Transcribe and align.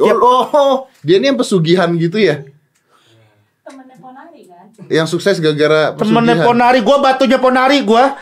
Oh, 0.00 0.48
oh, 0.50 0.76
dia 1.04 1.20
ini 1.20 1.30
yang 1.30 1.38
pesugihan 1.38 1.88
gitu 2.00 2.16
ya? 2.16 2.42
Temennya 3.62 3.96
Ponari 4.00 4.40
kan? 4.48 4.66
Yang 4.88 5.06
sukses 5.16 5.36
gara-gara 5.38 5.94
Temennya 5.94 6.40
pesugihan. 6.40 6.48
Ponari, 6.48 6.78
gua 6.80 6.96
batunya 7.04 7.38
Ponari 7.38 7.78
gua. 7.84 8.16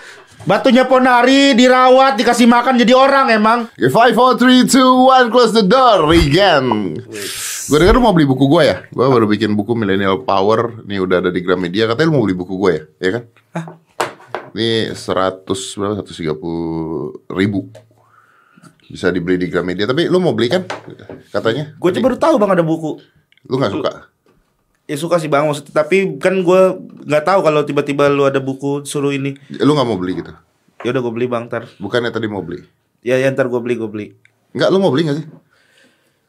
Batunya 0.48 0.86
Ponari 0.86 1.52
dirawat, 1.52 2.16
dikasih 2.16 2.46
makan 2.48 2.78
jadi 2.78 2.94
orang 2.94 3.28
emang. 3.34 3.58
Five, 3.74 4.14
four, 4.14 4.38
three, 4.38 4.64
two, 4.64 5.10
one, 5.10 5.28
close 5.28 5.52
the 5.52 5.66
door 5.66 6.08
again. 6.14 6.96
Gue 7.68 7.76
denger 7.76 8.00
lu 8.00 8.00
mau 8.00 8.16
beli 8.16 8.24
buku 8.24 8.48
gue 8.48 8.62
ya? 8.64 8.76
Gue 8.88 9.04
baru 9.12 9.28
bikin 9.28 9.52
buku 9.52 9.76
Millennial 9.76 10.24
Power. 10.24 10.80
Nih 10.88 11.04
udah 11.04 11.20
ada 11.20 11.28
di 11.28 11.44
Gramedia. 11.44 11.84
Katanya 11.84 12.08
lu 12.08 12.14
mau 12.16 12.24
beli 12.24 12.32
buku 12.32 12.56
gue 12.56 12.70
ya? 12.72 12.82
Ya 12.96 13.10
kan? 13.12 13.22
Ini 14.56 14.96
100 14.96 15.44
berapa? 15.76 16.00
130 16.00 17.28
ribu. 17.28 17.68
Bisa 18.88 19.12
dibeli 19.12 19.36
di 19.36 19.46
Gramedia. 19.52 19.84
Tapi 19.84 20.08
lu 20.08 20.18
mau 20.18 20.32
beli 20.32 20.48
kan? 20.48 20.64
Katanya. 21.28 21.76
Gue 21.76 21.92
baru 21.92 22.16
tahu 22.16 22.40
bang 22.40 22.56
ada 22.56 22.64
buku. 22.64 22.96
Lu 23.46 23.60
gak 23.60 23.72
suka? 23.72 23.92
Ya 24.88 24.96
suka 24.96 25.20
sih 25.20 25.28
bang 25.28 25.44
maksudnya, 25.44 25.84
tapi 25.84 26.16
kan 26.16 26.32
gue 26.40 26.60
nggak 27.04 27.24
tahu 27.28 27.44
kalau 27.44 27.60
tiba-tiba 27.60 28.08
lu 28.08 28.24
ada 28.24 28.40
buku 28.40 28.88
suruh 28.88 29.12
ini. 29.12 29.36
Lu 29.60 29.76
gak 29.76 29.84
mau 29.84 30.00
beli 30.00 30.24
gitu? 30.24 30.32
Ya 30.80 30.96
udah 30.96 31.04
gue 31.04 31.12
beli 31.12 31.26
bang 31.28 31.44
ntar. 31.44 31.68
Bukannya 31.76 32.08
tadi 32.08 32.24
mau 32.24 32.40
beli? 32.40 32.64
Ya, 33.04 33.20
ya 33.20 33.28
ntar 33.28 33.52
gue 33.52 33.60
beli 33.60 33.76
gue 33.76 33.84
beli. 33.84 34.06
Enggak, 34.56 34.72
lu 34.72 34.80
mau 34.80 34.88
beli 34.88 35.04
gak 35.04 35.16
sih? 35.20 35.26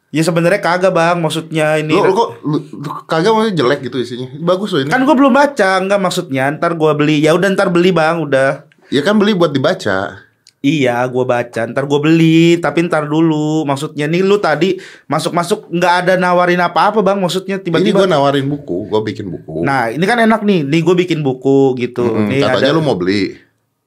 Ya 0.09 0.26
sebenarnya 0.26 0.59
kagak 0.59 0.91
bang, 0.91 1.21
maksudnya 1.21 1.79
ini. 1.79 1.93
Lu, 1.95 2.01
lu 2.01 2.13
kok 2.17 2.29
lu, 2.41 2.57
lu 2.67 2.89
kagak 3.07 3.31
maksudnya 3.31 3.55
jelek 3.62 3.79
gitu 3.87 3.98
isinya? 4.01 4.27
Bagus 4.41 4.76
loh 4.76 4.81
ini. 4.84 4.89
Kan 4.89 5.07
gue 5.07 5.15
belum 5.15 5.31
baca, 5.31 5.70
nggak 5.85 6.01
maksudnya 6.01 6.49
ntar 6.57 6.76
gue 6.76 6.91
beli. 6.98 7.21
Ya 7.23 7.31
udah 7.37 7.48
ntar 7.53 7.71
beli 7.71 7.93
bang, 7.93 8.20
udah. 8.20 8.67
Ya 8.89 9.05
kan 9.05 9.21
beli 9.21 9.37
buat 9.37 9.53
dibaca. 9.53 10.27
Iya, 10.59 11.08
gue 11.08 11.23
baca. 11.23 11.62
Ntar 11.72 11.88
gue 11.88 11.99
beli, 12.04 12.59
tapi 12.59 12.84
ntar 12.84 13.08
dulu. 13.08 13.63
Maksudnya 13.63 14.12
nih 14.12 14.27
lu 14.27 14.44
tadi 14.44 14.76
masuk-masuk 15.08 15.72
nggak 15.72 15.94
ada 16.04 16.13
nawarin 16.20 16.59
apa-apa 16.59 16.99
bang. 16.99 17.16
Maksudnya 17.16 17.59
Ini 17.59 17.63
tiba-tiba. 17.63 18.04
gue 18.04 18.08
nawarin 18.12 18.44
buku, 18.44 18.91
gue 18.91 19.02
bikin 19.08 19.32
buku. 19.32 19.63
Nah, 19.63 19.88
ini 19.88 20.04
kan 20.04 20.20
enak 20.20 20.43
nih. 20.43 20.68
Nih 20.68 20.84
gue 20.84 20.96
bikin 20.99 21.24
buku 21.24 21.79
gitu. 21.79 22.04
Mm, 22.04 22.27
nih 22.27 22.40
katanya 22.43 22.71
ada. 22.76 22.77
lu 22.77 22.84
mau 22.84 22.99
beli. 22.99 23.40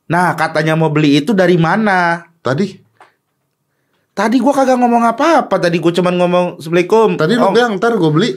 Nah, 0.09 0.33
katanya 0.33 0.73
mau 0.73 0.89
beli 0.89 1.21
itu 1.21 1.37
dari 1.37 1.61
mana? 1.61 2.25
Tadi, 2.41 2.83
Tadi 4.13 4.37
gue 4.37 4.53
kagak 4.53 4.77
ngomong 4.77 5.09
apa-apa. 5.09 5.57
Tadi 5.57 5.77
gue 5.81 5.93
cuman 5.93 6.15
ngomong 6.21 6.47
assalamualaikum. 6.61 7.17
tadi 7.17 7.33
lu 7.33 7.49
Om. 7.49 7.55
bilang 7.57 7.73
ntar 7.81 7.97
gue 7.97 8.13
beli. 8.13 8.31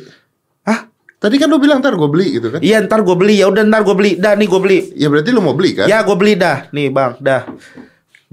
Hah? 0.64 0.88
Tadi 1.20 1.36
kan 1.36 1.52
lu 1.52 1.60
bilang 1.60 1.84
ntar 1.84 2.00
gue 2.00 2.08
beli 2.08 2.40
gitu 2.40 2.48
kan? 2.48 2.60
Iya 2.64 2.80
ntar 2.88 3.04
gue 3.04 3.16
beli. 3.16 3.44
Ya 3.44 3.52
udah 3.52 3.64
ntar 3.68 3.84
gue 3.84 3.96
beli. 3.96 4.16
Dah 4.16 4.40
nih 4.40 4.48
gue 4.48 4.60
beli. 4.64 4.80
Ya 4.96 5.12
berarti 5.12 5.36
lu 5.36 5.44
mau 5.44 5.52
beli 5.52 5.76
kan? 5.76 5.88
Ya 5.92 6.00
gue 6.04 6.16
beli 6.16 6.40
dah. 6.40 6.72
Nih 6.72 6.88
bang, 6.88 7.20
dah. 7.20 7.44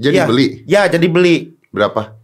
Jadi 0.02 0.18
ya. 0.18 0.26
beli 0.26 0.46
Ya 0.66 0.82
jadi 0.90 1.06
beli. 1.06 1.54
berapa? 1.72 2.18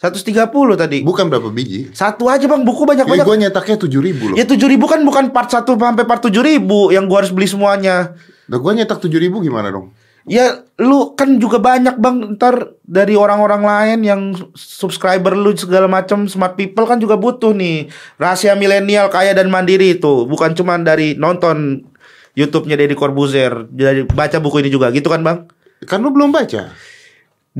130 0.00 0.80
tadi. 0.80 1.04
Bukan 1.04 1.28
berapa 1.28 1.52
biji? 1.52 1.92
Satu 1.92 2.32
aja 2.32 2.48
bang, 2.48 2.64
buku 2.64 2.88
banyak 2.88 3.04
Ya 3.04 3.20
gue 3.20 3.36
nyetaknya 3.36 3.76
tujuh 3.76 4.00
ribu 4.00 4.32
loh. 4.32 4.36
Ya 4.40 4.48
tujuh 4.48 4.64
ribu 4.64 4.88
kan 4.88 5.04
bukan 5.04 5.28
part 5.28 5.52
1 5.52 5.68
sampai 5.68 6.08
part 6.08 6.24
tujuh 6.24 6.40
ribu 6.40 6.88
yang 6.88 7.04
gua 7.04 7.20
harus 7.20 7.28
beli 7.28 7.44
semuanya. 7.44 8.16
Nah, 8.48 8.56
gue 8.56 8.72
nyetak 8.80 8.96
tujuh 9.04 9.20
ribu 9.20 9.44
gimana 9.44 9.68
dong? 9.68 9.92
Ya 10.24 10.64
lu 10.80 11.12
kan 11.16 11.36
juga 11.36 11.60
banyak 11.60 12.00
bang 12.00 12.36
ntar 12.36 12.76
dari 12.84 13.12
orang-orang 13.12 13.60
lain 13.64 13.98
yang 14.04 14.20
subscriber 14.56 15.32
lu 15.32 15.52
segala 15.56 15.88
macam 15.88 16.28
smart 16.28 16.56
people 16.60 16.84
kan 16.84 17.00
juga 17.00 17.16
butuh 17.16 17.56
nih 17.56 17.88
rahasia 18.20 18.52
milenial 18.52 19.08
kaya 19.08 19.32
dan 19.32 19.48
mandiri 19.48 19.96
itu 19.96 20.28
bukan 20.28 20.52
cuma 20.52 20.76
dari 20.76 21.16
nonton 21.16 21.88
YouTube-nya 22.36 22.76
Deddy 22.76 22.94
Corbuzier 22.94 23.64
dari 23.72 24.04
baca 24.04 24.38
buku 24.44 24.60
ini 24.60 24.68
juga 24.68 24.92
gitu 24.92 25.08
kan 25.08 25.24
bang? 25.24 25.48
Kan 25.88 26.04
lu 26.04 26.12
belum 26.12 26.30
baca. 26.30 26.68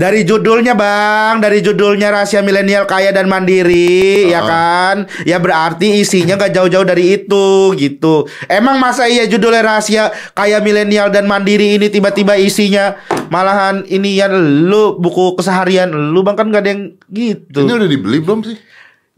Dari 0.01 0.25
judulnya 0.25 0.73
bang, 0.73 1.45
dari 1.45 1.61
judulnya 1.61 2.09
rahasia 2.09 2.41
milenial 2.41 2.89
kaya 2.89 3.13
dan 3.13 3.29
mandiri, 3.29 4.33
ya 4.33 4.41
Uh-uh. 4.41 4.49
kan? 4.49 4.97
Ya 5.29 5.37
berarti 5.37 6.01
isinya 6.01 6.41
gak 6.41 6.57
jauh-jauh 6.57 6.89
dari 6.89 7.21
itu, 7.21 7.77
gitu. 7.77 8.25
Emang 8.49 8.81
masa 8.81 9.13
iya 9.13 9.29
judulnya 9.29 9.61
rahasia 9.61 10.09
kaya 10.33 10.57
milenial 10.65 11.13
dan 11.13 11.29
mandiri 11.29 11.77
ini 11.77 11.93
tiba-tiba 11.93 12.41
isinya 12.41 12.97
malahan 13.29 13.85
ini 13.93 14.17
ya 14.17 14.33
lu 14.33 14.97
buku 14.97 15.37
keseharian 15.37 15.93
lu 15.93 16.25
bang 16.25 16.33
kan 16.33 16.49
gak 16.49 16.65
ada 16.65 16.71
yang 16.73 16.97
gitu. 17.13 17.69
Ini 17.69 17.77
udah 17.77 17.89
dibeli 17.93 18.25
belum 18.25 18.41
sih? 18.41 18.57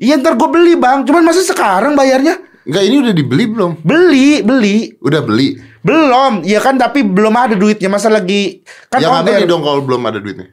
Iya 0.02 0.18
ntar 0.18 0.34
gue 0.34 0.50
beli 0.50 0.74
bang, 0.74 1.06
cuman 1.06 1.30
masa 1.30 1.46
sekarang 1.46 1.94
bayarnya? 1.94 2.42
Enggak, 2.66 2.82
ini 2.90 2.96
udah 3.06 3.14
dibeli 3.14 3.44
belum? 3.46 3.70
Beli, 3.86 4.42
beli. 4.42 4.98
Udah 4.98 5.22
beli. 5.22 5.62
Belum, 5.86 6.42
ya 6.42 6.58
kan 6.58 6.74
tapi 6.74 7.06
belum 7.06 7.38
ada 7.38 7.54
duitnya 7.54 7.86
masa 7.86 8.10
lagi 8.10 8.66
kan 8.90 8.98
ya 8.98 9.22
beli 9.22 9.46
dong 9.46 9.62
kalau 9.62 9.78
belum 9.78 10.02
ada 10.10 10.18
duitnya. 10.18 10.50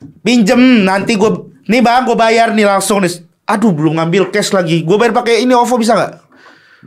Pinjem 0.00 0.82
nanti 0.82 1.14
gue 1.14 1.30
nih 1.68 1.80
bang 1.80 2.02
gue 2.04 2.16
bayar 2.16 2.52
nih 2.52 2.64
langsung 2.64 3.04
nih. 3.04 3.12
Aduh 3.44 3.74
belum 3.74 4.00
ngambil 4.00 4.30
cash 4.30 4.50
lagi. 4.50 4.80
Gue 4.80 4.96
bayar 4.96 5.12
pakai 5.12 5.44
ini 5.44 5.52
OVO 5.52 5.76
bisa 5.76 5.92
nggak? 5.92 6.12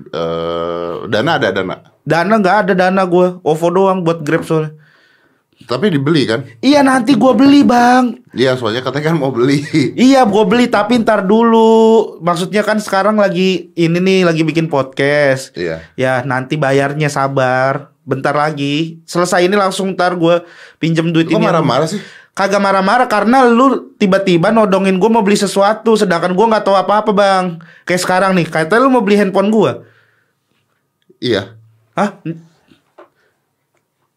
Eh, 0.10 0.94
dana 1.08 1.32
ada 1.38 1.50
dana. 1.54 1.76
Dana 2.04 2.34
nggak 2.36 2.58
ada 2.66 2.74
dana 2.74 3.04
gue. 3.06 3.28
OVO 3.42 3.68
doang 3.70 4.00
buat 4.02 4.26
Grab 4.26 4.42
soalnya. 4.44 4.74
Tapi 5.64 5.94
dibeli 5.94 6.28
kan? 6.28 6.44
Iya 6.60 6.82
nanti 6.84 7.16
gue 7.16 7.32
beli 7.32 7.64
bang. 7.64 8.20
Iya, 8.34 8.58
soalnya 8.58 8.84
katanya 8.84 9.14
kan 9.14 9.22
mau 9.22 9.32
beli. 9.32 9.64
Iya 10.10 10.26
gue 10.26 10.44
beli 10.44 10.68
tapi 10.68 11.00
ntar 11.00 11.24
dulu. 11.24 12.18
Maksudnya 12.20 12.66
kan 12.66 12.82
sekarang 12.82 13.16
lagi 13.16 13.72
ini 13.78 14.00
nih 14.02 14.20
lagi 14.28 14.42
bikin 14.44 14.68
podcast. 14.68 15.54
Iya. 15.56 15.86
Ya 15.96 16.26
nanti 16.26 16.58
bayarnya 16.58 17.08
sabar. 17.08 17.94
Bentar 18.04 18.36
lagi. 18.36 19.00
Selesai 19.08 19.48
ini 19.48 19.56
langsung 19.56 19.96
ntar 19.96 20.18
gue 20.20 20.44
pinjem 20.82 21.14
duit 21.14 21.30
Kok 21.32 21.38
ini. 21.40 21.46
marah-marah 21.46 21.88
sih? 21.88 22.02
Kagak 22.34 22.66
marah-marah 22.66 23.06
karena 23.06 23.46
lu 23.46 23.94
tiba-tiba 24.02 24.50
nodongin 24.50 24.98
gue 24.98 25.06
mau 25.06 25.22
beli 25.22 25.38
sesuatu 25.38 25.94
sedangkan 25.94 26.34
gue 26.34 26.46
nggak 26.50 26.66
tahu 26.66 26.74
apa-apa 26.74 27.14
bang. 27.14 27.46
Kayak 27.86 28.02
sekarang 28.02 28.32
nih, 28.34 28.50
kayak 28.50 28.74
lu 28.82 28.90
mau 28.90 29.06
beli 29.06 29.22
handphone 29.22 29.54
gue. 29.54 29.72
Iya. 31.22 31.54
Hah? 31.94 32.18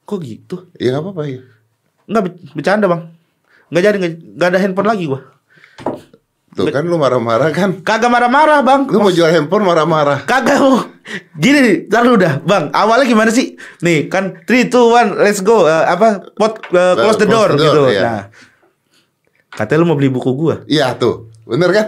Kok 0.09 0.19
gitu? 0.25 0.65
Iya 0.81 0.97
nggak 0.97 1.05
apa-apa 1.05 1.23
ya. 1.29 1.41
Nggak 2.09 2.23
be- 2.25 2.41
bercanda 2.57 2.87
bang. 2.89 3.03
Nggak 3.69 3.83
jadi 3.85 3.97
nggak 4.33 4.49
ada 4.49 4.59
handphone 4.65 4.89
lagi 4.89 5.05
gue. 5.13 5.21
Tuh 6.57 6.73
kan 6.73 6.89
lu 6.89 6.97
marah-marah 6.97 7.53
kan? 7.53 7.85
Kagak 7.85 8.09
marah-marah 8.09 8.65
bang. 8.65 8.89
Lu 8.89 9.05
mau 9.05 9.13
jual 9.13 9.29
handphone 9.29 9.61
marah-marah. 9.61 10.25
Kagak 10.25 10.57
mau. 10.57 10.89
Gini 11.37 11.59
nih, 11.61 11.77
ntar 11.93 12.03
lu 12.09 12.17
udah 12.17 12.41
bang. 12.41 12.73
Awalnya 12.73 13.05
gimana 13.05 13.29
sih? 13.29 13.61
Nih 13.85 14.09
kan 14.09 14.41
3, 14.49 14.73
2, 14.73 15.21
1, 15.21 15.21
let's 15.21 15.45
go. 15.45 15.69
Eh, 15.69 15.85
apa? 15.85 16.33
Pot, 16.33 16.65
eh, 16.73 16.95
close 16.97 17.21
the 17.21 17.29
Close 17.29 17.37
door, 17.37 17.49
the 17.53 17.61
door, 17.61 17.69
gitu. 17.69 17.83
iya. 17.93 18.01
Nah, 18.03 18.23
katanya 19.53 19.85
lu 19.85 19.87
mau 19.93 19.97
beli 20.01 20.09
buku 20.09 20.33
gue. 20.33 20.55
Iya 20.65 20.97
tuh, 20.97 21.29
bener 21.45 21.71
kan? 21.77 21.87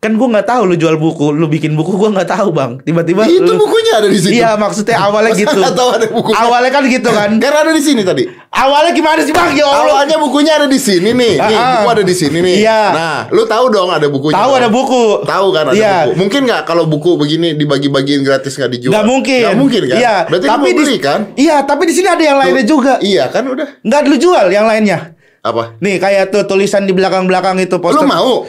Kan 0.00 0.16
gue 0.16 0.28
nggak 0.32 0.48
tahu 0.48 0.64
lu 0.64 0.80
jual 0.80 0.96
buku, 0.96 1.28
lu 1.28 1.44
bikin 1.44 1.76
buku 1.76 1.92
gue 1.92 2.08
nggak 2.08 2.24
tahu 2.32 2.56
bang. 2.56 2.80
Tiba-tiba 2.80 3.28
Itu 3.28 3.52
lu- 3.52 3.60
bukunya 3.60 4.00
ada 4.00 4.08
di 4.08 4.16
situ. 4.16 4.32
Iya 4.32 4.56
maksudnya 4.56 4.96
awalnya 4.96 5.36
gitu. 5.36 5.60
tahu 5.60 5.90
ada 5.92 6.06
bukunya? 6.08 6.40
Awalnya 6.40 6.70
kan 6.72 6.82
gitu 6.88 7.10
kan. 7.12 7.28
Kan 7.36 7.52
ada 7.52 7.68
di 7.68 7.84
sini 7.84 8.00
tadi. 8.00 8.24
Awalnya 8.48 8.96
gimana 8.96 9.20
sih 9.20 9.36
bang? 9.36 9.52
Ya 9.52 9.68
Allah. 9.68 10.00
Awalnya 10.00 10.16
bukunya 10.16 10.56
ada 10.56 10.64
di 10.72 10.80
sini 10.80 11.12
nih. 11.12 11.36
Nih, 11.36 11.52
ah. 11.52 11.84
buku 11.84 11.88
ada 11.92 12.04
di 12.08 12.14
sini 12.16 12.38
nih. 12.40 12.56
Iya. 12.64 12.80
Nah, 12.96 13.18
lu 13.28 13.44
tahu 13.44 13.68
dong 13.68 13.92
ada 13.92 14.08
bukunya. 14.08 14.40
Tahu 14.40 14.50
ada 14.56 14.68
buku. 14.72 15.04
Tahu 15.28 15.46
kan 15.52 15.64
ada 15.68 15.76
Iya. 15.76 15.92
buku. 16.08 16.16
Mungkin 16.16 16.40
nggak 16.48 16.62
kalau 16.64 16.84
buku 16.88 17.10
begini 17.20 17.52
dibagi-bagiin 17.60 18.24
gratis 18.24 18.56
nggak 18.56 18.72
dijual? 18.72 18.92
Nggak 18.96 19.04
mungkin. 19.04 19.42
Nggak 19.52 19.58
mungkin 19.60 19.82
kan? 19.84 19.98
Iya. 20.00 20.14
Berarti 20.32 20.46
tapi 20.48 20.56
lu 20.56 20.64
mau 20.64 20.78
beli 20.80 20.96
di, 20.96 21.04
kan? 21.04 21.20
Iya, 21.36 21.56
tapi 21.68 21.82
di 21.84 21.92
sini 21.92 22.08
ada 22.08 22.24
yang 22.24 22.38
lainnya 22.40 22.64
juga. 22.64 22.92
Iya 23.04 23.28
kan 23.28 23.44
udah. 23.44 23.68
Nggak 23.84 24.00
lu 24.08 24.16
jual 24.16 24.48
yang 24.48 24.64
lainnya. 24.64 25.12
Apa? 25.40 25.76
Nih 25.80 25.96
kayak 25.96 26.32
tuh 26.32 26.44
tulisan 26.44 26.84
di 26.84 26.92
belakang-belakang 26.92 27.56
itu 27.60 27.76
Lu 27.76 27.80
poster. 27.80 28.04
mau? 28.04 28.44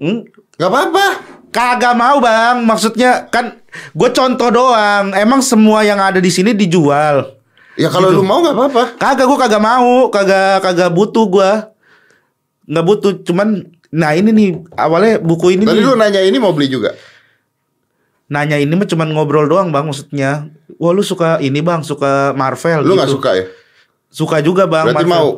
Hmm? 0.00 0.24
Gak 0.56 0.66
apa-apa. 0.66 1.06
Kagak 1.50 1.94
mau 1.94 2.16
bang. 2.18 2.62
Maksudnya 2.62 3.28
kan 3.28 3.60
gue 3.90 4.10
contoh 4.10 4.48
doang. 4.48 5.12
Emang 5.12 5.40
semua 5.40 5.82
yang 5.82 5.98
ada 5.98 6.16
di 6.16 6.28
sini 6.28 6.50
dijual. 6.50 7.36
Ya 7.76 7.86
kalau 7.86 8.08
Gitu. 8.08 8.16
lu 8.16 8.24
mau 8.24 8.40
nggak 8.40 8.56
apa-apa. 8.56 8.82
Kagak 8.96 9.26
gue 9.26 9.38
kagak 9.38 9.60
mau. 9.60 10.08
Kagak 10.08 10.60
kagak 10.60 10.90
butuh 10.90 11.26
gue. 11.26 11.50
Nggak 12.66 12.84
butuh. 12.86 13.12
Cuman 13.22 13.48
nah 13.90 14.12
ini 14.12 14.30
nih 14.30 14.48
awalnya 14.74 15.18
buku 15.18 15.52
ini 15.52 15.66
Tadi 15.66 15.76
nih. 15.76 15.84
lu 15.84 15.94
nanya 15.94 16.20
ini 16.20 16.38
mau 16.38 16.50
beli 16.50 16.70
juga. 16.70 16.94
nanya 18.30 18.54
ini 18.54 18.70
mah 18.70 18.86
cuman 18.86 19.10
ngobrol 19.10 19.42
doang 19.44 19.68
bang 19.68 19.82
maksudnya 19.82 20.46
wah 20.78 20.94
lu 20.94 21.02
suka 21.02 21.42
ini 21.42 21.58
bang 21.58 21.82
suka 21.82 22.30
Marvel 22.32 22.78
Lu 22.80 22.94
gitu. 22.94 22.94
nggak 22.94 23.10
suka 23.10 23.30
ya? 23.34 23.44
suka 24.08 24.36
juga 24.38 24.64
bang 24.64 24.86
Berarti 24.86 25.02
Marvel. 25.02 25.10
mau. 25.10 25.28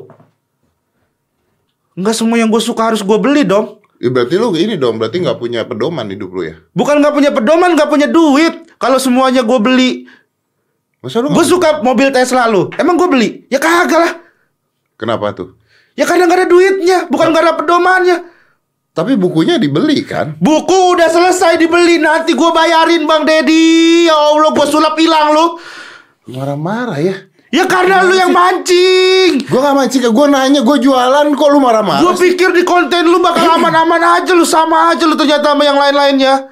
Enggak 1.94 2.14
semua 2.14 2.36
yang 2.36 2.48
gue 2.48 2.60
suka 2.60 2.82
harus 2.84 3.00
gue 3.00 3.16
beli 3.16 3.42
dong 3.42 3.80
Ya 4.02 4.10
berarti 4.10 4.34
lu 4.34 4.50
ini 4.58 4.74
dong, 4.74 4.98
berarti 4.98 5.22
nggak 5.22 5.38
punya 5.38 5.62
pedoman 5.62 6.10
hidup 6.10 6.34
lu 6.34 6.42
ya? 6.42 6.58
bukan 6.74 6.98
nggak 6.98 7.14
punya 7.14 7.30
pedoman 7.30 7.78
nggak 7.78 7.86
punya 7.86 8.10
duit. 8.10 8.74
Kalau 8.82 8.98
semuanya 8.98 9.46
gue 9.46 9.58
beli. 9.62 10.10
Masa 10.98 11.22
lu 11.22 11.30
gue 11.30 11.44
suka 11.46 11.86
mobil 11.86 12.10
Tesla 12.10 12.50
lu. 12.50 12.66
Emang 12.74 12.98
gue 12.98 13.06
beli? 13.06 13.46
Ya 13.46 13.62
kagak 13.62 14.02
lah. 14.02 14.12
Kenapa 14.98 15.30
tuh? 15.30 15.54
ya 15.92 16.08
karena 16.08 16.24
nggak 16.24 16.40
ada 16.40 16.48
duitnya 16.48 16.98
bukan 17.06 17.30
nggak 17.30 17.44
ada 17.46 17.54
pedomannya. 17.62 18.18
Tapi 18.92 19.16
bukunya 19.16 19.56
dibeli 19.56 20.04
kan? 20.04 20.36
buku 20.36 20.98
udah 20.98 21.08
selesai 21.08 21.56
dibeli 21.56 21.96
nanti 21.96 22.36
gue 22.36 22.50
bayarin 22.52 23.08
bang 23.08 23.24
Dedi 23.24 24.04
ya 24.04 24.16
Allah 24.18 24.50
gue 24.52 24.66
sulap 24.66 24.98
hilang 24.98 25.30
lu. 25.32 25.46
Marah-marah 26.26 26.98
ya. 26.98 27.16
Ya 27.52 27.68
karena 27.68 28.00
lu 28.00 28.16
yang 28.16 28.32
mancing. 28.32 29.44
Gue 29.44 29.60
gak 29.60 29.76
mancing, 29.76 30.00
gue 30.08 30.26
nanya, 30.32 30.64
gue 30.64 30.76
jualan 30.80 31.26
kok 31.36 31.48
lu 31.52 31.60
marah-marah 31.60 32.00
sih? 32.16 32.32
pikir 32.32 32.48
di 32.56 32.64
konten 32.64 33.04
lu 33.04 33.20
bakal 33.20 33.60
aman-aman 33.60 34.24
aja 34.24 34.32
lu 34.32 34.48
sama 34.48 34.88
aja 34.88 35.04
lu 35.04 35.12
ternyata 35.20 35.52
sama 35.52 35.60
yang 35.60 35.76
lain-lainnya. 35.76 36.48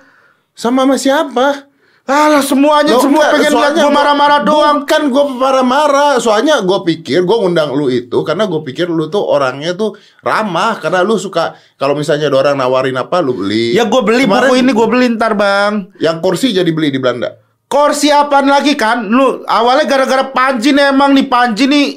Sama 0.53 0.85
sama 0.85 1.01
siapa? 1.01 1.73
Alah 2.11 2.43
semuanya 2.43 2.99
Loh, 2.99 3.07
semua 3.07 3.23
enggak, 3.23 3.33
pengen 3.39 3.53
lihat 3.55 3.75
gua- 3.81 3.95
marah-marah 3.95 4.41
doang. 4.43 4.77
Bukan 4.83 5.03
gue 5.15 5.25
marah-marah 5.39 6.13
Soalnya 6.19 6.59
gue 6.59 6.79
pikir 6.83 7.23
Gue 7.23 7.39
ngundang 7.39 7.71
lu 7.71 7.87
itu 7.87 8.27
Karena 8.27 8.51
gue 8.51 8.59
pikir 8.67 8.91
lu 8.91 9.07
tuh 9.07 9.23
orangnya 9.23 9.79
tuh 9.79 9.95
Ramah 10.19 10.83
Karena 10.83 11.07
lu 11.07 11.15
suka 11.21 11.55
Kalau 11.79 11.95
misalnya 11.95 12.27
ada 12.27 12.41
orang 12.41 12.57
nawarin 12.59 12.99
apa 12.99 13.23
Lu 13.23 13.39
beli 13.39 13.79
Ya 13.79 13.87
gue 13.87 14.03
beli 14.03 14.27
Kemarin 14.27 14.49
buku 14.51 14.59
ini 14.59 14.71
gue 14.75 14.89
beli 14.91 15.07
ntar 15.15 15.39
bang. 15.39 15.87
Yang 16.03 16.17
kursi 16.19 16.51
jadi 16.51 16.67
beli 16.75 16.91
di 16.91 16.99
Belanda 16.99 17.50
Kursi 17.71 18.11
apaan 18.11 18.51
lagi 18.51 18.75
kan? 18.75 19.07
Lu 19.07 19.47
awalnya 19.47 19.87
gara-gara 19.87 20.27
Panji 20.27 20.75
nih 20.75 20.91
emang 20.91 21.15
nih 21.15 21.31
Panji 21.31 21.71
nih. 21.71 21.89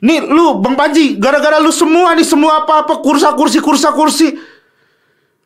Nih 0.00 0.24
lu 0.24 0.64
Bang 0.64 0.80
Panji 0.80 1.20
gara-gara 1.20 1.60
lu 1.60 1.68
semua 1.68 2.16
nih 2.16 2.24
semua 2.24 2.64
apa-apa 2.64 3.04
kursa 3.04 3.36
kursi 3.36 3.60
kursa 3.60 3.92
kursi. 3.92 4.32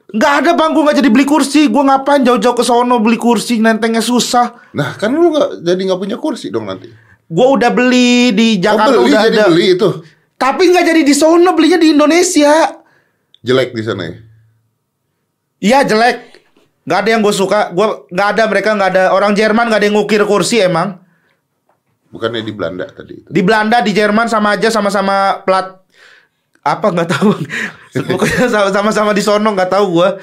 Nggak 0.08 0.32
ada 0.40 0.50
bang, 0.56 0.72
gue 0.72 0.82
nggak 0.88 0.98
jadi 1.04 1.10
beli 1.12 1.26
kursi. 1.28 1.68
Gue 1.68 1.82
ngapain 1.84 2.24
jauh-jauh 2.24 2.56
ke 2.56 2.64
sono 2.64 2.96
beli 2.96 3.20
kursi, 3.20 3.60
nentengnya 3.60 4.00
susah. 4.00 4.56
Nah 4.72 4.96
kan 4.96 5.12
lu 5.12 5.28
gak, 5.36 5.60
jadi 5.60 5.80
nggak 5.84 6.00
punya 6.00 6.16
kursi 6.16 6.48
dong 6.48 6.64
nanti 6.64 6.88
Gue 7.28 7.46
udah 7.60 7.68
beli 7.68 8.32
di 8.32 8.56
Oh 8.56 8.72
Jakarta 8.72 8.96
beli 8.96 9.12
udah 9.12 9.20
jadi 9.28 9.38
ada. 9.42 9.46
beli 9.52 9.66
itu 9.76 9.88
Tapi 10.40 10.62
nggak 10.72 10.84
jadi 10.86 11.02
di 11.04 11.12
sono, 11.12 11.50
belinya 11.52 11.76
di 11.76 11.92
Indonesia. 11.92 12.72
Jelek 13.44 13.76
di 13.76 13.82
sana 13.84 14.02
ya 14.08 14.14
Iya 15.58 15.78
jelek. 15.84 16.37
Nggak 16.88 16.98
ada 17.04 17.08
yang 17.12 17.20
gue 17.20 17.34
suka. 17.36 17.68
Gue 17.76 18.08
nggak 18.08 18.28
ada 18.32 18.42
mereka 18.48 18.72
nggak 18.72 18.90
ada 18.96 19.02
orang 19.12 19.36
Jerman 19.36 19.68
nggak 19.68 19.80
ada 19.84 19.86
yang 19.92 19.96
ngukir 20.00 20.24
kursi 20.24 20.64
emang. 20.64 20.96
Bukannya 22.08 22.40
di 22.40 22.56
Belanda 22.56 22.88
tadi 22.88 23.20
itu 23.20 23.28
Di 23.28 23.44
Belanda, 23.44 23.84
di 23.84 23.92
Jerman 23.92 24.32
sama 24.32 24.56
aja 24.56 24.72
sama-sama 24.72 25.44
plat 25.44 25.84
apa 26.64 26.86
nggak 26.88 27.08
tahu. 27.12 27.30
Pokoknya 28.08 28.48
sama- 28.48 28.72
sama-sama 28.72 29.10
di 29.12 29.20
sono 29.20 29.52
nggak 29.52 29.68
tahu 29.68 30.00
gua. 30.00 30.16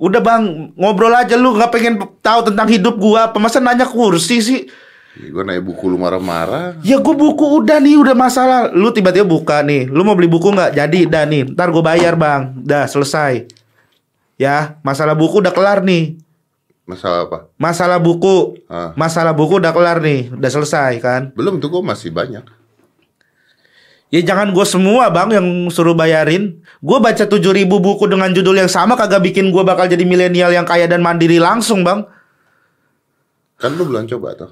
Udah 0.00 0.24
bang 0.24 0.72
ngobrol 0.72 1.12
aja 1.12 1.36
lu 1.36 1.52
nggak 1.52 1.68
pengen 1.68 2.00
tahu 2.24 2.48
tentang 2.48 2.64
hidup 2.72 2.96
gua. 2.96 3.28
Pemasa 3.28 3.60
nanya 3.60 3.84
kursi 3.84 4.40
sih? 4.40 4.60
Gue 5.12 5.44
nanya 5.44 5.60
buku 5.60 5.92
lu 5.92 6.00
marah-marah 6.00 6.80
Ya 6.80 6.96
gue 6.96 7.12
buku 7.12 7.60
udah 7.60 7.76
nih 7.76 8.00
udah 8.00 8.16
masalah. 8.16 8.72
Lu 8.72 8.88
tiba-tiba 8.88 9.28
buka 9.28 9.60
nih. 9.60 9.84
Lu 9.92 10.08
mau 10.08 10.16
beli 10.16 10.24
buku 10.24 10.48
nggak? 10.48 10.72
Jadi 10.72 11.04
dah 11.04 11.28
nih. 11.28 11.52
Ntar 11.52 11.68
gue 11.68 11.84
bayar 11.84 12.16
bang. 12.16 12.56
Dah 12.64 12.88
selesai. 12.88 13.44
Ya 14.42 14.82
masalah 14.82 15.14
buku 15.14 15.38
udah 15.38 15.54
kelar 15.54 15.86
nih. 15.86 16.18
Masalah 16.82 17.30
apa? 17.30 17.38
Masalah 17.54 18.02
buku. 18.02 18.58
Ah. 18.66 18.90
Masalah 18.98 19.30
buku 19.30 19.62
udah 19.62 19.70
kelar 19.70 20.02
nih. 20.02 20.34
Udah 20.34 20.50
selesai 20.50 20.98
kan? 20.98 21.30
Belum 21.38 21.62
tuh 21.62 21.70
gue 21.70 21.82
masih 21.86 22.10
banyak 22.10 22.42
Ya 24.12 24.20
jangan 24.20 24.52
gue 24.52 24.66
semua 24.68 25.08
bang 25.08 25.40
yang 25.40 25.46
suruh 25.72 25.96
bayarin. 25.96 26.60
Gue 26.84 26.98
baca 27.00 27.24
7000 27.24 27.64
buku 27.64 28.04
dengan 28.10 28.28
judul 28.34 28.60
yang 28.60 28.68
sama 28.68 28.92
kagak 28.92 29.24
bikin 29.24 29.48
gue 29.48 29.62
bakal 29.64 29.88
jadi 29.88 30.04
milenial 30.04 30.52
yang 30.52 30.68
kaya 30.68 30.84
dan 30.84 31.00
mandiri 31.00 31.40
langsung 31.40 31.80
bang. 31.80 32.04
Kan 33.62 33.78
lu 33.78 33.86
belum 33.86 34.10
coba 34.10 34.34
tuh 34.34 34.50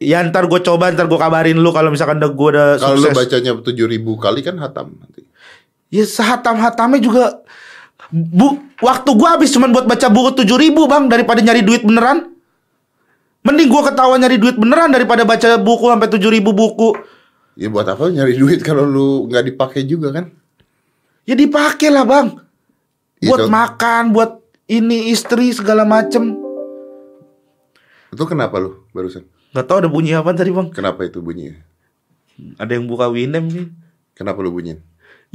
Ya 0.00 0.24
ntar 0.24 0.48
gue 0.48 0.60
coba 0.64 0.88
ntar 0.96 1.08
gue 1.12 1.20
kabarin 1.20 1.60
lu 1.60 1.68
kalau 1.76 1.92
misalkan 1.92 2.16
udah 2.16 2.32
gue 2.32 2.48
udah 2.56 2.68
Kalau 2.80 2.96
lu 2.96 3.12
bacanya 3.12 3.52
7000 3.52 4.00
kali 4.16 4.40
kan 4.40 4.56
hatam 4.56 4.96
nanti 4.96 5.28
Ya 5.92 6.08
sehatam-hatamnya 6.08 7.00
juga 7.04 7.24
bu 8.12 8.58
waktu 8.82 9.10
gue 9.14 9.28
habis 9.28 9.50
cuman 9.50 9.74
buat 9.74 9.86
baca 9.86 10.06
buku 10.10 10.42
7000 10.46 10.72
bang 10.74 11.04
daripada 11.10 11.40
nyari 11.42 11.62
duit 11.66 11.82
beneran. 11.82 12.34
Mending 13.46 13.70
gue 13.70 13.82
ketawa 13.86 14.18
nyari 14.18 14.42
duit 14.42 14.58
beneran 14.58 14.90
daripada 14.90 15.22
baca 15.22 15.58
buku 15.58 15.86
sampai 15.90 16.08
7000 16.10 16.42
buku. 16.42 16.90
Ya 17.56 17.72
buat 17.72 17.86
apa 17.88 18.10
nyari 18.10 18.36
duit 18.36 18.60
kalau 18.60 18.84
lu 18.84 19.30
nggak 19.30 19.44
dipakai 19.54 19.86
juga 19.86 20.12
kan? 20.12 20.30
Ya 21.26 21.34
dipakai 21.34 21.90
lah 21.90 22.06
bang. 22.06 22.38
Iya, 23.16 23.32
Buat 23.32 23.48
makan, 23.48 24.12
buat 24.12 24.44
ini 24.68 25.10
istri 25.10 25.50
segala 25.56 25.88
macem. 25.88 26.36
Itu 28.12 28.22
kenapa 28.28 28.60
lu 28.60 28.86
barusan? 28.92 29.24
Gak 29.56 29.66
tau 29.66 29.80
ada 29.80 29.88
bunyi 29.88 30.12
apa 30.12 30.36
tadi 30.36 30.52
bang. 30.52 30.68
Kenapa 30.68 31.08
itu 31.08 31.24
bunyinya? 31.24 31.56
Ada 32.60 32.76
yang 32.76 32.84
buka 32.84 33.08
Winem 33.08 33.48
nih. 33.48 33.66
Kenapa 34.12 34.44
lu 34.44 34.52
bunyiin? 34.52 34.84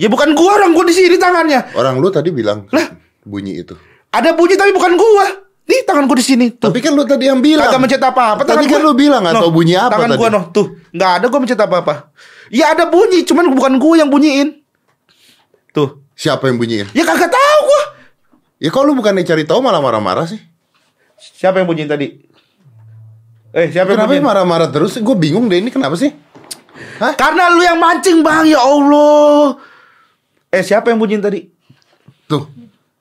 Ya 0.01 0.09
bukan 0.09 0.33
gua 0.33 0.57
orang 0.57 0.73
gua 0.73 0.89
di 0.89 0.97
sini 0.97 1.13
tangannya. 1.21 1.77
Orang 1.77 2.01
lu 2.01 2.09
tadi 2.09 2.33
bilang 2.33 2.65
bunyi 3.21 3.61
itu. 3.61 3.77
Ada 4.09 4.33
bunyi 4.33 4.57
tapi 4.57 4.73
bukan 4.73 4.97
gua. 4.97 5.25
Nih 5.69 5.85
tangan 5.85 6.09
gua 6.09 6.17
di 6.17 6.25
sini. 6.25 6.47
Tapi 6.57 6.81
kan 6.81 6.97
lu 6.97 7.05
tadi 7.05 7.29
yang 7.29 7.37
bilang. 7.37 7.69
Kagak 7.69 7.81
mencet 7.85 8.01
apa-apa. 8.01 8.41
Tadi 8.41 8.65
kan 8.65 8.81
lu 8.81 8.97
bilang 8.97 9.21
Noh, 9.21 9.37
tahu 9.45 9.61
bunyi 9.61 9.77
apa 9.77 9.93
Tangan 9.93 10.09
tadi. 10.09 10.17
gua 10.17 10.29
noh, 10.33 10.43
tuh. 10.49 10.65
Nggak 10.89 11.11
ada 11.21 11.25
gua 11.29 11.39
mencet 11.45 11.59
apa-apa. 11.61 11.93
Ya 12.49 12.73
ada 12.73 12.89
bunyi, 12.89 13.21
cuman 13.21 13.45
bukan 13.53 13.77
gua 13.77 14.01
yang 14.01 14.09
bunyiin. 14.09 14.65
Tuh. 15.69 16.01
Siapa 16.17 16.49
yang 16.49 16.57
bunyiin? 16.57 16.89
Ya 16.97 17.05
kagak 17.05 17.29
tahu 17.29 17.59
gua. 17.69 17.81
Ya 18.57 18.73
kalau 18.73 18.89
lu 18.89 18.97
bukan 18.97 19.13
cari 19.21 19.45
tahu 19.45 19.61
malah 19.61 19.85
marah-marah 19.85 20.25
sih. 20.25 20.41
Siapa 21.21 21.61
yang 21.61 21.69
bunyiin 21.69 21.85
tadi? 21.89 22.07
Eh, 23.53 23.69
siapa 23.69 23.93
yang 23.93 24.01
Kenapa 24.01 24.17
bunyiin? 24.17 24.25
marah-marah 24.25 24.69
terus? 24.73 24.97
Gue 24.97 25.13
bingung 25.13 25.45
deh 25.45 25.61
ini 25.61 25.69
kenapa 25.69 25.93
sih? 25.93 26.09
Hah? 26.97 27.13
Karena 27.13 27.53
lu 27.53 27.61
yang 27.61 27.77
mancing, 27.77 28.25
Bang. 28.25 28.49
Ya 28.49 28.57
Allah. 28.57 29.57
Eh, 30.51 30.61
siapa 30.61 30.91
yang 30.91 30.99
bunyiin 30.99 31.23
tadi? 31.23 31.47
Tuh. 32.27 32.43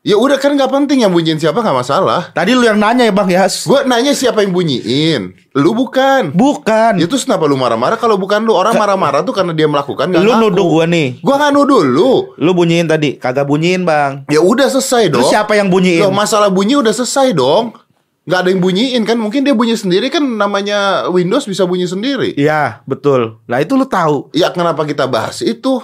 Ya 0.00 0.17
udah 0.17 0.41
kan 0.41 0.56
nggak 0.56 0.73
penting 0.73 1.05
yang 1.05 1.12
bunyiin 1.12 1.37
siapa 1.37 1.61
nggak 1.61 1.76
masalah. 1.85 2.32
Tadi 2.32 2.56
lu 2.56 2.64
yang 2.64 2.81
nanya 2.81 3.05
ya, 3.05 3.12
Bang 3.12 3.29
ya. 3.29 3.44
Gue 3.44 3.85
nanya 3.85 4.17
siapa 4.17 4.41
yang 4.41 4.55
bunyiin. 4.55 5.37
Lu 5.52 5.76
bukan. 5.76 6.32
Bukan. 6.32 6.97
Ya 6.97 7.05
terus 7.05 7.29
kenapa 7.29 7.44
lu 7.44 7.58
marah-marah 7.61 8.00
kalau 8.00 8.17
bukan 8.17 8.41
lu? 8.41 8.56
Orang 8.56 8.81
marah-marah 8.81 9.20
tuh 9.20 9.37
karena 9.37 9.52
dia 9.52 9.69
melakukan 9.69 10.08
nggak 10.08 10.23
Lu 10.25 10.32
ngaku. 10.32 10.43
nuduh 10.49 10.67
gua 10.73 10.85
nih. 10.88 11.20
Gua 11.20 11.35
nggak 11.37 11.52
nuduh 11.52 11.82
lu. 11.85 12.12
Lu 12.41 12.50
bunyiin 12.56 12.88
tadi, 12.88 13.20
kagak 13.20 13.44
bunyiin, 13.44 13.85
Bang. 13.85 14.25
Ya 14.32 14.41
udah 14.41 14.73
selesai 14.73 15.12
dong. 15.12 15.20
Terus 15.20 15.35
siapa 15.37 15.52
yang 15.58 15.69
bunyiin? 15.69 16.00
Loh, 16.06 16.14
masalah 16.17 16.49
bunyi 16.49 16.81
udah 16.81 16.94
selesai 16.97 17.37
dong. 17.37 17.76
Nggak 18.25 18.41
ada 18.41 18.49
yang 18.56 18.62
bunyiin 18.64 19.02
kan? 19.05 19.20
Mungkin 19.20 19.44
dia 19.44 19.52
bunyi 19.52 19.76
sendiri 19.76 20.08
kan 20.08 20.25
namanya 20.25 21.11
Windows 21.12 21.44
bisa 21.44 21.69
bunyi 21.69 21.85
sendiri. 21.85 22.32
Iya, 22.41 22.81
betul. 22.88 23.37
Lah 23.44 23.61
itu 23.61 23.76
lu 23.76 23.85
tahu. 23.85 24.32
Ya 24.32 24.49
kenapa 24.49 24.87
kita 24.88 25.05
bahas 25.05 25.44
itu? 25.44 25.82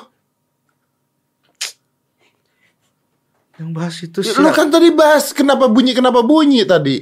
Yang 3.56 3.70
bahas 3.72 3.96
itu 3.98 4.18
Ya, 4.20 4.30
siapa? 4.30 4.42
lu 4.42 4.48
kan 4.52 4.66
tadi 4.68 4.88
bahas 4.90 5.24
kenapa 5.30 5.64
bunyi 5.66 5.92
kenapa 5.92 6.20
bunyi 6.20 6.60
tadi. 6.62 7.00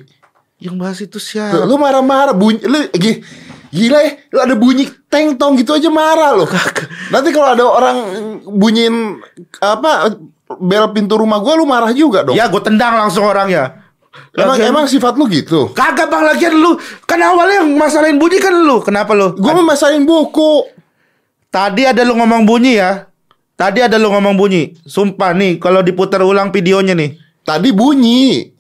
Yang 0.56 0.76
bahas 0.78 0.98
itu 1.00 1.18
siapa? 1.18 1.66
lu 1.66 1.74
marah-marah 1.74 2.30
bunyi 2.32 2.62
lu 2.62 2.78
gi- 2.94 3.20
gila 3.68 3.98
ya, 4.00 4.10
lu 4.30 4.38
ada 4.38 4.54
bunyi 4.54 4.86
teng 5.08 5.34
tong 5.34 5.58
gitu 5.58 5.74
aja 5.74 5.90
marah 5.90 6.30
lo. 6.32 6.46
Nanti 7.10 7.28
kalau 7.30 7.48
ada 7.52 7.64
orang 7.64 7.96
bunyiin 8.44 9.18
apa 9.58 10.14
bel 10.54 10.86
pintu 10.90 11.18
rumah 11.18 11.42
gua 11.42 11.54
lu 11.54 11.66
marah 11.66 11.90
juga 11.90 12.22
dong. 12.22 12.34
Ya, 12.34 12.46
gue 12.46 12.62
tendang 12.62 12.94
langsung 12.96 13.26
orangnya. 13.26 13.82
emang 14.30 14.54
Lagian- 14.54 14.70
emang 14.70 14.86
sifat 14.86 15.18
lu 15.18 15.26
gitu. 15.26 15.74
Kagak 15.74 16.06
bang 16.06 16.22
lagian 16.22 16.54
lu 16.54 16.78
Kan 17.02 17.18
awalnya 17.18 17.66
yang 17.66 17.74
masalahin 17.74 18.14
bunyi 18.14 18.38
kan 18.38 18.54
lu 18.54 18.78
Kenapa 18.78 19.10
lu? 19.10 19.34
Gua 19.34 19.50
mau 19.52 19.66
masain 19.66 19.98
buku. 20.00 20.70
Tadi 21.50 21.82
ada 21.82 21.98
lu 22.00 22.14
ngomong 22.14 22.46
bunyi 22.46 22.78
ya 22.78 23.10
Tadi 23.54 23.78
ada 23.82 23.96
lu 24.02 24.10
ngomong 24.10 24.34
bunyi 24.34 24.74
Sumpah 24.82 25.30
nih 25.30 25.62
Kalau 25.62 25.80
diputar 25.80 26.22
ulang 26.26 26.50
videonya 26.50 26.94
nih 26.98 27.14
Tadi 27.44 27.70
bunyi. 27.70 28.50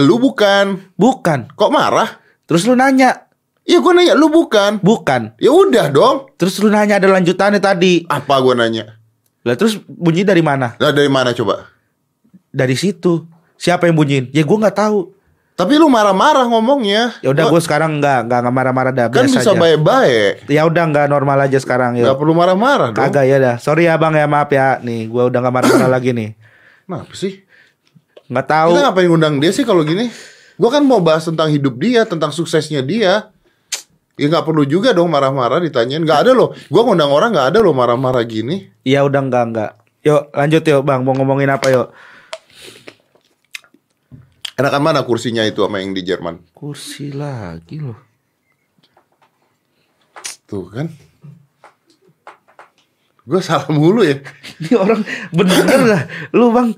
Lu 0.00 0.20
bukan. 0.20 0.94
Bukan 0.98 1.54
Kok 1.54 1.70
marah? 1.72 2.20
Terus 2.44 2.68
lu 2.68 2.76
nanya 2.76 3.28
Iya 3.64 3.80
gua 3.80 3.96
nanya 3.96 4.12
lu 4.12 4.28
bukan. 4.28 4.84
Bukan 4.84 5.40
Ya 5.40 5.48
udah 5.48 5.88
dong. 5.88 6.28
Terus 6.36 6.60
lu 6.60 6.68
nanya 6.68 7.00
ada 7.00 7.08
lanjutannya 7.08 7.60
tadi 7.62 8.04
Apa 8.04 8.40
gua 8.44 8.52
nanya? 8.52 9.00
Lah 9.44 9.56
terus 9.56 9.80
bunyi 9.84 10.24
dari 10.24 10.44
mana? 10.44 10.76
Lah 10.76 10.92
dari 10.92 11.08
mana 11.08 11.32
coba? 11.32 11.68
Dari 12.52 12.76
situ 12.76 13.24
Siapa 13.54 13.86
yang 13.88 13.96
bunyiin? 13.96 14.34
Ya 14.34 14.42
gue 14.42 14.58
nggak 14.58 14.76
tahu 14.76 15.14
Tapi 15.54 15.78
lu 15.78 15.86
marah-marah 15.86 16.50
ngomongnya. 16.50 17.14
Ya 17.22 17.30
udah 17.30 17.46
Gua- 17.46 17.58
gue 17.58 17.62
sekarang 17.62 18.02
nggak 18.02 18.26
nggak 18.26 18.38
nggak 18.42 18.54
marah-marah 18.54 18.90
dah 18.90 19.06
kan 19.06 19.22
biasa 19.22 19.38
bisa 19.38 19.50
aja. 19.54 19.60
baik-baik. 19.62 20.32
Ya 20.50 20.66
udah 20.66 20.82
nggak 20.90 21.06
normal 21.06 21.38
aja 21.46 21.58
sekarang 21.62 21.94
Gak 21.94 22.10
yuk. 22.10 22.18
perlu 22.18 22.34
marah-marah 22.34 22.90
dong. 22.90 22.98
Kagak 22.98 23.24
ya 23.24 23.38
dah. 23.38 23.56
Sorry 23.62 23.86
ya 23.86 23.94
bang 23.94 24.18
ya 24.18 24.26
maaf 24.26 24.50
ya. 24.50 24.82
Nih 24.82 25.06
gue 25.06 25.22
udah 25.30 25.38
nggak 25.38 25.54
marah-marah 25.54 25.86
lagi 25.86 26.10
nih. 26.10 26.34
Kenapa 26.84 27.14
sih? 27.14 27.46
Nggak 28.26 28.46
tahu. 28.50 28.70
Kita 28.74 28.82
ngapain 28.82 29.06
ngundang 29.06 29.34
dia 29.38 29.50
sih 29.54 29.62
kalau 29.62 29.86
gini? 29.86 30.10
Gua 30.54 30.70
kan 30.70 30.82
mau 30.82 30.98
bahas 30.98 31.22
tentang 31.22 31.50
hidup 31.50 31.78
dia, 31.78 32.02
tentang 32.02 32.30
suksesnya 32.30 32.82
dia. 32.82 33.30
Ya 34.14 34.26
nggak 34.26 34.46
perlu 34.46 34.62
juga 34.62 34.90
dong 34.90 35.06
marah-marah 35.06 35.58
ditanyain. 35.58 36.02
Nggak 36.02 36.26
ada 36.26 36.30
loh. 36.34 36.50
Gua 36.66 36.82
ngundang 36.82 37.10
orang 37.10 37.30
nggak 37.30 37.54
ada 37.54 37.58
loh 37.62 37.70
marah-marah 37.70 38.26
gini. 38.26 38.74
Ya 38.82 39.06
udah 39.06 39.22
nggak 39.22 39.44
nggak. 39.54 39.70
Yuk 40.02 40.22
lanjut 40.30 40.62
yuk 40.62 40.82
bang. 40.82 41.00
Mau 41.02 41.14
ngomongin 41.14 41.46
apa 41.48 41.70
yuk? 41.70 41.88
Enakan 44.54 44.82
mana 44.82 45.00
kursinya 45.02 45.42
itu 45.42 45.60
sama 45.60 45.82
yang 45.82 45.90
di 45.90 46.02
Jerman? 46.02 46.38
Kursi 46.52 47.10
lagi 47.10 47.82
loh. 47.82 47.98
Tuh 50.44 50.70
kan. 50.70 50.86
Gue 53.24 53.40
salah 53.40 53.66
mulu 53.68 54.04
ya. 54.04 54.20
Ini 54.60 54.76
orang 54.76 55.00
bener 55.32 55.80
lah. 55.82 56.02
Lu 56.30 56.52
bang. 56.52 56.70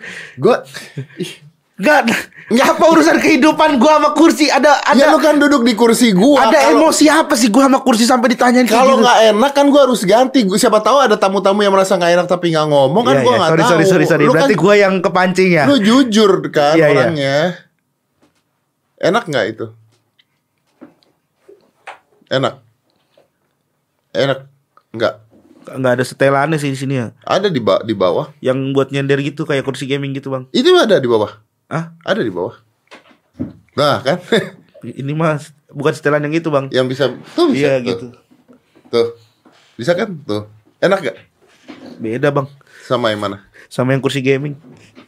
Enggak, 1.77 2.09
enggak 2.49 2.69
apa 2.73 2.85
urusan 2.89 3.21
kehidupan 3.21 3.77
gua 3.77 4.01
sama 4.01 4.17
kursi? 4.17 4.49
Ada 4.49 4.81
ada 4.81 4.97
Ya 4.97 5.13
lu 5.13 5.21
kan 5.21 5.37
duduk 5.37 5.61
di 5.61 5.77
kursi 5.77 6.17
gua. 6.17 6.49
ada 6.49 6.57
Kalau- 6.57 6.89
emosi 6.89 7.05
apa 7.05 7.37
sih 7.37 7.53
gua 7.53 7.69
sama 7.69 7.85
kursi 7.85 8.09
sampai 8.09 8.33
ditanyain 8.33 8.65
kayak 8.65 8.81
Kalau 8.81 8.97
gitu? 8.97 9.05
nggak 9.05 9.19
enak 9.29 9.53
kan 9.53 9.67
gua 9.69 9.85
harus 9.85 10.01
ganti. 10.01 10.41
Gua- 10.41 10.57
Siapa 10.57 10.81
tahu 10.81 11.05
ada 11.05 11.21
tamu-tamu 11.21 11.61
yang 11.61 11.77
merasa 11.77 12.01
nggak 12.01 12.13
enak 12.17 12.27
tapi 12.27 12.49
nggak 12.49 12.65
ngomong 12.65 13.05
kan 13.05 13.13
Iya, 13.13 13.21
gua 13.21 13.29
iya. 13.29 13.37
nggak 13.37 13.51
sorry, 13.51 13.61
tahu. 13.61 13.69
sorry, 13.69 13.85
sorry, 13.85 14.05
sorry. 14.09 14.25
Lu 14.25 14.33
Berarti 14.33 14.55
kan, 14.57 14.63
gua 14.65 14.75
yang 14.75 14.95
kepancing 15.05 15.51
ya. 15.53 15.65
lu 15.69 15.77
jujur 15.77 16.33
kan 16.49 16.75
iya. 16.75 16.87
orangnya. 16.89 17.37
Enak 18.97 19.29
nggak 19.29 19.47
itu? 19.51 19.67
Enak. 22.27 22.55
Enak. 24.11 24.39
Nggak. 24.93 25.15
Enggak 25.67 25.93
ada 25.99 26.05
setelannya 26.07 26.57
sih 26.57 26.71
di 26.71 26.79
sini 26.79 26.95
ya. 26.97 27.11
Ada 27.23 27.51
di 27.51 27.59
ba- 27.59 27.83
di 27.83 27.93
bawah. 27.93 28.31
Yang 28.39 28.59
buat 28.73 28.89
nyender 28.89 29.19
gitu 29.21 29.43
kayak 29.43 29.67
kursi 29.67 29.85
gaming 29.85 30.15
gitu, 30.15 30.31
Bang. 30.31 30.47
Itu 30.51 30.71
ada 30.79 30.97
di 30.97 31.11
bawah. 31.11 31.43
Ah, 31.67 31.91
Ada 32.07 32.23
di 32.23 32.31
bawah. 32.31 32.55
Nah 33.77 34.01
kan, 34.01 34.23
ini 34.81 35.13
mas 35.13 35.51
bukan 35.69 35.93
setelan 35.93 36.23
yang 36.25 36.39
itu, 36.39 36.49
Bang. 36.49 36.71
yang 36.71 36.87
bisa 36.87 37.11
tuh 37.35 37.51
bisa. 37.51 37.67
Iya 37.67 37.75
tuh. 37.77 37.85
gitu. 37.85 38.07
Tuh, 38.89 39.09
bisa 39.77 39.93
kan? 39.93 40.15
Tuh, 40.23 40.47
enak 40.79 40.99
gak? 41.03 41.17
Beda, 41.99 42.31
Bang. 42.31 42.47
Sama 42.87 43.11
yang 43.11 43.21
mana? 43.21 43.43
Sama 43.67 43.91
yang 43.93 44.01
kursi 44.01 44.23
gaming. 44.23 44.55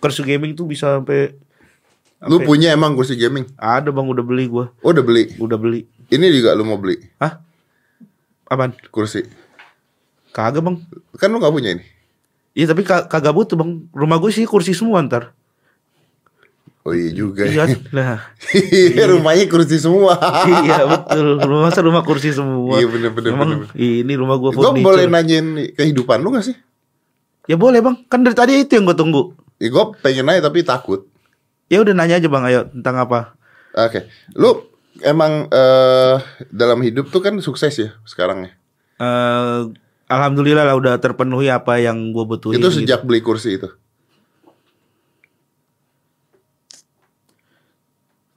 Kursi 0.02 0.21
gaming 0.21 0.52
tuh 0.52 0.66
bisa 0.66 0.99
sampai 0.99 1.38
Apa 2.18 2.34
ya? 2.34 2.44
punya 2.44 2.68
emang 2.70 2.92
kursi 2.92 3.14
gaming? 3.14 3.46
ada, 3.54 3.88
Bang, 3.88 4.06
udah 4.06 4.22
beli 4.22 4.46
gua. 4.46 4.75
Oh, 4.80 4.90
udah 4.90 5.02
beli. 5.02 5.30
Udah 5.37 5.54
beli. 5.54 5.87
Ini 6.08 6.26
juga 6.32 6.50
lu 6.52 6.64
mau 6.64 6.75
beli 6.75 6.98
Hah? 7.16 7.38
Apaan? 8.44 8.75
kursi. 8.88 9.22
Kagak, 10.30 10.60
Bang. 10.60 10.82
Kan 11.14 11.30
lu 11.30 11.38
gak 11.38 11.50
punya 11.50 11.72
ini. 11.72 11.84
Iya, 12.52 12.75
tapi 12.75 12.82
ka- 12.82 13.06
kagak 13.06 13.30
butuh, 13.30 13.54
Bang. 13.54 13.87
Rumah 13.90 14.18
gue 14.18 14.30
sih 14.30 14.42
kursi 14.44 14.72
semua 14.72 14.98
ntar. 15.00 15.30
Oh 16.82 16.90
iya 16.90 17.12
juga. 17.12 17.44
Iya, 17.44 17.68
ya. 17.68 17.76
lah. 17.94 18.18
Rumahnya 19.04 19.44
kursi 19.46 19.76
semua. 19.76 20.16
iya 20.64 20.88
betul 20.88 21.37
rumah 21.37 21.68
masa 21.68 21.84
rumah 21.84 22.00
kursi 22.00 22.32
semua 22.32 22.80
Iya, 22.80 22.88
bener, 22.88 23.10
bener, 23.12 23.30
Emang 23.30 23.50
bener, 23.60 23.76
ini 23.76 24.12
rumah 24.16 24.40
gua 24.40 24.50
Gue 24.50 24.64
furniture 24.64 24.87
boleh 24.88 25.04
nanyain 25.04 25.46
kehidupan 25.75 26.18
lu 26.18 26.32
gak 26.32 26.48
sih? 26.48 26.56
ya 27.44 27.56
boleh 27.56 27.80
bang 27.80 27.96
kan 28.04 28.20
dari 28.20 28.37
tadi 28.37 28.52
itu 28.60 28.76
yang 28.76 28.84
gue 28.84 28.92
tunggu 28.92 29.32
Ya, 29.56 29.68
gue 29.68 29.84
pengen 30.00 30.25
nanya 30.25 30.44
tapi 30.44 30.62
takut. 30.62 31.04
Ya 31.68 31.78
udah 31.78 31.92
nanya 31.92 32.16
aja 32.16 32.28
bang 32.28 32.44
ayo 32.44 32.60
tentang 32.70 32.96
apa 32.98 33.20
Oke, 33.70 34.08
lu 34.34 34.64
emang 35.00 35.46
eh 35.46 36.16
dalam 36.48 36.80
hidup 36.80 37.08
tuh 37.08 37.20
kan 37.20 37.37
sukses 37.38 37.70
ya 37.72 37.94
sekarang 38.02 38.48
ya. 38.48 38.52
Eh 38.98 39.60
alhamdulillah 40.08 40.64
lah 40.64 40.75
udah 40.75 40.96
terpenuhi 40.96 41.46
apa 41.46 41.78
yang 41.78 42.10
gue 42.10 42.25
butuhin 42.25 42.58
itu 42.58 42.64
gitu. 42.64 42.82
sejak 42.82 43.04
beli 43.04 43.20
kursi 43.20 43.54
itu. 43.54 43.68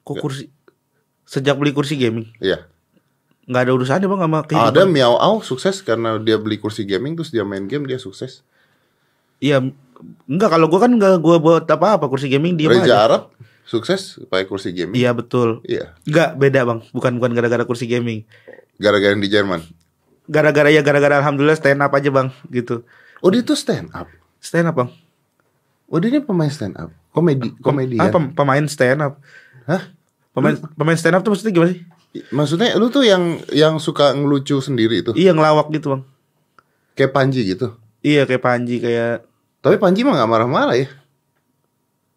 kok 0.04 0.18
kursi 0.20 0.50
sejak 1.24 1.56
beli 1.56 1.72
kursi 1.72 1.96
gaming 1.96 2.28
Iya. 2.38 2.68
nggak 3.48 3.62
ada 3.64 3.72
urusannya 3.72 4.08
bang 4.08 4.22
sama 4.22 4.40
kehidupan 4.44 4.72
Ada 4.74 4.84
Miao 4.86 5.16
Au 5.16 5.40
sukses 5.40 5.80
karena 5.80 6.20
dia 6.20 6.36
beli 6.36 6.58
kursi 6.58 6.84
gaming 6.84 7.16
terus 7.16 7.32
dia 7.32 7.42
main 7.42 7.66
game 7.66 7.86
dia 7.86 7.98
sukses. 7.98 8.44
iya 9.40 9.58
enggak 10.26 10.50
kalau 10.50 10.66
gue 10.66 10.78
kan 10.78 10.90
nggak 10.90 11.18
gue 11.18 11.38
buat 11.38 11.66
apa 11.66 11.96
apa 11.96 12.06
kursi 12.06 12.28
gaming 12.28 12.56
dia 12.56 12.68
Raja 12.68 12.82
aja 12.82 12.96
Arab 13.02 13.22
sukses 13.64 14.20
pakai 14.26 14.46
kursi 14.46 14.70
gaming. 14.70 14.94
iya 14.94 15.12
betul 15.12 15.64
Iya. 15.64 15.96
Enggak 16.04 16.36
beda 16.36 16.60
bang 16.64 16.80
bukan 16.90 17.12
bukan 17.16 17.32
gara-gara 17.32 17.64
kursi 17.64 17.86
gaming 17.86 18.28
Gara-gara 18.76 19.12
yang 19.12 19.20
di 19.20 19.28
Jerman. 19.28 19.62
gara-gara 20.24 20.68
ya 20.68 20.80
gara-gara 20.80 21.18
alhamdulillah 21.18 21.56
stand 21.56 21.80
up 21.80 21.92
aja 21.92 22.10
bang 22.10 22.30
gitu 22.48 22.84
Oh 23.20 23.30
dia 23.30 23.42
tuh 23.42 23.54
stand 23.54 23.92
up. 23.92 24.10
stand 24.38 24.66
up 24.66 24.76
bang 24.76 24.90
Oh 25.86 25.98
dia 25.98 26.08
ini 26.10 26.20
pemain 26.20 26.48
stand 26.48 26.76
up. 26.76 26.90
Komedi 27.10 27.52
komedi 27.58 27.96
ah, 27.96 28.08
pem- 28.08 28.32
pemain 28.32 28.64
stand 28.66 29.02
up 29.02 29.20
Hah? 29.64 29.92
Pemain 30.32 30.56
pemain 30.74 30.96
stand 30.96 31.14
up 31.14 31.22
tuh 31.22 31.32
maksudnya 31.32 31.52
gimana 31.52 31.72
sih? 31.72 31.84
Maksudnya 32.28 32.76
lu 32.76 32.88
tuh 32.88 33.04
yang 33.04 33.40
yang 33.52 33.76
suka 33.78 34.12
ngelucu 34.12 34.58
sendiri 34.58 35.00
itu. 35.00 35.12
Iya 35.14 35.32
ngelawak 35.32 35.68
gitu 35.70 35.92
bang. 35.92 36.04
Kayak 36.92 37.12
Panji 37.12 37.44
gitu. 37.46 37.76
Iya 38.00 38.24
kayak 38.26 38.40
Panji 38.40 38.80
kayak. 38.80 39.28
Tapi 39.62 39.78
Panji 39.78 40.02
mah 40.02 40.18
gak 40.18 40.30
marah-marah 40.30 40.74
ya. 40.74 40.90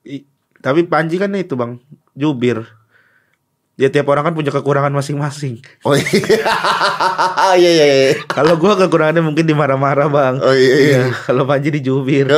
i- 0.04 0.24
tapi 0.58 0.84
Panji 0.84 1.16
kan 1.16 1.28
itu 1.32 1.54
bang 1.54 1.76
jubir. 2.12 2.64
Ya 3.74 3.90
tiap 3.90 4.06
orang 4.06 4.22
kan 4.22 4.34
punya 4.38 4.54
kekurangan 4.54 4.94
masing-masing. 4.94 5.58
Oh 5.82 5.98
iya. 5.98 6.06
Iya 7.58 7.70
iya 7.74 7.84
iya. 7.84 8.10
Kalau 8.30 8.54
gua 8.54 8.78
kekurangannya 8.78 9.18
mungkin 9.18 9.44
dimarah-marah 9.44 10.06
bang. 10.06 10.34
Oh 10.40 10.54
iya 10.54 10.76
iya. 10.78 11.00
Kalau 11.26 11.42
Panji 11.42 11.74
dijubir. 11.74 12.30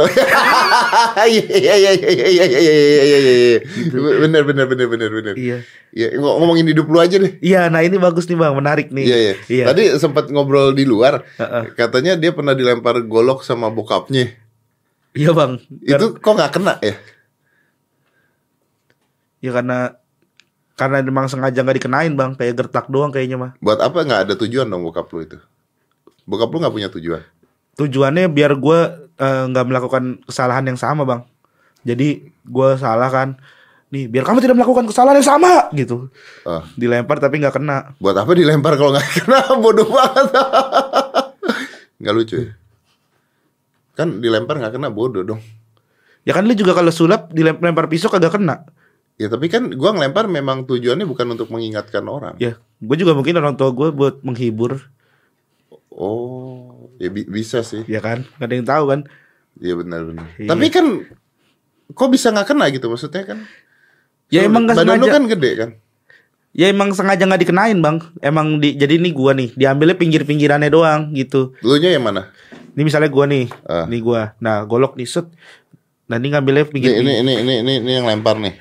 Iya 1.16 1.44
iya 1.44 1.74
iya 1.76 1.90
iya 1.92 2.08
iya 2.08 2.26
iya 2.26 2.44
iya 2.48 2.72
iya 2.72 3.18
iya 3.20 3.34
iya. 3.52 3.58
Bener 3.94 4.42
bener 4.48 4.64
bener 4.64 4.86
bener 4.88 5.10
bener. 5.12 5.34
Iya. 5.36 5.60
Iya 5.92 6.16
ng- 6.16 6.36
ngomongin 6.40 6.66
hidup 6.66 6.88
lu 6.88 6.98
aja 6.98 7.20
deh. 7.20 7.36
Iya, 7.40 7.68
nah 7.68 7.84
ini 7.84 7.96
bagus 7.96 8.24
nih 8.26 8.36
bang, 8.36 8.56
menarik 8.56 8.88
nih. 8.88 9.04
Iya 9.04 9.16
iya. 9.52 9.64
Tadi 9.68 9.92
sempat 10.00 10.32
ngobrol 10.32 10.72
di 10.72 10.88
luar. 10.88 11.20
Katanya 11.76 12.16
dia 12.16 12.32
pernah 12.32 12.56
dilempar 12.56 12.96
golok 13.04 13.44
sama 13.44 13.68
bokapnya. 13.68 14.32
Iya 15.16 15.32
bang. 15.32 15.52
Itu 15.80 16.06
kok 16.14 16.32
nggak 16.32 16.52
kena 16.52 16.76
ya? 16.78 16.94
Ya 19.38 19.50
karena 19.50 19.78
karena 20.74 21.00
memang 21.00 21.26
sengaja 21.26 21.56
nggak 21.56 21.76
dikenain 21.78 22.12
bang, 22.12 22.30
kayak 22.34 22.54
gertak 22.54 22.86
doang 22.86 23.08
kayaknya 23.08 23.36
mah. 23.36 23.50
Buat 23.58 23.80
apa 23.80 23.96
nggak 23.98 24.20
ada 24.22 24.34
tujuan 24.36 24.66
dong 24.66 24.84
bokap 24.84 25.08
lu 25.08 25.22
itu? 25.22 25.38
Bokap 26.22 26.48
lu 26.48 26.60
nggak 26.60 26.74
punya 26.74 26.90
tujuan. 26.90 27.22
tujuannya 27.76 28.26
biar 28.26 28.56
gue 28.56 28.78
nggak 29.18 29.66
melakukan 29.66 30.04
kesalahan 30.24 30.64
yang 30.64 30.76
sama 30.76 31.04
bang 31.04 31.20
jadi 31.84 32.24
gue 32.24 32.68
salah 32.76 33.12
kan 33.12 33.36
nih 33.86 34.08
biar 34.08 34.24
kamu 34.24 34.40
tidak 34.40 34.56
melakukan 34.56 34.88
kesalahan 34.88 35.20
yang 35.20 35.28
sama 35.28 35.68
gitu 35.70 36.08
Oh. 36.42 36.64
dilempar 36.72 37.20
tapi 37.20 37.36
nggak 37.36 37.52
kena 37.52 37.92
Buat 37.96 38.16
apa 38.16 38.32
dilempar 38.32 38.80
kalau 38.80 38.96
nggak 38.96 39.08
kena? 39.20 39.40
Bodoh 39.56 39.84
banget. 39.86 40.26
Nggak 41.96 42.14
lucu 42.16 42.36
ya? 42.38 42.56
Kan 43.96 44.20
dilempar 44.20 44.56
nggak 44.56 44.72
kena 44.72 44.88
bodoh 44.88 45.24
dong. 45.24 45.40
ya 46.22 46.30
kan 46.30 46.42
lu 46.42 46.52
juga 46.52 46.72
kalau 46.72 46.90
sulap 46.90 47.30
dilempar 47.30 47.86
pisau 47.86 48.06
kagak 48.06 48.34
kena 48.34 48.66
Ya 49.14 49.26
tapi 49.26 49.46
kan 49.46 49.72
gua 49.72 49.90
ngelempar 49.90 50.26
memang 50.26 50.62
tujuannya 50.64 51.04
bukan 51.04 51.26
untuk 51.30 51.48
mengingatkan 51.48 52.04
orang. 52.04 52.36
ya 52.36 52.54
gue 52.76 52.96
juga 52.96 53.12
mungkin 53.12 53.32
orang 53.34 53.54
tua 53.54 53.70
gue 53.70 53.88
buat 53.90 54.20
menghibur 54.20 54.92
Oh, 55.88 56.92
ya 56.94 57.08
bi- 57.08 57.24
bisa 57.24 57.62
sih. 57.62 57.80
ya 57.86 57.98
kan 57.98 58.28
gak 58.36 58.44
ada 58.44 58.54
yang 58.54 58.66
tahu 58.66 58.84
kan 58.86 59.00
Iya 59.56 59.72
benar-benar. 59.74 60.28
Iya. 60.36 60.48
Tapi 60.50 60.66
kan 60.68 60.86
kok 61.88 62.10
bisa 62.10 62.28
nggak 62.28 62.44
kena 62.46 62.68
gitu 62.68 62.86
maksudnya 62.86 63.24
kan? 63.24 63.38
ya 64.28 64.42
Lu- 64.42 64.50
emang 64.50 64.62
nggak 64.66 64.76
badan 64.76 64.92
lu 64.92 64.92
sengaja 65.00 65.14
kan 65.14 65.24
gede 65.30 65.50
kan? 65.54 65.70
ya 66.52 66.66
emang 66.66 66.88
sengaja 66.90 67.22
nggak 67.22 67.42
dikenain 67.42 67.78
bang 67.78 67.96
emang 68.20 68.58
di 68.58 68.74
jadi 68.74 68.96
ini 68.96 69.08
gue 69.10 69.32
nih 69.34 69.48
diambilnya 69.54 69.94
pinggir 69.94 70.22
pinggirannya 70.22 70.68
doang 70.68 71.12
gitu 71.12 71.56
Lu 71.60 71.76
nya 71.76 71.88
yang 71.88 72.02
mana? 72.02 72.28
Ini 72.76 72.82
misalnya 72.84 73.08
gue 73.08 73.24
nih 73.24 73.46
Ah. 73.64 73.88
nih 73.88 74.00
gue 74.00 74.20
nah 74.38 74.60
golok 74.62 74.94
nih 74.94 75.08
set 75.08 75.26
nah 76.06 76.20
ini 76.20 76.28
ngambilnya 76.30 76.68
pinggir 76.68 76.92
Ini, 76.92 77.02
ini 77.02 77.12
ini 77.18 77.32
ini 77.40 77.54
ini 77.58 77.72
ini 77.82 77.90
yang 77.92 78.06
lempar 78.06 78.36
nih. 78.38 78.54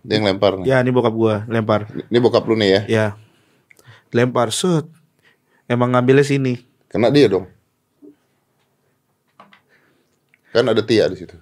Dia 0.00 0.14
yang 0.16 0.24
lempar 0.24 0.56
nih. 0.56 0.64
ya 0.64 0.78
ini 0.80 0.88
bokap 0.88 1.12
gue 1.12 1.34
lempar 1.50 1.90
Ini 1.90 2.16
bokap 2.16 2.46
lu 2.46 2.54
nih 2.54 2.70
ya. 2.70 2.80
Ya. 2.88 3.06
Lempar 4.14 4.54
set. 4.54 4.86
Emang 5.66 5.90
ngambilnya 5.90 6.22
sini. 6.22 6.62
Kena 6.86 7.10
dia 7.10 7.26
dong. 7.26 7.50
Kan 10.54 10.64
ada 10.64 10.80
Tia 10.80 11.10
di 11.10 11.18
situ. 11.18 11.36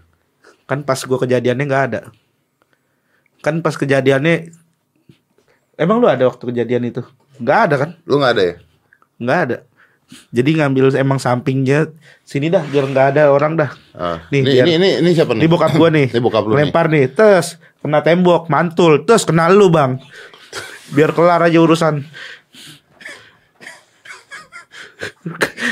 Kan 0.65 0.83
pas 0.83 0.99
gua 1.05 1.21
kejadiannya 1.21 1.65
nggak 1.69 1.85
ada. 1.93 2.01
Kan 3.45 3.61
pas 3.61 3.77
kejadiannya 3.77 4.51
Emang 5.75 5.99
lu 5.99 6.07
ada 6.07 6.25
waktu 6.31 6.55
kejadian 6.55 6.87
itu? 6.87 7.03
Nggak 7.39 7.59
ada 7.69 7.75
kan? 7.77 7.91
Lu 8.07 8.17
nggak 8.17 8.33
ada 8.39 8.43
ya? 8.43 8.55
Nggak 9.19 9.39
ada. 9.47 9.57
Jadi 10.35 10.51
ngambil 10.59 10.95
emang 10.99 11.19
sampingnya 11.19 11.91
sini 12.23 12.51
dah 12.51 12.63
biar 12.67 12.85
nggak 12.91 13.07
ada 13.15 13.23
orang 13.31 13.55
dah. 13.55 13.71
Ah. 13.95 14.19
Nih, 14.29 14.43
ini, 14.43 14.51
biar- 14.51 14.67
ini 14.67 14.73
ini 14.77 14.89
ini 15.05 15.11
siapa 15.15 15.33
nih? 15.35 15.47
Ini 15.47 15.51
bokap 15.51 15.73
gua 15.77 15.89
nih. 15.93 16.07
Ini 16.15 16.23
bokap 16.23 16.45
lu 16.45 16.53
nih. 16.55 16.59
Lempar 16.67 16.87
nih. 16.91 17.05
Tes 17.11 17.47
kena 17.81 18.01
tembok, 18.03 18.51
mantul. 18.51 19.07
Tes 19.07 19.23
kena 19.23 19.47
lu, 19.53 19.71
Bang. 19.71 20.03
Biar 20.93 21.15
kelar 21.15 21.41
aja 21.43 21.59
urusan. 21.61 22.05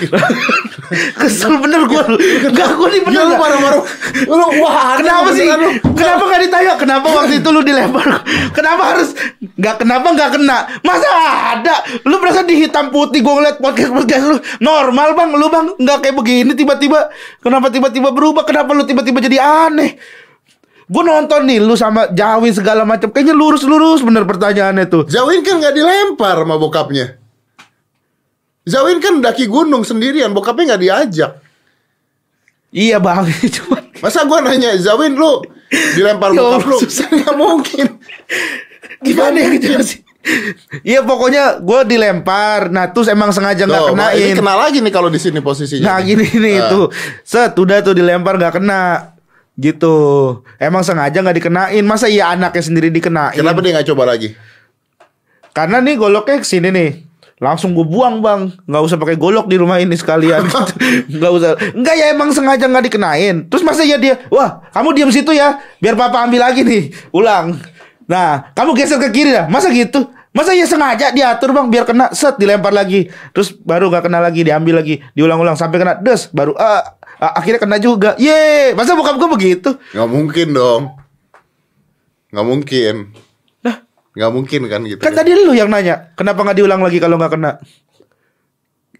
Kesel 1.20 1.56
bener 1.58 1.88
lu. 1.88 2.16
Enggak 2.50 2.70
gua 2.76 2.88
nih 2.92 3.00
bener. 3.00 3.22
Lu 3.22 3.28
nggak? 3.32 3.40
marah-marah. 3.40 3.82
Lu 4.28 4.46
wah, 4.60 4.98
Kenapa 5.00 5.28
sih? 5.32 5.46
lu. 5.48 5.70
Kenapa 5.96 6.22
gak 6.28 6.40
ditanya? 6.44 6.72
Kenapa 6.76 7.06
waktu 7.08 7.34
itu 7.40 7.48
lu 7.48 7.60
dilempar? 7.64 8.06
Kenapa 8.52 8.82
harus 8.92 9.16
nggak 9.40 9.76
kenapa 9.80 10.06
nggak 10.12 10.30
kena? 10.36 10.58
Masa 10.84 11.08
ada? 11.56 11.74
Lu 12.04 12.20
berasa 12.20 12.44
di 12.44 12.60
hitam 12.60 12.92
putih 12.92 13.24
gue 13.24 13.32
ngeliat 13.32 13.56
podcast 13.62 13.90
podcast 13.92 14.24
lu 14.26 14.36
normal 14.60 15.14
bang, 15.16 15.30
lu 15.32 15.46
bang 15.48 15.66
nggak 15.78 15.98
kayak 16.02 16.16
begini 16.18 16.52
tiba-tiba. 16.52 17.08
Kenapa 17.40 17.72
tiba-tiba 17.72 18.12
berubah? 18.12 18.44
Kenapa 18.44 18.76
lu 18.76 18.84
tiba-tiba 18.84 19.22
jadi 19.22 19.38
aneh? 19.40 19.96
Gue 20.92 21.02
nonton 21.06 21.48
nih 21.48 21.56
lu 21.62 21.72
sama 21.72 22.12
Jawi 22.12 22.52
segala 22.52 22.84
macam 22.84 23.08
kayaknya 23.08 23.32
lurus-lurus 23.32 24.04
bener 24.04 24.28
pertanyaannya 24.28 24.84
tuh. 24.92 25.02
Zawin 25.08 25.40
kan 25.40 25.56
nggak 25.56 25.72
dilempar 25.72 26.36
sama 26.36 26.60
bokapnya. 26.60 27.21
Zawin 28.62 28.98
kan 28.98 29.18
daki 29.18 29.46
gunung 29.46 29.82
sendirian, 29.82 30.30
bokapnya 30.30 30.74
nggak 30.74 30.82
diajak. 30.82 31.32
Iya 32.70 32.96
bang, 32.96 33.26
cuman 33.58 33.82
Masa 33.98 34.22
gua 34.22 34.40
nanya, 34.40 34.74
Zawin 34.76 35.12
lu 35.12 35.42
dilempar 35.94 36.30
bokap 36.32 36.62
lu. 36.64 36.76
susah. 36.78 37.06
Nggak 37.12 37.36
mungkin. 37.36 37.86
Gimana 38.98 39.36
ya 39.36 39.48
ngejelasin? 39.48 40.00
Iya 40.80 41.02
pokoknya 41.02 41.58
gue 41.58 41.80
dilempar, 41.84 42.70
nah 42.70 42.86
terus 42.86 43.06
emang 43.06 43.30
sengaja 43.30 43.62
nggak 43.62 43.90
Mak, 43.90 44.10
ini 44.12 44.30
kenain. 44.30 44.38
kena 44.38 44.54
lagi 44.56 44.78
nih 44.78 44.90
kalau 44.90 45.06
di 45.06 45.18
sini 45.18 45.38
posisinya. 45.38 45.82
Nah 45.84 45.98
gini 45.98 46.22
nih 46.24 46.54
Ah. 46.56 46.68
tuh, 46.68 46.84
set 47.20 47.52
udah 47.52 47.78
tuh 47.80 47.90
dilempar 47.92 48.34
nggak 48.36 48.54
kena, 48.56 49.10
gitu. 49.54 49.94
Emang 50.56 50.82
sengaja 50.82 51.14
nggak 51.16 51.36
dikenain, 51.38 51.82
masa 51.82 52.06
iya 52.06 52.30
anaknya 52.30 52.62
sendiri 52.62 52.88
dikenain? 52.88 53.34
Kenapa 53.34 53.58
dia 53.60 53.74
nggak 53.74 53.88
coba 53.88 54.02
lagi? 54.08 54.34
Karena 55.50 55.78
nih 55.78 55.94
goloknya 55.96 56.38
ke 56.38 56.46
sini 56.46 56.70
nih. 56.70 56.90
Langsung 57.42 57.74
gue 57.74 57.82
buang 57.82 58.22
bang. 58.22 58.54
Nggak 58.70 58.82
usah 58.86 58.96
pakai 59.02 59.18
golok 59.18 59.50
di 59.50 59.58
rumah 59.58 59.82
ini 59.82 59.98
sekalian. 59.98 60.46
Nggak 61.18 61.32
usah. 61.34 61.50
Nggak 61.74 61.94
ya 61.98 62.06
emang 62.14 62.30
sengaja 62.30 62.70
nggak 62.70 62.86
dikenain. 62.86 63.50
Terus 63.50 63.66
masa 63.66 63.82
ya 63.82 63.98
dia 63.98 64.22
wah 64.30 64.62
kamu 64.70 64.94
diam 64.94 65.10
situ 65.10 65.34
ya 65.34 65.58
biar 65.82 65.98
papa 65.98 66.22
ambil 66.22 66.46
lagi 66.46 66.62
nih 66.62 66.94
ulang. 67.10 67.58
Nah 68.06 68.54
kamu 68.54 68.78
geser 68.78 69.02
ke 69.02 69.10
kiri 69.10 69.34
dah. 69.34 69.50
Masa 69.50 69.74
gitu? 69.74 70.06
Masa 70.30 70.54
ya 70.54 70.70
sengaja 70.70 71.10
diatur 71.10 71.50
bang 71.50 71.66
biar 71.66 71.82
kena 71.82 72.14
set 72.14 72.38
dilempar 72.38 72.70
lagi. 72.70 73.10
Terus 73.34 73.50
baru 73.58 73.90
nggak 73.90 74.06
kena 74.06 74.22
lagi 74.22 74.46
diambil 74.46 74.78
lagi 74.78 75.02
diulang-ulang 75.18 75.58
sampai 75.58 75.82
kena 75.82 75.98
des 75.98 76.30
baru 76.30 76.54
ah, 76.54 76.94
ah, 77.18 77.42
akhirnya 77.42 77.58
kena 77.58 77.82
juga. 77.82 78.14
Ye 78.22 78.70
masa 78.78 78.94
bokap 78.94 79.18
gue 79.18 79.28
begitu? 79.34 79.74
Nggak 79.90 80.08
mungkin 80.14 80.48
dong. 80.54 80.82
Nggak 82.30 82.46
mungkin. 82.46 82.94
Nggak 84.12 84.32
mungkin 84.32 84.60
kan 84.68 84.80
gitu. 84.84 85.00
kan 85.00 85.12
tadi 85.12 85.32
lu 85.32 85.56
yang 85.56 85.72
nanya 85.72 86.12
kenapa 86.14 86.44
nggak 86.44 86.58
diulang 86.60 86.84
lagi 86.84 87.00
kalau 87.00 87.16
nggak 87.16 87.32
kena 87.32 87.52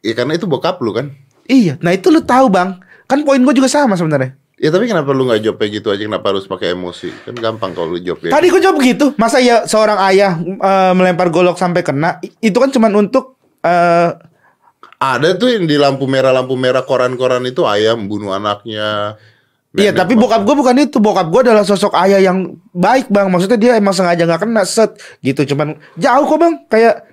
Ya 0.03 0.13
karena 0.19 0.35
itu 0.35 0.49
bokap 0.49 0.81
lu 0.83 0.91
kan. 0.91 1.13
iya 1.47 1.77
nah 1.79 1.93
itu 1.93 2.09
lu 2.09 2.25
tahu 2.25 2.49
bang 2.49 2.81
kan 3.05 3.21
poin 3.23 3.39
gue 3.39 3.55
juga 3.55 3.69
sama 3.69 3.95
sebenarnya 3.95 4.41
Ya 4.63 4.71
tapi 4.71 4.87
kenapa 4.87 5.11
lu 5.11 5.27
nggak 5.27 5.43
jawab 5.43 5.59
kayak 5.59 5.83
gitu 5.83 5.91
aja? 5.91 6.07
Kenapa 6.07 6.31
harus 6.31 6.47
pakai 6.47 6.71
emosi? 6.79 7.11
Kan 7.27 7.35
gampang 7.35 7.75
kalau 7.75 7.91
lu 7.91 7.99
jawab 7.99 8.23
kayak 8.23 8.31
Tadi 8.31 8.47
gue 8.47 8.61
jawab 8.63 8.77
begitu. 8.79 9.11
Masa 9.19 9.43
ya 9.43 9.67
seorang 9.67 9.99
ayah 10.07 10.39
eh, 10.39 10.93
melempar 10.95 11.35
golok 11.35 11.59
sampai 11.59 11.83
kena? 11.83 12.23
Itu 12.39 12.63
kan 12.63 12.71
cuman 12.71 12.95
untuk 12.95 13.43
eh 13.67 14.15
Ada 15.03 15.35
tuh 15.35 15.51
yang 15.51 15.67
di 15.67 15.75
lampu 15.75 16.07
merah 16.07 16.31
lampu 16.31 16.55
merah 16.55 16.87
koran-koran 16.87 17.43
itu 17.43 17.67
ayam 17.67 18.07
bunuh 18.07 18.31
anaknya. 18.31 19.19
Iya, 19.73 19.97
tapi 19.97 20.13
bokap 20.21 20.45
gue 20.45 20.53
bukan 20.53 20.77
itu. 20.85 21.01
Bokap 21.01 21.33
gue 21.33 21.41
adalah 21.49 21.65
sosok 21.65 21.97
ayah 21.97 22.21
yang 22.21 22.61
baik, 22.77 23.09
Bang. 23.09 23.33
Maksudnya 23.33 23.57
dia 23.57 23.73
emang 23.81 23.97
sengaja 23.97 24.29
nggak 24.29 24.45
kena 24.45 24.63
set 24.69 25.01
gitu. 25.25 25.49
Cuman 25.49 25.81
jauh 25.97 26.25
kok, 26.29 26.37
Bang. 26.37 26.55
Kayak 26.69 27.09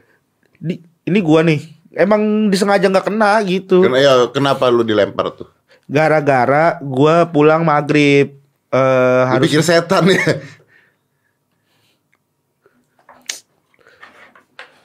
di, 0.59 0.83
ini 1.07 1.19
gua 1.23 1.39
nih. 1.47 1.63
Emang 1.95 2.51
disengaja 2.51 2.91
nggak 2.91 3.07
kena 3.07 3.39
gitu. 3.47 3.87
Ken- 3.87 3.95
ya, 3.95 4.27
kenapa 4.35 4.67
lu 4.67 4.83
dilempar 4.83 5.31
tuh? 5.39 5.47
Gara-gara 5.87 6.77
gua 6.83 7.31
pulang 7.31 7.63
maghrib 7.63 8.35
eh 8.69 9.21
harus 9.25 9.49
Dipikir 9.49 9.65
setan 9.65 10.05
ya. 10.13 10.21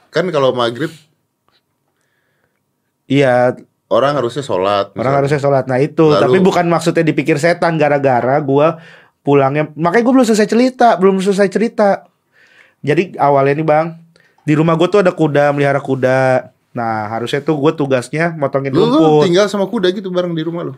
kan 0.09 0.31
kalau 0.31 0.55
maghrib 0.55 0.87
iya 3.03 3.51
orang 3.95 4.13
harusnya 4.13 4.43
sholat. 4.43 4.91
orang 4.91 4.99
misalnya. 4.99 5.17
harusnya 5.23 5.39
sholat. 5.39 5.63
Nah 5.65 5.79
itu, 5.79 6.05
Lalu- 6.05 6.21
tapi 6.21 6.37
bukan 6.39 6.65
maksudnya 6.67 7.01
dipikir 7.01 7.39
setan 7.39 7.79
gara-gara 7.79 8.35
gua 8.39 8.77
pulangnya. 9.21 9.71
Makanya 9.73 10.03
gue 10.03 10.13
belum 10.13 10.27
selesai 10.27 10.45
cerita, 10.45 10.87
belum 10.95 11.17
selesai 11.17 11.47
cerita. 11.47 12.05
Jadi 12.85 13.17
awalnya 13.17 13.57
nih 13.57 13.65
bang, 13.65 13.85
di 14.45 14.53
rumah 14.53 14.77
gue 14.77 14.85
tuh 14.85 15.01
ada 15.01 15.09
kuda, 15.09 15.49
melihara 15.49 15.81
kuda. 15.81 16.53
Nah 16.75 17.09
harusnya 17.09 17.41
tuh 17.41 17.57
gue 17.57 17.71
tugasnya 17.73 18.35
motongin 18.35 18.69
Lu, 18.69 18.85
lu 18.85 18.91
rumput. 18.93 19.25
tinggal 19.25 19.49
sama 19.49 19.65
kuda 19.65 19.89
gitu 19.89 20.13
bareng 20.13 20.35
di 20.35 20.45
rumah 20.45 20.69
lu. 20.69 20.73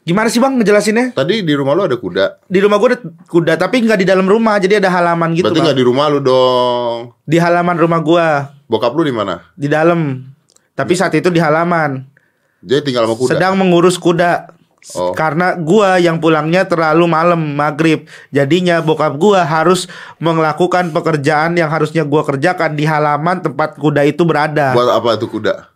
Gimana 0.00 0.32
sih 0.32 0.40
bang 0.40 0.56
ngejelasinnya? 0.56 1.12
Tadi 1.12 1.44
di 1.44 1.52
rumah 1.52 1.76
lu 1.76 1.84
ada 1.84 1.94
kuda. 1.94 2.40
Di 2.48 2.58
rumah 2.58 2.80
gue 2.80 2.88
ada 2.88 2.98
kuda, 3.28 3.52
tapi 3.54 3.84
nggak 3.84 4.00
di 4.00 4.06
dalam 4.08 4.24
rumah, 4.24 4.56
jadi 4.56 4.80
ada 4.80 4.88
halaman 4.88 5.36
gitu 5.36 5.44
Berarti 5.44 5.60
bang. 5.60 5.66
nggak 5.68 5.78
di 5.78 5.84
rumah 5.84 6.04
lu 6.08 6.18
dong. 6.24 6.96
Di 7.28 7.36
halaman 7.36 7.76
rumah 7.76 8.00
gue, 8.00 8.26
Bokap 8.64 8.96
lu 8.96 9.04
di 9.04 9.12
mana? 9.12 9.44
di 9.52 9.68
dalam. 9.68 10.24
Tapi 10.72 10.92
saat 10.96 11.12
itu 11.12 11.28
di 11.28 11.36
halaman. 11.36 12.00
Dia 12.64 12.80
tinggal 12.80 13.04
sama 13.04 13.16
kuda. 13.16 13.30
sedang 13.36 13.54
mengurus 13.60 14.00
kuda. 14.00 14.56
Oh. 14.96 15.12
Karena 15.12 15.60
gua 15.60 16.00
yang 16.00 16.24
pulangnya 16.24 16.64
terlalu 16.64 17.04
malam 17.04 17.52
maghrib, 17.52 18.08
jadinya 18.32 18.80
bokap 18.80 19.20
gua 19.20 19.44
harus 19.44 19.84
melakukan 20.16 20.88
pekerjaan 20.88 21.52
yang 21.52 21.68
harusnya 21.68 22.00
gua 22.00 22.24
kerjakan 22.24 22.72
di 22.72 22.88
halaman 22.88 23.44
tempat 23.44 23.76
kuda 23.76 24.08
itu 24.08 24.24
berada. 24.24 24.72
Buat 24.72 24.88
apa 24.96 25.20
tuh 25.20 25.28
kuda? 25.28 25.68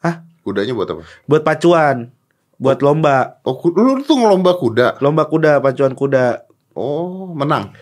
Hah? 0.00 0.24
Kudanya 0.40 0.72
buat 0.72 0.88
apa? 0.88 1.04
Buat 1.28 1.44
pacuan, 1.44 2.08
buat 2.56 2.80
lomba, 2.80 3.40
Oh, 3.42 3.56
lu 3.68 4.00
tuh 4.00 4.16
ngelomba 4.16 4.56
kuda. 4.56 4.98
lomba 4.98 5.24
kuda, 5.24 5.60
pacuan 5.60 5.92
kuda. 5.92 6.44
Oh, 6.72 7.30
menang. 7.30 7.72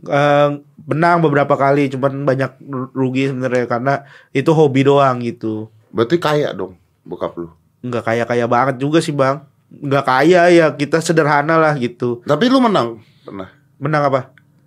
Eh, 0.00 0.48
menang 0.82 1.20
beberapa 1.20 1.54
kali, 1.54 1.88
cuman 1.88 2.24
banyak 2.24 2.56
rugi 2.90 3.28
sebenarnya 3.28 3.64
karena 3.66 3.94
itu 4.30 4.48
hobi 4.50 4.80
doang 4.82 5.20
gitu. 5.20 5.68
Berarti 5.90 6.16
kaya 6.16 6.52
dong 6.52 6.76
bokap 7.02 7.36
lu. 7.36 7.52
Nggak 7.80 8.04
kaya 8.04 8.24
kaya 8.24 8.44
banget 8.44 8.76
juga 8.76 9.00
sih 9.00 9.12
bang. 9.12 9.44
Nggak 9.70 10.04
kaya 10.04 10.48
ya 10.48 10.66
kita 10.72 11.00
sederhana 11.00 11.56
lah 11.56 11.76
gitu. 11.76 12.20
Tapi 12.22 12.48
lu 12.48 12.60
menang. 12.60 13.00
Pernah. 13.22 13.48
Menang 13.76 14.02
apa? 14.08 14.20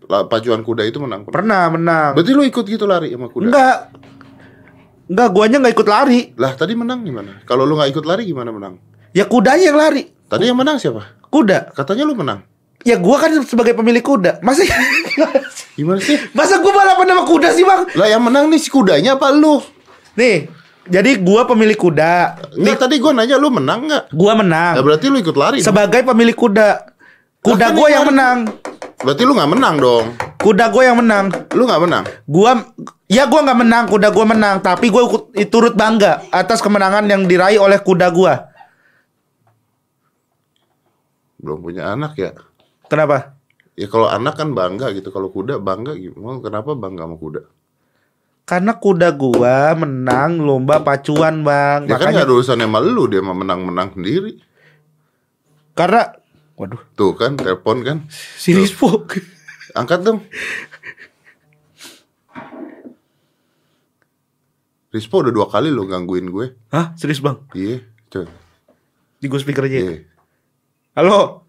La- 0.04 0.26
Pacuan 0.26 0.62
kuda 0.62 0.84
itu 0.84 0.98
menang. 0.98 1.26
Pernah. 1.26 1.34
Pernah 1.34 1.64
menang. 1.72 2.12
Berarti 2.14 2.32
lu 2.32 2.44
ikut 2.44 2.66
gitu 2.66 2.86
lari 2.86 3.10
sama 3.10 3.30
kuda? 3.30 3.46
Enggak. 3.50 3.78
Enggak, 5.04 5.30
guanya 5.30 5.58
enggak 5.60 5.74
ikut 5.76 5.88
lari. 5.88 6.22
Lah 6.38 6.54
tadi 6.54 6.74
menang 6.74 7.04
gimana? 7.04 7.42
Kalau 7.44 7.66
lu 7.66 7.76
nggak 7.76 7.92
ikut 7.92 8.06
lari 8.06 8.24
gimana 8.24 8.50
menang? 8.50 8.78
Ya 9.14 9.24
kudanya 9.24 9.70
yang 9.70 9.78
lari. 9.78 10.10
Tadi 10.26 10.50
yang 10.50 10.58
menang 10.58 10.78
siapa? 10.78 11.06
Kuda. 11.30 11.70
Katanya 11.72 12.04
lu 12.04 12.14
menang. 12.14 12.42
Ya 12.82 12.98
gua 12.98 13.16
kan 13.16 13.32
sebagai 13.46 13.72
pemilik 13.72 14.02
kuda. 14.02 14.42
Masa 14.42 14.66
Gimana 15.78 16.02
sih? 16.02 16.18
Masa 16.34 16.60
gua 16.60 16.74
balapan 16.74 17.08
sama 17.08 17.24
kuda 17.24 17.50
sih, 17.54 17.64
Bang? 17.64 17.88
Lah 17.94 18.08
yang 18.08 18.22
menang 18.22 18.50
nih 18.50 18.60
si 18.60 18.68
kudanya 18.68 19.16
apa 19.16 19.32
lu? 19.32 19.62
Nih, 20.14 20.50
jadi 20.86 21.16
gua 21.18 21.46
pemilik 21.46 21.78
kuda. 21.78 22.42
Enggak 22.54 22.78
tadi 22.82 22.98
gua 22.98 23.14
nanya 23.14 23.38
lu 23.38 23.50
menang 23.50 23.88
nggak? 23.88 24.04
Gua 24.12 24.34
Nah, 24.34 24.38
menang. 24.42 24.74
berarti 24.82 25.06
lu 25.08 25.18
ikut 25.18 25.34
lari. 25.34 25.58
dong. 25.62 25.66
Sebagai 25.66 26.02
pemilik 26.04 26.36
kuda. 26.36 26.70
Kuda 27.40 27.72
kan 27.72 27.78
gua 27.78 27.88
yang 27.88 28.04
lari- 28.04 28.12
menang. 28.12 28.38
Berarti 29.00 29.22
lu 29.24 29.34
nggak 29.34 29.52
menang 29.52 29.76
dong. 29.78 30.06
Kuda 30.38 30.66
gua 30.68 30.84
yang 30.84 30.98
menang. 30.98 31.26
Lu 31.54 31.64
nggak 31.64 31.82
menang. 31.82 32.04
Gua 32.26 32.52
ya 33.08 33.24
gua 33.26 33.42
nggak 33.42 33.60
menang, 33.60 33.84
kuda 33.88 34.08
gua 34.10 34.26
menang, 34.28 34.56
tapi 34.60 34.90
gua 34.90 35.06
ikut 35.06 35.24
turut 35.48 35.74
bangga 35.74 36.26
atas 36.30 36.60
kemenangan 36.60 37.06
yang 37.06 37.24
diraih 37.24 37.58
oleh 37.58 37.78
kuda 37.78 38.10
gua. 38.10 38.52
Belum 41.44 41.60
punya 41.60 41.92
anak 41.92 42.16
ya. 42.16 42.32
Kenapa? 42.88 43.36
Ya 43.76 43.92
kalau 43.92 44.08
anak 44.08 44.40
kan 44.40 44.56
bangga 44.56 44.96
gitu. 44.96 45.12
Kalau 45.12 45.28
kuda 45.28 45.60
bangga 45.60 45.92
gimana? 45.94 46.40
Kenapa 46.40 46.72
bangga 46.74 47.04
sama 47.04 47.20
kuda? 47.20 47.42
Karena 48.44 48.76
kuda 48.76 49.12
gua 49.12 49.72
menang 49.74 50.40
lomba 50.40 50.80
pacuan, 50.80 51.44
Bang. 51.44 51.88
Ya 51.88 51.96
kan 51.96 52.12
Makanya 52.12 52.12
nggak 52.16 52.28
ada 52.28 52.34
urusannya 52.34 52.68
sama 52.68 52.80
lu 52.80 53.08
dia 53.08 53.20
mah 53.20 53.36
menang-menang 53.36 53.92
sendiri. 53.92 54.40
karena 55.74 56.14
waduh, 56.54 56.78
Tuh 56.94 57.18
kan 57.18 57.34
telepon 57.34 57.82
kan. 57.82 57.98
si 58.12 58.54
Rispo. 58.54 59.04
Angkat 59.74 60.06
dong. 60.06 60.22
Rispo 64.94 65.26
udah 65.26 65.34
dua 65.34 65.50
kali 65.50 65.74
lo 65.74 65.90
gangguin 65.90 66.30
gue. 66.30 66.54
Hah, 66.70 66.94
serius, 66.94 67.18
Bang? 67.18 67.42
Iya, 67.58 67.82
coy. 68.08 68.30
Di 69.18 69.26
gue 69.26 69.40
speaker 69.42 69.66
aja. 69.66 69.74
ya? 69.74 69.82
Iya. 69.82 69.98
Halo. 70.94 71.42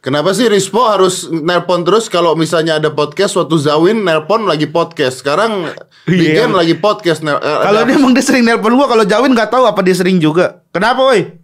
Kenapa 0.00 0.32
sih 0.32 0.48
Rispo 0.48 0.80
harus 0.88 1.28
nelpon 1.28 1.84
terus 1.84 2.08
kalau 2.08 2.32
misalnya 2.32 2.80
ada 2.80 2.88
podcast 2.88 3.36
waktu 3.36 3.52
Zawin 3.60 4.00
nelpon 4.00 4.48
lagi 4.48 4.64
podcast. 4.64 5.20
Sekarang 5.20 5.68
Iya. 6.08 6.16
Bigen 6.40 6.56
lagi 6.56 6.72
podcast. 6.74 7.20
nel- 7.20 7.36
eh, 7.36 7.58
Kalau 7.60 7.84
dia 7.84 7.94
emang 7.94 8.16
dia 8.16 8.24
sering 8.24 8.48
nelpon 8.48 8.72
gua, 8.72 8.88
kalau 8.88 9.04
Jawin 9.04 9.36
nggak 9.36 9.52
tahu 9.52 9.68
apa 9.68 9.84
dia 9.84 9.92
sering 9.92 10.16
juga. 10.16 10.64
Kenapa, 10.72 11.04
woi? 11.04 11.36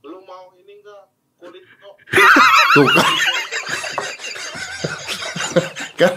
Lu 0.00 0.16
mau 0.24 0.48
ini 0.56 0.80
enggak 0.80 1.02
kulit 1.36 1.60
kok? 1.68 1.94
Tuh 2.72 2.88
kan. 2.88 3.12
kan. 6.00 6.12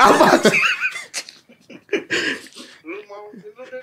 Apa? 0.00 0.26
Lu 2.84 3.00
mau 3.08 3.24
lu, 3.32 3.40
lu, 3.40 3.40
lu 3.40 3.40
lagi 3.40 3.40
di 3.40 3.50
mana? 3.56 3.73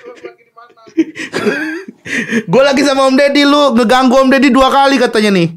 Gue 2.52 2.62
lagi 2.62 2.82
sama 2.84 3.08
Om 3.08 3.16
Deddy 3.18 3.44
lu 3.48 3.74
ngeganggu 3.78 4.16
Om 4.18 4.30
Deddy 4.32 4.50
dua 4.52 4.68
kali 4.70 4.98
katanya 5.00 5.32
nih. 5.34 5.48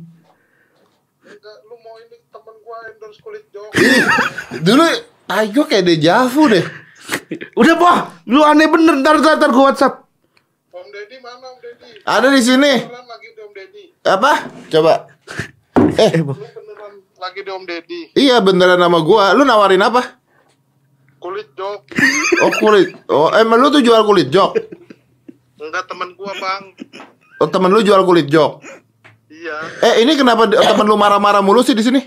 Lu 1.68 1.74
mau 1.82 1.94
ini 2.00 2.16
temen 2.30 2.56
gua 2.62 2.78
endorse 2.92 3.20
kulit 3.20 3.44
jok. 3.50 3.70
Dulu 4.66 4.84
tai 5.26 5.48
gue 5.50 5.64
kayak 5.66 5.86
dejavu 5.88 6.42
deh. 6.52 6.64
Udah, 7.58 7.74
Pak. 7.76 7.96
Lu 8.28 8.40
aneh 8.40 8.68
bener. 8.68 8.96
Ntar, 9.00 9.20
ntar, 9.20 9.36
ntar 9.36 9.50
gue 9.52 9.64
WhatsApp. 9.64 9.94
Om 10.72 10.86
Deddy 10.88 11.16
mana 11.20 11.46
Om 11.52 11.58
Deddy? 11.60 11.90
Ada 12.04 12.28
di 12.32 12.40
sini. 12.40 12.72
Beneran 12.84 13.06
lagi 13.08 13.28
di 13.32 13.40
Om 13.40 13.52
Deddy. 13.52 13.84
Apa? 14.04 14.32
Coba. 14.72 14.94
Eh. 16.00 16.12
Lu 16.20 16.32
beneran 16.32 16.94
lagi 17.20 17.40
di 17.44 17.50
Om 17.50 17.64
Deddy. 17.68 18.00
iya 18.16 18.36
beneran 18.40 18.80
nama 18.80 18.98
gua. 19.00 19.32
Lu 19.36 19.44
nawarin 19.44 19.84
apa? 19.84 20.23
Kulit 21.24 21.48
jok. 21.56 21.80
Oh 22.44 22.52
kulit. 22.60 22.88
Oh 23.08 23.32
emang 23.32 23.56
lu 23.56 23.72
tuh 23.72 23.80
jual 23.80 24.04
kulit 24.04 24.28
jok? 24.28 24.52
Enggak 25.56 25.88
teman 25.88 26.12
gua, 26.12 26.36
Bang. 26.36 26.76
Oh 27.40 27.48
temen 27.48 27.72
lu 27.72 27.80
jual 27.80 28.04
kulit 28.04 28.28
jok? 28.28 28.60
Iya. 29.32 29.56
Eh 29.80 29.94
ini 30.04 30.20
kenapa 30.20 30.44
temen 30.52 30.84
lu 30.84 31.00
marah-marah 31.00 31.40
mulu 31.40 31.64
sih 31.64 31.72
di 31.72 31.80
sini? 31.80 32.04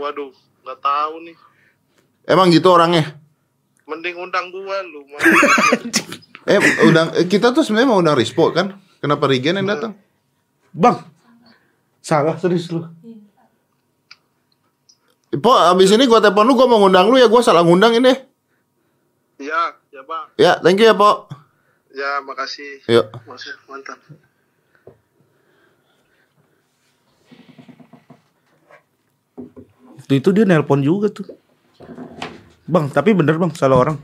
Waduh, 0.00 0.32
nggak 0.64 0.78
tahu 0.80 1.14
nih. 1.28 1.36
Emang 2.24 2.48
gitu 2.48 2.72
orangnya? 2.72 3.12
Mending 3.84 4.16
undang 4.16 4.48
gua 4.48 4.80
lu. 4.88 5.04
Eh 6.48 6.58
undang 6.88 7.12
eh, 7.12 7.28
kita 7.28 7.52
tuh 7.52 7.60
sebenarnya 7.60 7.92
mau 7.92 8.00
undang 8.00 8.16
Rispo 8.16 8.48
kan? 8.56 8.80
Kenapa 9.04 9.28
Regen 9.28 9.60
yang 9.60 9.68
datang? 9.68 9.92
Bang. 10.72 11.04
Salah 12.00 12.40
serius 12.40 12.72
lu. 12.72 12.88
Po, 15.40 15.56
abis 15.56 15.96
ini 15.96 16.04
gua 16.04 16.20
telepon 16.20 16.44
lu, 16.44 16.52
gua 16.52 16.68
mau 16.68 16.84
ngundang 16.84 17.08
lu 17.08 17.16
ya, 17.16 17.24
gua 17.24 17.40
salah 17.40 17.64
ngundang 17.64 17.96
ini. 17.96 18.12
Iya, 19.40 19.80
ya, 19.88 20.02
Bang. 20.04 20.26
Ya, 20.36 20.52
thank 20.60 20.76
you 20.76 20.84
ya, 20.84 20.92
Po. 20.92 21.24
Ya, 21.92 22.20
makasih. 22.20 22.84
Yuk. 22.88 23.08
Masih 23.24 23.52
mantap. 23.64 23.96
Itu, 30.02 30.12
itu 30.12 30.28
dia 30.36 30.44
nelpon 30.44 30.84
juga 30.84 31.08
tuh. 31.08 31.24
Bang, 32.68 32.92
tapi 32.92 33.16
bener 33.16 33.40
bang, 33.40 33.52
salah 33.56 33.80
orang. 33.80 33.96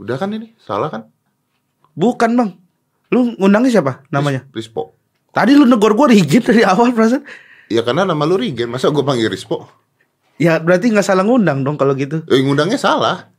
Udah 0.00 0.16
kan 0.16 0.32
ini? 0.32 0.56
Salah 0.60 0.88
kan? 0.88 1.08
Bukan 1.92 2.36
bang. 2.36 2.50
Lu 3.12 3.36
ngundangnya 3.36 3.80
siapa 3.80 4.04
namanya? 4.08 4.48
Rispo. 4.52 4.96
Tadi 5.32 5.52
lu 5.52 5.68
negor 5.68 5.92
gua 5.92 6.08
Rigid 6.08 6.44
dari 6.48 6.64
awal 6.64 6.96
perasaan. 6.96 7.24
Ya 7.68 7.80
karena 7.80 8.04
nama 8.04 8.22
lu 8.24 8.36
Regen, 8.36 8.68
masa 8.68 8.92
gua 8.92 9.02
panggil 9.02 9.28
Rispo? 9.28 9.68
Ya 10.36 10.58
berarti 10.58 10.90
nggak 10.90 11.06
salah 11.06 11.22
ngundang 11.22 11.62
dong 11.62 11.78
kalau 11.78 11.94
gitu. 11.94 12.20
Eh, 12.26 12.42
ngundangnya 12.42 12.76
salah. 12.76 13.30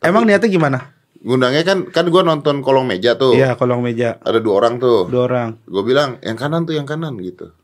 Emang 0.00 0.24
niatnya 0.24 0.48
gimana? 0.48 0.78
Ngundangnya 1.22 1.62
kan 1.62 1.78
kan 1.90 2.06
gua 2.08 2.22
nonton 2.22 2.62
kolong 2.62 2.86
meja 2.86 3.14
tuh. 3.14 3.34
Iya 3.34 3.54
kolong 3.54 3.82
meja 3.82 4.18
Ada 4.22 4.42
dua 4.42 4.58
orang 4.58 4.78
tuh. 4.78 5.06
dua 5.06 5.26
orang. 5.30 5.58
Gue 5.66 5.82
bilang 5.82 6.18
yang 6.22 6.34
kanan 6.34 6.66
tuh 6.66 6.74
yang 6.74 6.86
kanan 6.86 7.14
gitu. 7.20 7.54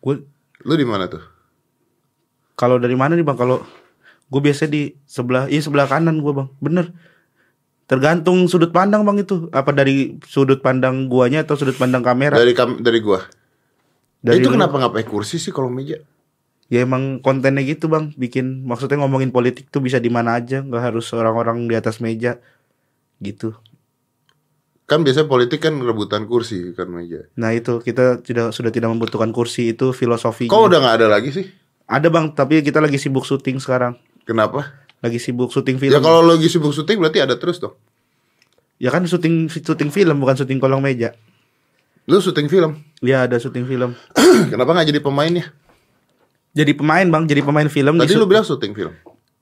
Gue 0.00 0.24
Lu 0.64 0.74
di 0.74 0.84
mana 0.84 1.06
tuh? 1.06 1.22
kalau 2.58 2.74
dari 2.76 2.98
mana 2.98 3.14
nih 3.14 3.22
bang? 3.22 3.38
Kalau 3.38 3.62
gue 4.28 4.40
biasa 4.42 4.66
di 4.66 4.90
sebelah, 5.06 5.46
iya 5.46 5.62
sebelah 5.62 5.86
kanan 5.86 6.18
gue 6.18 6.32
bang. 6.34 6.48
Bener. 6.58 6.90
Tergantung 7.86 8.44
sudut 8.50 8.68
pandang 8.68 9.06
bang 9.06 9.22
itu. 9.22 9.46
Apa 9.48 9.70
dari 9.70 10.18
sudut 10.26 10.60
pandang 10.60 11.06
guanya 11.08 11.46
atau 11.46 11.56
sudut 11.56 11.78
pandang 11.78 12.04
kamera? 12.04 12.36
Dari 12.36 12.52
kam 12.52 12.82
dari 12.82 13.00
gua. 13.00 13.22
Dari 14.18 14.42
itu 14.42 14.50
kenapa 14.50 14.74
nggak 14.78 14.92
pakai 14.98 15.08
kursi 15.08 15.38
sih 15.38 15.54
kolong 15.54 15.74
meja? 15.74 16.02
Ya 16.68 16.84
emang 16.84 17.22
kontennya 17.24 17.64
gitu 17.64 17.88
bang. 17.88 18.12
Bikin 18.18 18.66
maksudnya 18.66 19.00
ngomongin 19.00 19.32
politik 19.32 19.72
tuh 19.72 19.80
bisa 19.80 20.02
di 20.02 20.12
mana 20.12 20.36
aja. 20.36 20.60
Nggak 20.60 20.92
harus 20.92 21.06
orang-orang 21.14 21.64
di 21.70 21.74
atas 21.78 22.02
meja. 22.02 22.42
Gitu. 23.22 23.56
Kan 24.88 25.04
biasanya 25.04 25.28
politik 25.28 25.64
kan 25.64 25.76
rebutan 25.80 26.24
kursi 26.24 26.72
kan 26.72 26.88
meja. 26.88 27.28
Nah 27.36 27.52
itu 27.52 27.80
kita 27.84 28.24
tidak 28.24 28.56
sudah 28.56 28.72
tidak 28.72 28.88
membutuhkan 28.88 29.32
kursi 29.32 29.76
itu 29.76 29.92
filosofi. 29.92 30.48
Kok 30.48 30.64
udah 30.72 30.78
nggak 30.80 30.96
ada 31.04 31.08
lagi 31.12 31.30
sih? 31.32 31.46
Ada 31.88 32.12
bang, 32.12 32.36
tapi 32.36 32.60
kita 32.60 32.84
lagi 32.84 33.00
sibuk 33.00 33.24
syuting 33.24 33.60
sekarang. 33.64 33.96
Kenapa? 34.28 34.76
Lagi 35.00 35.16
sibuk 35.16 35.48
syuting 35.48 35.80
film. 35.80 35.96
Ya 35.96 36.04
kalau 36.04 36.20
lagi 36.20 36.52
sibuk 36.52 36.76
syuting 36.76 37.00
berarti 37.00 37.24
ada 37.24 37.36
terus 37.40 37.56
dong. 37.60 37.76
Ya 38.76 38.92
kan 38.92 39.08
syuting 39.08 39.48
syuting 39.48 39.88
film 39.88 40.20
bukan 40.20 40.36
syuting 40.36 40.60
kolong 40.60 40.84
meja. 40.84 41.16
Lu 42.08 42.18
syuting 42.18 42.48
film. 42.48 42.80
Ya 43.04 43.28
ada 43.28 43.36
syuting 43.36 43.68
film. 43.68 43.92
Kenapa 44.52 44.72
nggak 44.72 44.88
jadi 44.88 45.00
pemainnya? 45.04 45.52
Jadi 46.56 46.72
pemain 46.72 47.04
bang, 47.04 47.28
jadi 47.28 47.44
pemain 47.44 47.68
film. 47.68 48.00
Tadi 48.00 48.08
di 48.08 48.16
lu 48.16 48.24
bilang 48.24 48.42
syuting 48.42 48.72
film. 48.72 48.92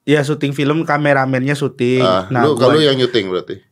Ya 0.02 0.20
syuting 0.20 0.50
film 0.50 0.83
kameramennya 0.83 1.55
syuting. 1.55 2.02
Ah, 2.02 2.26
nah, 2.29 2.42
lu 2.42 2.59
gua- 2.59 2.68
kalau 2.68 2.83
yang 2.83 2.98
nyuting 2.98 3.31
berarti. 3.31 3.62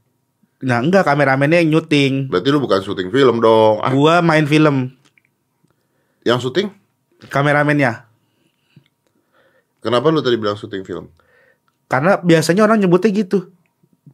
nah 0.64 0.80
enggak 0.80 1.04
kameramennya 1.04 1.60
yang 1.60 1.76
nyuting. 1.76 2.32
Berarti 2.32 2.48
lu 2.48 2.62
bukan 2.62 2.80
syuting 2.80 3.10
film 3.10 3.42
dong. 3.42 3.82
Ah, 3.84 3.92
Gua 3.92 4.22
main 4.24 4.46
film 4.46 4.94
yang 6.22 6.38
syuting? 6.40 6.70
kameramennya. 7.28 8.06
Kenapa 9.78 10.08
lu 10.08 10.24
tadi 10.24 10.40
bilang 10.40 10.56
syuting 10.56 10.86
film? 10.86 11.12
Karena 11.84 12.16
biasanya 12.16 12.64
orang 12.64 12.80
nyebutnya 12.80 13.12
gitu. 13.12 13.52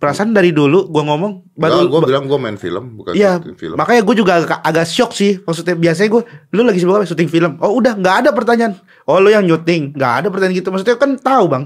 Perasaan 0.01 0.33
dari 0.33 0.49
dulu 0.51 0.89
gua 0.89 1.05
ngomong 1.05 1.53
baru 1.53 1.85
gue 1.85 2.01
bilang 2.03 2.25
gue 2.25 2.39
main 2.41 2.57
film 2.57 2.97
bukan 2.97 3.13
Iya, 3.13 3.37
syuting 3.37 3.59
film. 3.61 3.77
makanya 3.77 4.01
gue 4.01 4.17
juga 4.17 4.33
agak, 4.35 4.59
agak 4.59 4.89
shock 4.89 5.13
sih. 5.13 5.37
Maksudnya 5.45 5.77
biasanya 5.77 6.09
gue, 6.09 6.23
lu 6.51 6.65
lagi 6.65 6.81
sibuk 6.81 6.97
apa? 6.97 7.05
Syuting 7.05 7.29
film. 7.29 7.61
Oh 7.61 7.77
udah, 7.77 7.95
nggak 7.95 8.25
ada 8.25 8.31
pertanyaan. 8.33 8.81
Oh 9.05 9.21
lu 9.21 9.29
yang 9.29 9.45
nyuting, 9.45 9.93
nggak 9.93 10.13
ada 10.17 10.27
pertanyaan 10.27 10.57
gitu. 10.57 10.73
Maksudnya 10.73 10.97
kan 10.97 11.15
tahu 11.15 11.45
bang. 11.47 11.65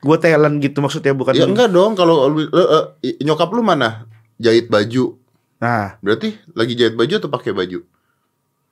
Gue 0.00 0.16
talent 0.16 0.56
gitu 0.56 0.80
maksudnya 0.80 1.12
bukan. 1.12 1.36
Ya 1.36 1.44
enggak 1.44 1.68
dong 1.68 1.92
kalau 1.92 2.32
lu- 2.32 2.48
eh, 2.48 3.20
nyokap 3.20 3.52
lu 3.52 3.60
mana? 3.60 4.08
Jahit 4.40 4.66
baju. 4.66 5.20
Nah, 5.58 6.00
Berarti 6.00 6.32
lagi 6.54 6.72
jahit 6.72 6.96
baju 6.96 7.12
atau 7.12 7.28
pakai 7.28 7.52
baju? 7.52 7.84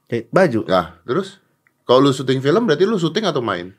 jahit 0.06 0.30
baju. 0.30 0.64
Nah, 0.64 0.96
terus 1.02 1.42
kalau 1.82 2.00
lu 2.00 2.10
syuting 2.10 2.40
film 2.40 2.64
berarti 2.64 2.88
lu 2.88 2.96
syuting 2.96 3.26
atau 3.26 3.44
main? 3.44 3.76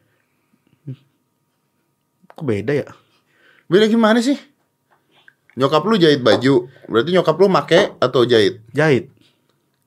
Kok 2.30 2.46
beda 2.46 2.74
ya? 2.76 2.88
Beda 3.66 3.88
gimana 3.88 4.22
sih? 4.22 4.38
Nyokap 5.58 5.82
lu 5.84 5.98
jahit 5.98 6.22
baju, 6.22 6.70
berarti 6.86 7.10
nyokap 7.12 7.36
lu 7.36 7.50
make 7.50 7.98
atau 7.98 8.22
jahit? 8.24 8.62
Jahit. 8.72 9.10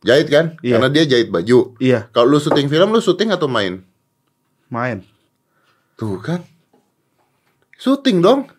Jahit 0.02 0.26
kan? 0.26 0.58
Iya. 0.58 0.76
Karena 0.76 0.88
dia 0.90 1.04
jahit 1.06 1.28
baju. 1.28 1.78
Iya, 1.78 2.10
Kalau 2.10 2.26
lu 2.26 2.38
syuting 2.38 2.66
film 2.66 2.90
lu 2.90 2.98
syuting 2.98 3.30
atau 3.30 3.46
main? 3.46 3.86
main. 4.66 5.02
Tuh 5.94 6.18
kan. 6.18 6.42
Syuting 7.76 8.18
dong. 8.18 8.50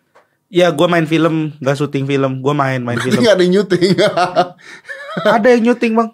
Ya 0.48 0.68
gue 0.68 0.84
main 0.84 1.04
film, 1.04 1.56
nggak 1.58 1.76
syuting 1.78 2.04
film. 2.04 2.40
Gue 2.40 2.52
main 2.52 2.78
main 2.78 2.96
Berarti 2.96 3.08
film. 3.12 3.20
nggak 3.24 3.34
ada 3.34 3.42
yang 3.42 3.52
nyuting. 3.54 3.88
ada 5.36 5.48
yang 5.48 5.62
nyuting 5.66 5.92
bang. 5.94 6.10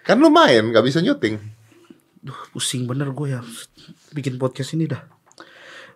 kan 0.00 0.16
lu 0.16 0.28
main, 0.28 0.62
nggak 0.64 0.82
bisa 0.82 0.98
nyuting. 0.98 1.38
Duh, 2.20 2.36
pusing 2.50 2.84
bener 2.84 3.10
gue 3.10 3.26
ya 3.30 3.40
bikin 4.10 4.36
podcast 4.36 4.74
ini 4.74 4.86
dah. 4.86 5.00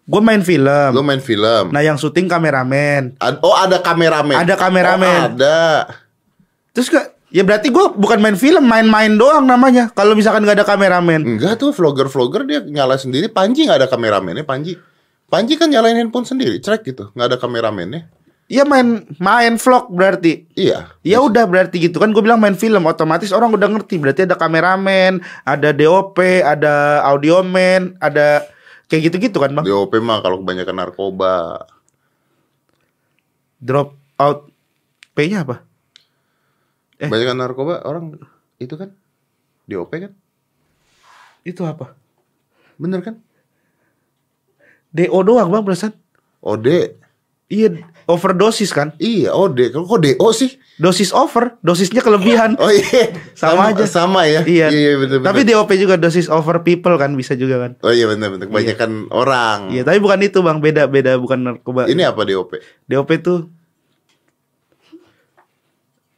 Gue 0.04 0.20
main 0.20 0.44
film. 0.44 0.90
Lu 0.92 1.00
main 1.00 1.20
film. 1.20 1.72
Nah 1.72 1.80
yang 1.80 1.96
syuting 1.96 2.28
kameramen. 2.28 3.16
Ad- 3.16 3.40
oh 3.40 3.56
ada 3.56 3.80
kameramen. 3.80 4.36
Ada 4.36 4.54
kameramen. 4.60 5.20
Oh, 5.20 5.28
ada. 5.32 5.62
Terus 6.76 6.92
gak? 6.92 7.16
Ya 7.34 7.42
berarti 7.42 7.66
gue 7.66 7.82
bukan 7.98 8.22
main 8.22 8.38
film, 8.38 8.62
main-main 8.62 9.10
doang 9.18 9.42
namanya. 9.42 9.90
Kalau 9.90 10.14
misalkan 10.14 10.46
nggak 10.46 10.62
ada 10.62 10.66
kameramen. 10.68 11.34
Enggak 11.34 11.58
tuh 11.58 11.74
vlogger-vlogger 11.74 12.46
dia 12.46 12.60
nyala 12.62 12.94
sendiri. 12.94 13.26
Panji 13.26 13.66
nggak 13.66 13.82
ada 13.82 13.88
kameramennya. 13.90 14.46
Panji. 14.46 14.78
Panji 15.26 15.58
kan 15.58 15.66
nyalain 15.66 15.98
handphone 15.98 16.28
sendiri, 16.28 16.62
cek 16.62 16.86
gitu. 16.86 17.10
Nggak 17.10 17.34
ada 17.34 17.38
kameramennya. 17.42 18.06
Iya 18.46 18.62
main 18.68 19.08
main 19.18 19.56
vlog 19.56 19.90
berarti. 19.90 20.46
Iya. 20.54 20.94
Ya 21.00 21.18
udah 21.24 21.48
berarti 21.48 21.80
gitu 21.90 21.96
kan 21.96 22.14
gue 22.14 22.22
bilang 22.22 22.38
main 22.38 22.54
film 22.54 22.84
otomatis 22.86 23.32
orang 23.32 23.50
udah 23.50 23.66
ngerti 23.66 23.98
berarti 23.98 24.28
ada 24.30 24.36
kameramen, 24.38 25.18
ada 25.42 25.72
DOP, 25.74 26.20
ada 26.44 27.02
audioman, 27.08 27.98
ada 27.98 28.46
kayak 28.94 29.10
gitu-gitu 29.10 29.38
kan 29.42 29.50
bang. 29.50 29.66
DOP 29.66 29.98
mah 29.98 30.22
kalau 30.22 30.38
kebanyakan 30.38 30.78
narkoba. 30.78 31.66
Drop 33.58 33.98
out 34.22 34.46
P-nya 35.18 35.42
apa? 35.42 35.66
Eh. 37.02 37.10
Kebanyakan 37.10 37.36
narkoba 37.42 37.82
orang 37.82 38.22
itu 38.62 38.78
kan 38.78 38.94
DOP 39.66 39.90
kan? 39.90 40.14
Itu 41.42 41.66
apa? 41.66 41.98
Bener 42.78 43.02
kan? 43.02 43.18
DO 44.94 45.18
doang 45.26 45.50
bang 45.50 45.66
perasaan. 45.66 45.98
OD. 46.38 46.94
Iya 47.50 47.82
overdosis 48.04 48.70
kan? 48.70 48.92
Iya, 49.00 49.32
OD. 49.32 49.72
Kalau 49.72 49.86
kok 49.88 50.00
DO 50.04 50.28
sih? 50.34 50.56
Dosis 50.76 51.14
over, 51.14 51.56
dosisnya 51.62 52.02
kelebihan. 52.02 52.58
Oh 52.62 52.70
iya. 52.70 53.14
Sama 53.38 53.70
aja. 53.70 53.86
Sama 53.86 54.26
ya. 54.26 54.42
Iya. 54.42 54.68
Iya, 54.72 54.90
bener, 54.98 55.16
bener. 55.22 55.28
Tapi 55.30 55.40
DOP 55.46 55.70
juga 55.78 55.94
dosis 55.96 56.26
over 56.26 56.60
people 56.66 56.94
kan 56.98 57.14
bisa 57.14 57.38
juga 57.38 57.68
kan? 57.68 57.72
Oh 57.80 57.94
iya 57.94 58.10
bener 58.10 58.34
bener. 58.34 58.46
Kebanyakan 58.50 59.08
orang. 59.14 59.70
Iya, 59.70 59.86
tapi 59.86 59.98
bukan 60.02 60.18
itu 60.24 60.38
bang, 60.42 60.58
beda 60.58 60.82
beda 60.90 61.12
bukan 61.20 61.38
narkoba. 61.40 61.86
Ini 61.86 62.10
apa 62.10 62.26
DOP? 62.26 62.58
DOP 62.90 63.10
tuh 63.22 63.50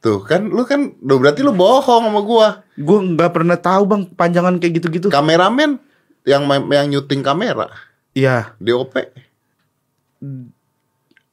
Tuh 0.07 0.23
kan 0.23 0.47
lu 0.47 0.63
kan 0.63 0.95
lu 1.03 1.19
berarti 1.19 1.43
lu 1.43 1.51
bohong 1.51 2.07
sama 2.07 2.23
gua. 2.23 2.63
gue 2.79 2.99
nggak 3.17 3.33
pernah 3.33 3.59
tahu 3.59 3.83
bang 3.91 4.03
panjangan 4.15 4.55
kayak 4.63 4.79
gitu-gitu. 4.79 5.11
Kameramen 5.11 5.83
yang 6.23 6.47
yang 6.47 6.87
nyuting 6.87 7.27
kamera. 7.27 7.67
Iya, 8.15 8.55
DOP. 8.63 8.95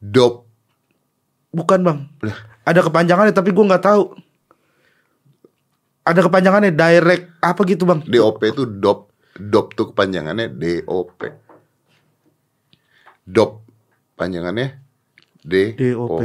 Dop. 0.04 0.43
Bukan 1.54 1.80
bang. 1.86 2.00
Ada 2.66 2.82
kepanjangannya 2.84 3.32
tapi 3.32 3.54
gue 3.54 3.64
nggak 3.64 3.86
tahu. 3.86 4.04
Ada 6.04 6.20
kepanjangannya 6.28 6.76
direct 6.76 7.40
apa 7.40 7.62
gitu 7.64 7.88
bang? 7.88 8.04
DOP 8.04 8.42
itu 8.44 8.66
dop. 8.68 9.14
Dop 9.38 9.78
tuh 9.78 9.94
kepanjangannya 9.94 10.52
DOP. 10.52 11.22
Dop 13.24 13.64
panjangannya 14.20 14.84
D 15.46 15.78
DOP. 15.78 16.20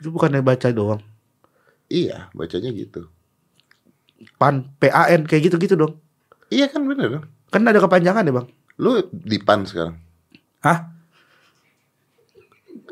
Itu 0.00 0.08
bukannya 0.10 0.42
baca 0.42 0.68
doang. 0.74 1.02
Iya, 1.92 2.32
bacanya 2.32 2.72
gitu. 2.74 3.06
Pan, 4.40 4.72
PAN 4.80 5.28
kayak 5.28 5.52
gitu-gitu 5.52 5.76
dong. 5.76 6.00
Iya 6.48 6.72
kan 6.72 6.88
bener 6.88 7.20
kan? 7.20 7.22
Kan 7.52 7.62
ada 7.68 7.78
kepanjangan 7.78 8.24
ya 8.24 8.32
bang. 8.34 8.46
Lu 8.80 9.04
di 9.12 9.38
PAN 9.38 9.68
sekarang. 9.68 10.00
Hah? 10.64 10.93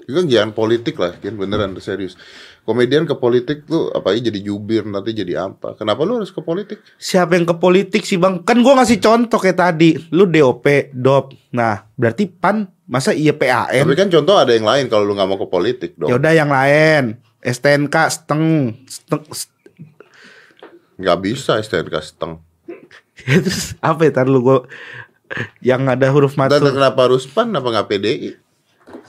Itu 0.03 0.19
kan 0.19 0.27
jangan 0.27 0.51
politik 0.51 0.99
lah, 0.99 1.15
kan 1.15 1.39
beneran 1.39 1.79
serius. 1.79 2.19
Komedian 2.63 3.07
ke 3.07 3.15
politik 3.15 3.67
tuh 3.67 3.91
apa 3.91 4.15
jadi 4.15 4.39
jubir 4.39 4.83
nanti 4.83 5.15
jadi 5.15 5.47
apa? 5.47 5.75
Kenapa 5.75 6.03
lu 6.03 6.19
harus 6.19 6.31
ke 6.31 6.39
politik? 6.39 6.83
Siapa 6.95 7.35
yang 7.35 7.47
ke 7.47 7.55
politik 7.55 8.03
sih 8.03 8.19
bang? 8.19 8.43
Kan 8.43 8.63
gua 8.63 8.79
ngasih 8.79 8.99
contoh 8.99 9.39
kayak 9.39 9.59
tadi. 9.59 9.99
Lu 10.11 10.27
DOP, 10.27 10.95
DOP. 10.95 11.35
Nah, 11.55 11.87
berarti 11.95 12.27
PAN 12.27 12.67
masa 12.87 13.15
iya 13.15 13.35
PAN? 13.35 13.71
Tapi 13.71 13.95
kan 13.95 14.11
contoh 14.11 14.35
ada 14.35 14.55
yang 14.55 14.67
lain 14.67 14.87
kalau 14.87 15.07
lu 15.07 15.15
nggak 15.15 15.27
mau 15.27 15.39
ke 15.39 15.47
politik 15.47 15.91
dong. 15.99 16.11
Ya 16.11 16.19
udah 16.19 16.33
yang 16.35 16.51
lain. 16.51 17.19
STNK 17.43 17.97
seteng, 18.11 18.45
seteng 18.87 19.23
st- 19.31 19.51
Nggak 20.99 21.19
bisa 21.19 21.59
STNK 21.59 21.95
seteng. 21.99 22.39
Terus 23.23 23.75
apa 23.79 24.07
ya 24.07 24.11
tar 24.15 24.27
lu 24.31 24.39
gua 24.39 24.67
yang 25.59 25.87
ada 25.87 26.11
huruf 26.11 26.35
Dan 26.35 26.47
matur. 26.47 26.71
kenapa 26.71 27.11
harus 27.11 27.27
PAN? 27.27 27.51
Kenapa 27.51 27.69
nggak 27.71 27.89
PDI? 27.91 28.31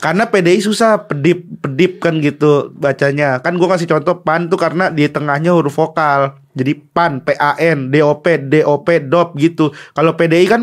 Karena 0.02 0.28
PDI 0.28 0.60
susah 0.60 1.08
pedip 1.08 1.44
pedip 1.64 2.02
kan 2.02 2.20
gitu 2.20 2.70
bacanya. 2.76 3.40
Kan 3.40 3.56
gua 3.56 3.74
kasih 3.76 3.88
contoh 3.88 4.20
PAN 4.20 4.52
tuh 4.52 4.60
karena 4.60 4.92
di 4.92 5.08
tengahnya 5.08 5.54
huruf 5.56 5.74
vokal. 5.80 6.36
Jadi 6.54 6.76
PAN, 6.94 7.24
PAN, 7.24 7.90
DOP, 7.90 8.26
DOP, 8.46 8.88
DOP 9.10 9.28
gitu. 9.40 9.74
Kalau 9.96 10.14
PDI 10.14 10.46
kan 10.46 10.62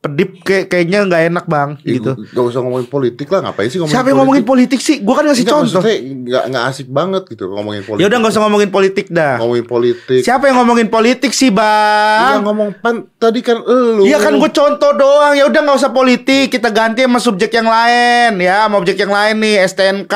pedip 0.00 0.40
kayak 0.40 0.72
kayaknya 0.72 1.04
nggak 1.04 1.22
enak 1.28 1.44
bang 1.44 1.70
Ih, 1.84 2.00
gitu. 2.00 2.16
Gak 2.32 2.40
usah 2.40 2.64
ngomongin 2.64 2.88
politik 2.88 3.28
lah, 3.28 3.44
ngapain 3.44 3.68
sih 3.68 3.76
ngomongin 3.76 4.00
Siapa 4.00 4.08
yang 4.08 4.18
ngomongin 4.24 4.44
politik 4.48 4.80
sih? 4.80 4.96
Gua 5.04 5.20
kan 5.20 5.28
ngasih 5.28 5.44
Nggak, 5.44 5.52
contoh. 5.60 5.82
nggak 5.84 6.44
nggak 6.48 6.64
asik 6.72 6.88
banget 6.88 7.22
gitu 7.28 7.44
ngomongin 7.52 7.84
politik. 7.84 8.00
Ya 8.00 8.06
udah 8.08 8.18
nggak 8.24 8.32
usah 8.32 8.42
ngomongin 8.48 8.70
politik 8.72 9.06
dah. 9.12 9.36
ngomongin 9.36 9.66
politik. 9.68 10.20
Siapa 10.24 10.48
yang 10.48 10.56
ngomongin 10.64 10.88
politik 10.88 11.32
sih 11.36 11.52
Iya 11.52 11.60
bang? 11.60 12.40
ngomong 12.48 12.68
pan 12.80 13.04
tadi 13.20 13.44
kan 13.44 13.60
elu. 13.60 14.08
Iya 14.08 14.18
kan 14.18 14.40
gue 14.40 14.50
contoh 14.50 14.90
doang 14.96 15.36
ya 15.36 15.44
udah 15.44 15.60
nggak 15.68 15.76
usah 15.76 15.92
politik 15.92 16.48
kita 16.48 16.72
ganti 16.72 17.04
sama 17.04 17.20
subjek 17.20 17.52
yang 17.52 17.68
lain 17.68 18.40
ya 18.40 18.64
sama 18.64 18.80
objek 18.80 18.96
yang 18.96 19.12
lain 19.12 19.36
nih 19.36 19.68
STNK 19.68 20.14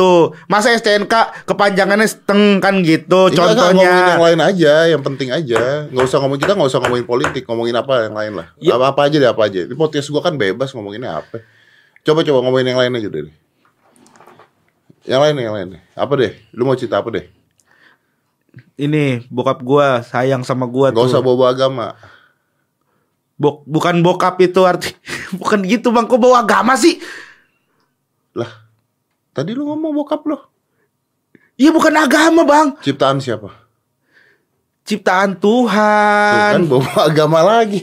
tuh 0.00 0.32
masa 0.48 0.72
STNK 0.72 1.44
kepanjangannya 1.44 2.08
seteng 2.08 2.64
kan 2.64 2.80
gitu 2.80 3.28
Iya, 3.28 3.52
nggak, 3.52 3.52
ngomongin 3.52 3.84
yang 3.84 4.00
contohnya 4.00 4.24
lain 4.24 4.40
aja, 4.40 4.74
yang 4.88 5.02
penting 5.04 5.28
aja. 5.28 5.84
Nggak 5.92 6.04
usah 6.08 6.18
ngomong 6.24 6.38
kita 6.40 6.52
nggak 6.56 6.68
usah 6.72 6.80
ngomongin 6.80 7.04
politik, 7.04 7.42
ngomongin 7.44 7.76
apa 7.76 8.08
yang 8.08 8.14
lain 8.16 8.32
lah. 8.32 8.46
Ya. 8.56 8.80
Apa 8.80 8.96
apa 8.96 9.00
aja 9.12 9.16
deh 9.18 9.25
apa 9.26 9.42
aja. 9.44 9.66
Di 9.66 9.74
podcast 9.74 10.06
gua 10.08 10.22
kan 10.22 10.34
bebas 10.34 10.70
ngomonginnya 10.70 11.18
apa. 11.18 11.42
Coba 12.02 12.22
coba 12.22 12.38
ngomongin 12.42 12.70
yang 12.70 12.80
lain 12.80 12.94
aja 12.94 13.08
deh. 13.08 13.34
Yang 15.02 15.20
lain 15.22 15.34
yang 15.38 15.54
lain. 15.54 15.68
Apa 15.92 16.12
deh? 16.14 16.32
Lu 16.50 16.62
mau 16.62 16.74
cerita 16.74 16.98
apa 16.98 17.10
deh? 17.10 17.26
ini 18.76 19.24
bokap 19.28 19.60
gua 19.60 20.00
sayang 20.00 20.40
sama 20.40 20.64
gua 20.64 20.88
Gak 20.88 20.96
tuh 20.96 21.08
usah 21.08 21.20
bawa 21.20 21.52
agama. 21.52 21.92
Bok- 23.36 23.64
bukan 23.68 24.00
bokap 24.00 24.40
itu 24.40 24.64
arti 24.64 24.96
bukan 25.40 25.60
gitu 25.64 25.92
bang 25.92 26.08
kok 26.08 26.16
bawa 26.16 26.40
agama 26.40 26.72
sih 26.72 26.96
Lah, 28.32 28.48
tadi 29.30 29.52
lu 29.52 29.68
ngomong 29.68 29.92
bokap 29.92 30.24
lo. 30.24 30.40
Iya 31.56 31.68
bukan 31.68 31.92
agama 31.92 32.44
bang 32.44 32.68
Ciptaan 32.80 33.20
siapa? 33.20 33.52
ciptaan 34.86 35.36
Tuh 35.36 35.66
kan 35.68 36.64
Tuhan 36.64 36.70
bawa 36.70 36.92
agama 37.04 37.40
lagi. 37.42 37.82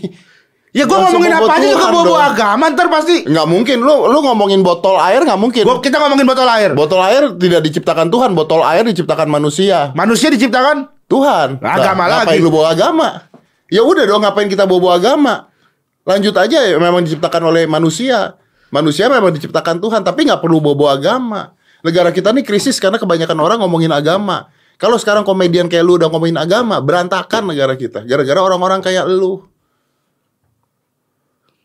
Ya 0.73 0.83
gua 0.83 1.05
langsung 1.05 1.21
ngomongin 1.21 1.37
apa 1.37 1.53
aja 1.53 1.67
juga 1.69 1.87
bawa, 1.87 2.03
bawa 2.03 2.21
agama 2.33 2.65
ntar 2.73 2.87
pasti 2.89 3.15
Nggak 3.23 3.47
mungkin 3.47 3.77
lu 3.79 3.95
lu 4.09 4.19
ngomongin 4.19 4.59
botol 4.59 4.97
air 4.97 5.21
nggak 5.21 5.37
mungkin. 5.37 5.63
Gua- 5.63 5.79
kita 5.79 6.01
ngomongin 6.01 6.25
botol 6.25 6.49
air 6.49 6.69
Botol 6.73 7.01
air 7.05 7.23
tidak 7.37 7.61
diciptakan 7.63 8.09
Tuhan, 8.09 8.33
botol 8.33 8.65
air 8.65 8.83
diciptakan 8.83 9.29
manusia. 9.29 9.93
manusia 9.93 10.27
diciptakan 10.27 10.89
Tuhan. 11.05 11.61
Agama 11.61 12.09
Nah, 12.09 12.25
Ngapain 12.25 12.35
lagi. 12.35 12.43
lu 12.43 12.49
bawa 12.49 12.67
agama? 12.73 13.07
Ya 13.69 13.81
udah 13.81 14.03
dong 14.03 14.21
ngapain 14.21 14.49
kita 14.49 14.65
bawa, 14.65 14.79
bawa 14.81 14.93
agama? 14.97 15.33
Lanjut 16.03 16.35
aja 16.35 16.59
ya 16.59 16.75
memang 16.75 17.05
diciptakan 17.05 17.47
oleh 17.47 17.63
manusia. 17.63 18.35
Manusia 18.73 19.05
memang 19.05 19.29
diciptakan 19.29 19.77
Tuhan, 19.77 20.01
tapi 20.01 20.25
nggak 20.25 20.41
perlu 20.41 20.57
bawa, 20.57 20.75
bawa 20.75 20.91
agama. 20.97 21.41
Negara 21.85 22.09
kita 22.09 22.33
nih 22.33 22.41
krisis 22.41 22.81
karena 22.81 22.97
kebanyakan 22.97 23.37
orang 23.37 23.61
ngomongin 23.61 23.93
agama. 23.93 24.49
Kalau 24.81 24.97
sekarang 24.97 25.21
komedian 25.21 25.69
kayak 25.69 25.85
lu 25.85 26.01
udah 26.01 26.09
ngomongin 26.09 26.35
agama, 26.35 26.81
berantakan 26.81 27.45
negara 27.45 27.77
kita. 27.77 28.01
Gara-gara 28.03 28.41
orang-orang 28.41 28.81
kayak 28.81 29.05
lu. 29.05 29.45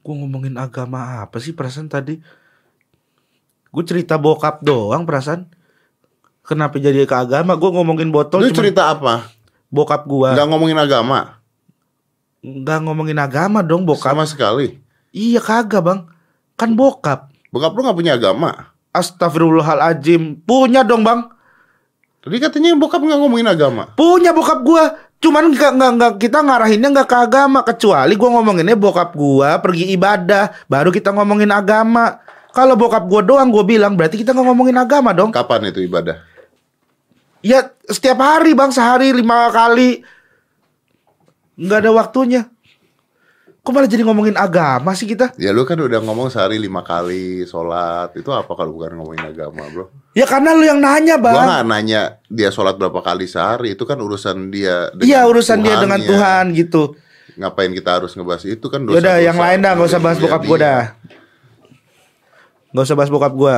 Gue 0.09 0.17
ngomongin 0.17 0.57
agama 0.57 1.21
apa 1.21 1.37
sih 1.37 1.53
perasaan 1.53 1.93
tadi? 1.93 2.17
Gue 3.69 3.85
cerita 3.85 4.17
bokap 4.17 4.65
doang 4.65 5.05
perasaan. 5.05 5.45
Kenapa 6.41 6.81
jadi 6.81 7.05
ke 7.05 7.13
agama? 7.13 7.53
Gue 7.61 7.69
ngomongin 7.77 8.09
botol 8.09 8.41
Lu 8.41 8.49
cerita 8.49 8.89
apa? 8.89 9.29
bokap 9.69 10.09
gue. 10.09 10.33
Nggak 10.33 10.49
ngomongin 10.49 10.81
agama 10.81 11.37
Nggak 12.41 12.79
ngomongin 12.89 13.21
agama 13.21 13.61
dong 13.61 13.85
bokap. 13.85 14.17
sama 14.17 14.25
sekali. 14.25 14.81
Iya 15.13 15.45
kagak 15.45 15.85
bang. 15.85 16.01
Kan 16.57 16.73
bokap. 16.73 17.29
Bokap 17.53 17.77
lu 17.77 17.85
nggak 17.85 17.99
punya 18.01 18.13
agama. 18.17 18.73
Astagfirullahaladzim. 18.97 20.41
Punya 20.41 20.89
dong 20.89 21.05
bang. 21.05 21.29
Tadi 22.25 22.41
katanya 22.41 22.73
bokap 22.81 23.05
nggak 23.05 23.21
ngomongin 23.21 23.53
agama. 23.53 23.93
Punya 23.93 24.33
bokap 24.33 24.65
gue. 24.65 24.85
Cuman 25.19 25.51
nggak 25.51 25.73
nggak 25.75 25.91
nggak 25.99 26.13
kita 26.23 26.39
ngarahinnya 26.47 26.89
nggak 26.95 27.09
ke 27.11 27.17
agama 27.19 27.67
kecuali 27.67 28.15
gue 28.15 28.29
ngomonginnya 28.31 28.79
bokap 28.79 29.19
gue 29.19 29.51
pergi 29.59 29.85
ibadah 29.99 30.55
baru 30.71 30.95
kita 30.95 31.11
ngomongin 31.11 31.51
agama. 31.51 32.23
Kalau 32.55 32.79
bokap 32.79 33.07
gue 33.11 33.23
doang 33.27 33.51
gue 33.51 33.65
bilang 33.67 33.99
berarti 33.99 34.23
kita 34.23 34.31
nggak 34.31 34.47
ngomongin 34.47 34.79
agama 34.79 35.11
dong. 35.11 35.35
Kapan 35.35 35.75
itu 35.75 35.83
ibadah? 35.83 36.23
Ya 37.43 37.71
setiap 37.91 38.19
hari 38.23 38.55
bang 38.55 38.71
sehari 38.71 39.11
lima 39.11 39.51
kali 39.51 40.07
nggak 41.59 41.79
ada 41.83 41.91
waktunya. 41.91 42.47
Kok 43.69 43.77
malah 43.77 43.85
jadi 43.85 44.01
ngomongin 44.01 44.33
agama 44.33 44.97
sih 44.97 45.05
kita? 45.05 45.37
Ya 45.37 45.53
lu 45.53 45.69
kan 45.69 45.77
udah 45.77 46.01
ngomong 46.01 46.33
sehari 46.33 46.57
lima 46.57 46.81
kali 46.81 47.45
sholat 47.45 48.17
Itu 48.17 48.33
apa 48.33 48.49
kalau 48.57 48.73
bukan 48.73 48.97
ngomongin 48.97 49.29
agama 49.29 49.61
bro 49.69 49.93
Ya 50.17 50.25
karena 50.25 50.57
lu 50.57 50.65
yang 50.65 50.81
nanya 50.81 51.21
Gua 51.21 51.37
bang. 51.37 51.45
gak 51.45 51.65
nanya 51.69 52.01
dia 52.33 52.49
sholat 52.49 52.81
berapa 52.81 52.97
kali 53.05 53.29
sehari 53.29 53.77
Itu 53.77 53.85
kan 53.85 54.01
urusan 54.01 54.49
dia 54.49 54.89
dengan 54.97 55.05
Iya 55.05 55.21
urusan 55.29 55.61
dia 55.61 55.77
dengan. 55.85 56.01
Tuhan 56.01 56.57
gitu. 56.57 56.97
Ngapain 57.37 57.69
kita 57.77 58.01
harus 58.01 58.17
ngebahas 58.17 58.49
itu 58.49 58.67
kan 58.73 58.89
dosa 58.89 58.97
Yaudah 59.05 59.17
yang 59.21 59.37
lain 59.37 59.61
dah 59.61 59.73
nggak 59.77 59.89
usah 59.93 60.01
bahas 60.01 60.17
bokap 60.17 60.43
gue 60.49 60.59
dah. 60.65 60.83
Nggak 62.73 62.85
usah 62.89 62.97
bahas 62.97 63.13
bokap 63.13 63.33
gue. 63.37 63.57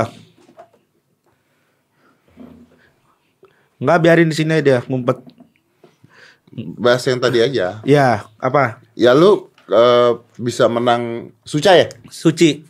Nggak 3.78 3.98
biarin 4.02 4.26
di 4.26 4.34
sini 4.34 4.58
aja 4.58 4.82
ngumpet. 4.90 5.22
Bahas 6.82 7.06
yang 7.06 7.22
tadi 7.22 7.38
aja 7.38 7.78
Ya 7.86 8.26
apa? 8.42 8.82
Ya 8.98 9.14
lu 9.14 9.49
eh, 9.70 10.10
bisa 10.36 10.66
menang 10.66 11.30
Suca 11.46 11.78
ya? 11.78 11.86
Suci. 12.10 12.60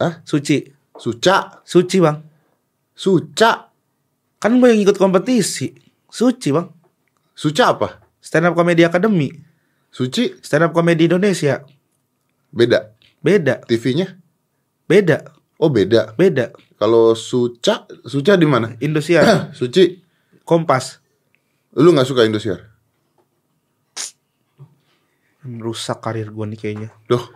Hah? 0.00 0.24
Suci. 0.24 0.64
Suca? 0.96 1.62
Suci 1.62 1.96
bang. 2.00 2.18
Suca? 2.96 3.70
Kan 4.38 4.58
gue 4.58 4.68
yang 4.72 4.82
ikut 4.82 4.96
kompetisi. 4.98 5.70
Suci 6.10 6.48
bang. 6.50 6.66
Suca 7.36 7.64
apa? 7.70 7.88
Stand 8.18 8.50
up 8.50 8.54
comedy 8.58 8.82
academy. 8.82 9.30
Suci? 9.94 10.34
Stand 10.42 10.68
up 10.68 10.72
comedy 10.74 11.06
Indonesia. 11.06 11.62
Beda 12.50 12.96
Beda. 13.22 13.60
TV-nya? 13.66 14.16
Beda. 14.88 15.36
Oh 15.58 15.68
beda 15.68 16.14
Beda. 16.16 16.54
Kalau 16.78 17.12
Suca 17.14 17.86
Suca 18.06 18.34
di 18.34 18.46
mana? 18.48 18.74
Indosiar. 18.82 19.52
Suci 19.58 20.02
Kompas. 20.48 20.98
Lu 21.76 21.92
gak 21.92 22.08
suka 22.08 22.24
Indosiar? 22.24 22.77
Merusak 25.46 26.02
karir 26.02 26.30
gue 26.30 26.44
nih 26.50 26.58
kayaknya. 26.58 26.90
Loh, 27.06 27.30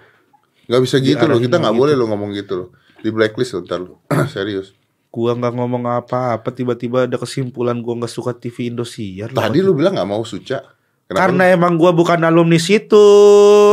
nggak 0.66 0.80
bisa 0.82 0.96
gitu 0.98 1.24
loh. 1.26 1.38
Kita 1.38 1.58
nggak 1.62 1.74
gitu. 1.74 1.82
boleh 1.86 1.94
lo 1.94 2.04
ngomong 2.10 2.30
gitu 2.34 2.52
loh. 2.58 2.68
Di 3.02 3.10
blacklist 3.10 3.54
lo 3.54 3.60
ntar 3.62 3.80
lo. 3.82 4.02
Serius. 4.34 4.74
Gua 5.12 5.36
nggak 5.36 5.52
ngomong 5.52 5.84
apa-apa 5.92 6.48
tiba-tiba 6.50 7.04
ada 7.04 7.20
kesimpulan 7.20 7.78
gua 7.84 8.00
nggak 8.00 8.12
suka 8.12 8.32
TV 8.32 8.72
Indosiar. 8.72 9.28
Tadi 9.30 9.60
lu 9.60 9.76
bilang 9.76 9.92
nggak 9.92 10.08
mau 10.08 10.24
Suca. 10.24 10.64
Kenapa 11.04 11.18
Karena 11.20 11.44
emang 11.52 11.76
gua 11.76 11.92
bukan 11.92 12.22
alumni 12.24 12.56
situ. 12.56 12.96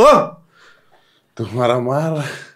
lu- 0.04 0.36
tuh 1.32 1.48
marah-marah. 1.56 2.49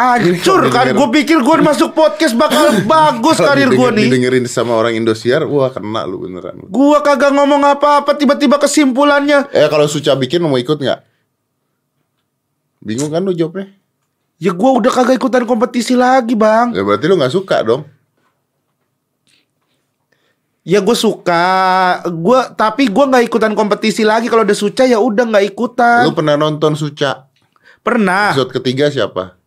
Hancur 0.00 0.64
Kalau 0.64 0.72
kan 0.72 0.96
Gue 0.96 1.08
pikir 1.14 1.44
gua 1.44 1.60
masuk 1.60 1.92
podcast 1.92 2.32
bakal 2.32 2.80
bagus 2.88 3.36
karir 3.36 3.68
didenger- 3.68 3.92
nih. 3.92 4.06
Didengerin 4.08 4.44
sama 4.46 4.72
orang 4.72 4.96
Indosiar, 4.96 5.44
wah 5.44 5.68
kena 5.68 6.08
lu 6.08 6.24
beneran. 6.24 6.56
Gua 6.66 7.04
kagak 7.04 7.30
ngomong 7.30 7.60
apa-apa 7.60 8.16
tiba-tiba 8.16 8.56
kesimpulannya. 8.56 9.52
Eh 9.52 9.68
kalau 9.68 9.84
Suca 9.84 10.16
bikin 10.16 10.40
mau 10.40 10.56
ikut 10.56 10.80
nggak? 10.80 11.00
Bingung 12.80 13.12
kan 13.12 13.20
lu 13.20 13.36
jawabnya? 13.36 13.68
Ya 14.40 14.56
gua 14.56 14.80
udah 14.80 14.88
kagak 14.88 15.20
ikutan 15.20 15.44
kompetisi 15.44 15.92
lagi 15.92 16.32
bang. 16.32 16.72
Ya 16.72 16.80
berarti 16.80 17.04
lu 17.04 17.20
nggak 17.20 17.30
suka 17.30 17.60
dong. 17.60 17.84
Ya 20.60 20.78
gue 20.78 20.92
suka, 20.92 21.44
gua 22.12 22.52
tapi 22.52 22.92
gua 22.92 23.08
nggak 23.08 23.26
ikutan 23.26 23.56
kompetisi 23.56 24.04
lagi 24.04 24.28
kalau 24.28 24.44
udah 24.44 24.54
suca 24.54 24.84
ya 24.84 25.00
udah 25.00 25.24
nggak 25.24 25.44
ikutan. 25.50 26.04
Lu 26.04 26.12
pernah 26.12 26.36
nonton 26.36 26.76
Suca? 26.76 27.26
Pernah. 27.80 28.36
Episode 28.36 28.52
ketiga 28.60 28.92
siapa? 28.92 29.39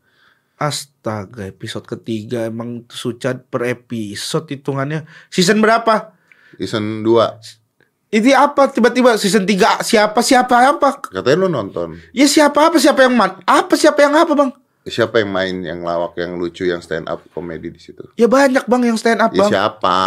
Astaga, 0.64 1.44
episode 1.44 1.84
ketiga 1.84 2.48
emang 2.48 2.88
suca 2.88 3.36
per 3.36 3.68
episode 3.68 4.48
hitungannya. 4.48 5.04
Season 5.28 5.60
berapa? 5.60 6.16
Season 6.56 7.04
2 7.04 8.16
Ini 8.16 8.32
apa 8.32 8.72
tiba-tiba 8.72 9.18
season 9.20 9.44
3 9.44 9.84
siapa 9.84 10.24
siapa 10.24 10.72
apa? 10.72 11.04
Katanya 11.04 11.38
lu 11.44 11.50
nonton. 11.52 12.00
Ya 12.16 12.30
siapa 12.32 12.72
apa 12.72 12.80
siapa 12.80 13.04
yang 13.04 13.18
man? 13.18 13.44
Apa 13.44 13.76
siapa 13.76 14.08
yang 14.08 14.16
apa, 14.16 14.32
Bang? 14.32 14.56
Siapa 14.88 15.20
yang 15.20 15.36
main 15.36 15.56
yang 15.66 15.84
lawak, 15.84 16.16
yang 16.16 16.40
lucu, 16.40 16.64
yang 16.64 16.80
stand 16.80 17.12
up 17.12 17.20
komedi 17.36 17.68
di 17.74 17.82
situ? 17.82 18.06
Ya 18.16 18.32
banyak, 18.32 18.64
Bang, 18.70 18.86
yang 18.88 18.96
stand 18.96 19.20
up, 19.20 19.36
Ya 19.36 19.44
Bang. 19.44 19.52
siapa? 19.52 20.00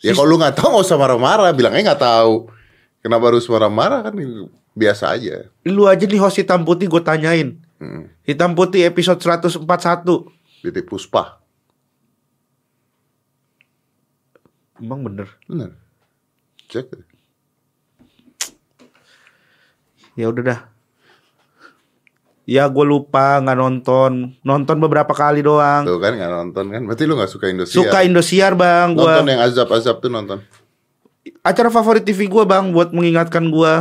Ya 0.00 0.14
kalau 0.14 0.30
lu 0.30 0.36
nggak 0.38 0.54
tahu 0.56 0.72
nggak 0.72 0.86
usah 0.88 0.96
marah-marah, 0.96 1.50
bilangnya 1.52 1.92
nggak 1.92 2.00
tahu. 2.00 2.48
Kenapa 3.04 3.28
harus 3.28 3.44
marah-marah 3.50 4.00
kan 4.08 4.14
biasa 4.72 5.18
aja. 5.18 5.50
Lu 5.66 5.84
aja 5.84 6.06
nih 6.06 6.16
host 6.22 6.38
hitam 6.38 6.62
putih 6.64 6.86
gue 6.86 7.02
tanyain. 7.02 7.67
Hmm. 7.78 8.10
Hitam 8.26 8.58
putih 8.58 8.82
episode 8.86 9.22
141. 9.22 9.62
Titik 10.66 10.90
puspa. 10.90 11.38
Emang 14.82 15.06
bener. 15.06 15.30
Bener. 15.46 15.78
Cek. 16.66 16.90
Ya 20.18 20.26
udah 20.26 20.42
dah. 20.42 20.60
Ya 22.48 22.66
gue 22.66 22.82
lupa 22.82 23.38
nggak 23.38 23.58
nonton. 23.58 24.34
Nonton 24.42 24.76
beberapa 24.82 25.14
kali 25.14 25.46
doang. 25.46 25.86
Tuh 25.86 26.02
kan 26.02 26.18
nggak 26.18 26.32
nonton 26.34 26.64
kan? 26.74 26.82
Berarti 26.82 27.02
lu 27.06 27.14
nggak 27.14 27.30
suka 27.30 27.46
Indosiar. 27.46 27.78
Suka 27.78 27.98
Indosiar, 28.02 28.52
Bang. 28.58 28.98
Gua 28.98 29.22
Nonton 29.22 29.30
yang 29.30 29.42
azab-azab 29.46 30.02
tuh 30.02 30.10
nonton. 30.10 30.42
acara 31.44 31.68
favorit 31.68 32.08
TV 32.08 32.24
gue 32.24 32.44
bang 32.48 32.72
buat 32.72 32.88
mengingatkan 32.96 33.52
gue 33.52 33.72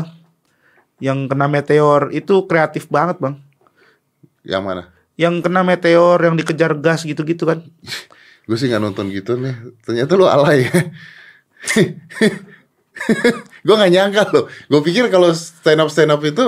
yang 1.00 1.32
kena 1.32 1.48
meteor 1.48 2.12
itu 2.12 2.44
kreatif 2.44 2.92
banget 2.92 3.24
bang 3.24 3.40
Yang 4.48 4.64
mana? 4.64 4.84
yang 5.18 5.42
kena 5.42 5.62
meteor 5.62 6.22
yang 6.22 6.38
dikejar 6.38 6.78
gas 6.78 7.02
gitu-gitu 7.02 7.44
kan 7.44 7.66
Gue 8.48 8.56
sih 8.56 8.72
nggak 8.72 8.80
nonton 8.80 9.12
gitu 9.12 9.36
nih. 9.36 9.52
Ternyata 9.84 10.16
lu 10.16 10.24
alay 10.24 10.64
ya. 10.66 10.72
gue 13.60 13.76
nggak 13.76 13.92
nyangka 13.92 14.24
loh. 14.32 14.48
Gue 14.66 14.80
pikir 14.82 15.08
kalau 15.08 15.30
stand 15.32 15.80
up 15.80 15.90
stand 15.90 16.10
up 16.10 16.22
itu 16.22 16.44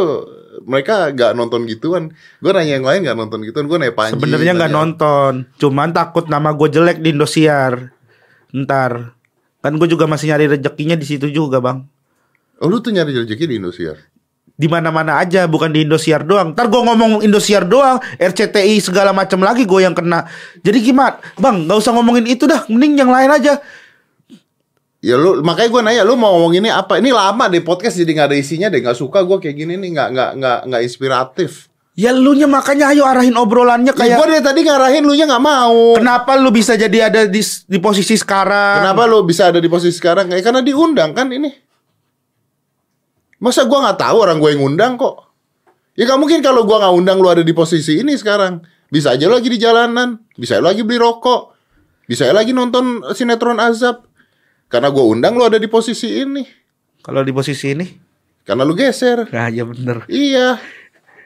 mereka 0.64 1.12
nggak 1.12 1.36
nonton 1.36 1.68
gituan. 1.68 2.16
Gue 2.40 2.52
nanya 2.52 2.80
yang 2.80 2.88
lain 2.88 3.04
nggak 3.04 3.18
nonton 3.18 3.44
gituan. 3.44 3.68
Gue 3.68 3.78
nanya 3.78 3.92
Panji. 3.92 4.16
sebenarnya 4.16 4.54
nggak 4.56 4.72
nanya- 4.72 4.80
nonton 4.82 5.34
cuman 5.58 5.90
takut 5.92 6.26
nama 6.26 6.50
gue 6.52 6.68
jelek 6.70 7.00
di 7.00 7.12
Indosiar 7.12 7.92
ntar 8.50 9.14
kan 9.60 9.76
gue 9.76 9.86
juga 9.86 10.08
masih 10.08 10.32
nyari 10.32 10.50
rezekinya 10.50 10.96
di 10.96 11.06
situ 11.06 11.30
juga 11.30 11.60
bang 11.60 11.86
Oh 12.60 12.68
lu 12.68 12.80
tuh 12.80 12.92
nyari 12.92 13.12
rezeki 13.14 13.46
di 13.46 13.56
Indosiar. 13.56 14.09
Di 14.60 14.68
mana-mana 14.68 15.24
aja 15.24 15.48
bukan 15.48 15.72
di 15.72 15.88
Indosiar 15.88 16.28
doang. 16.28 16.52
Ntar 16.52 16.68
gue 16.68 16.82
ngomong 16.84 17.24
Indosiar 17.24 17.64
doang, 17.64 18.04
RCTI 18.20 18.84
segala 18.84 19.16
macam 19.16 19.40
lagi 19.40 19.64
gue 19.64 19.80
yang 19.80 19.96
kena. 19.96 20.28
Jadi 20.60 20.84
gimana, 20.84 21.16
bang? 21.40 21.64
Gak 21.64 21.80
usah 21.80 21.96
ngomongin 21.96 22.28
itu 22.28 22.44
dah, 22.44 22.68
mending 22.68 23.00
yang 23.00 23.08
lain 23.08 23.32
aja. 23.32 23.64
Ya 25.00 25.16
lu 25.16 25.40
makanya 25.40 25.70
gue 25.72 25.82
nanya 25.88 26.04
lu 26.04 26.20
mau 26.20 26.36
ngomong 26.36 26.60
ini 26.60 26.68
apa? 26.68 27.00
Ini 27.00 27.16
lama 27.16 27.48
deh 27.48 27.64
podcast 27.64 27.96
jadi 27.96 28.20
nggak 28.20 28.28
ada 28.28 28.36
isinya 28.36 28.68
deh. 28.68 28.84
Nggak 28.84 29.00
suka 29.00 29.24
gue 29.24 29.40
kayak 29.40 29.56
gini 29.56 29.80
nih 29.80 29.96
nggak 29.96 30.10
nggak 30.12 30.32
nggak 30.44 30.60
nggak 30.68 30.82
inspiratif. 30.84 31.72
Ya 31.96 32.12
lu 32.12 32.36
nya 32.36 32.52
makanya 32.52 32.92
ayo 32.92 33.08
arahin 33.08 33.36
obrolannya 33.40 33.96
Kayak 33.96 33.96
kayak 33.96 34.18
gue 34.20 34.28
dari 34.28 34.44
tadi 34.44 34.60
ngarahin 34.68 35.04
lu 35.08 35.16
nya 35.16 35.24
nggak 35.24 35.44
mau. 35.44 35.96
kenapa 35.96 36.36
lu 36.36 36.52
bisa 36.52 36.76
jadi 36.76 37.08
ada 37.08 37.32
di 37.32 37.40
di 37.40 37.80
posisi 37.80 38.20
sekarang? 38.20 38.84
Kenapa 38.84 39.08
lu 39.08 39.24
bisa 39.24 39.48
ada 39.48 39.64
di 39.64 39.72
posisi 39.72 39.96
sekarang? 39.96 40.28
Ya, 40.36 40.44
karena 40.44 40.60
diundang 40.60 41.16
kan 41.16 41.32
ini. 41.32 41.69
Masa 43.40 43.64
gua 43.64 43.88
nggak 43.88 44.00
tahu 44.04 44.18
orang 44.20 44.38
gue 44.40 44.50
yang 44.52 44.62
ngundang 44.64 44.94
kok? 45.00 45.32
Ya 45.96 46.08
gak 46.08 46.20
mungkin 46.20 46.40
kalau 46.40 46.64
gua 46.64 46.80
nggak 46.84 46.96
undang 46.96 47.18
lu 47.20 47.28
ada 47.28 47.44
di 47.44 47.52
posisi 47.56 48.00
ini 48.00 48.16
sekarang. 48.16 48.64
Bisa 48.92 49.16
aja 49.16 49.28
lu 49.28 49.36
lagi 49.36 49.52
di 49.52 49.60
jalanan, 49.60 50.20
bisa 50.36 50.60
lu 50.60 50.68
lagi 50.68 50.84
beli 50.84 51.00
rokok, 51.00 51.56
bisa 52.08 52.28
lagi 52.32 52.52
nonton 52.52 53.04
sinetron 53.16 53.60
azab. 53.60 54.08
Karena 54.68 54.92
gua 54.92 55.08
undang 55.08 55.36
lu 55.40 55.44
ada 55.48 55.56
di 55.60 55.68
posisi 55.68 56.20
ini. 56.20 56.44
Kalau 57.00 57.24
di 57.24 57.32
posisi 57.32 57.72
ini? 57.72 57.88
Karena 58.44 58.66
lu 58.66 58.74
geser. 58.74 59.30
Nah, 59.30 59.48
ya 59.48 59.64
bener. 59.64 60.04
Iya. 60.10 60.58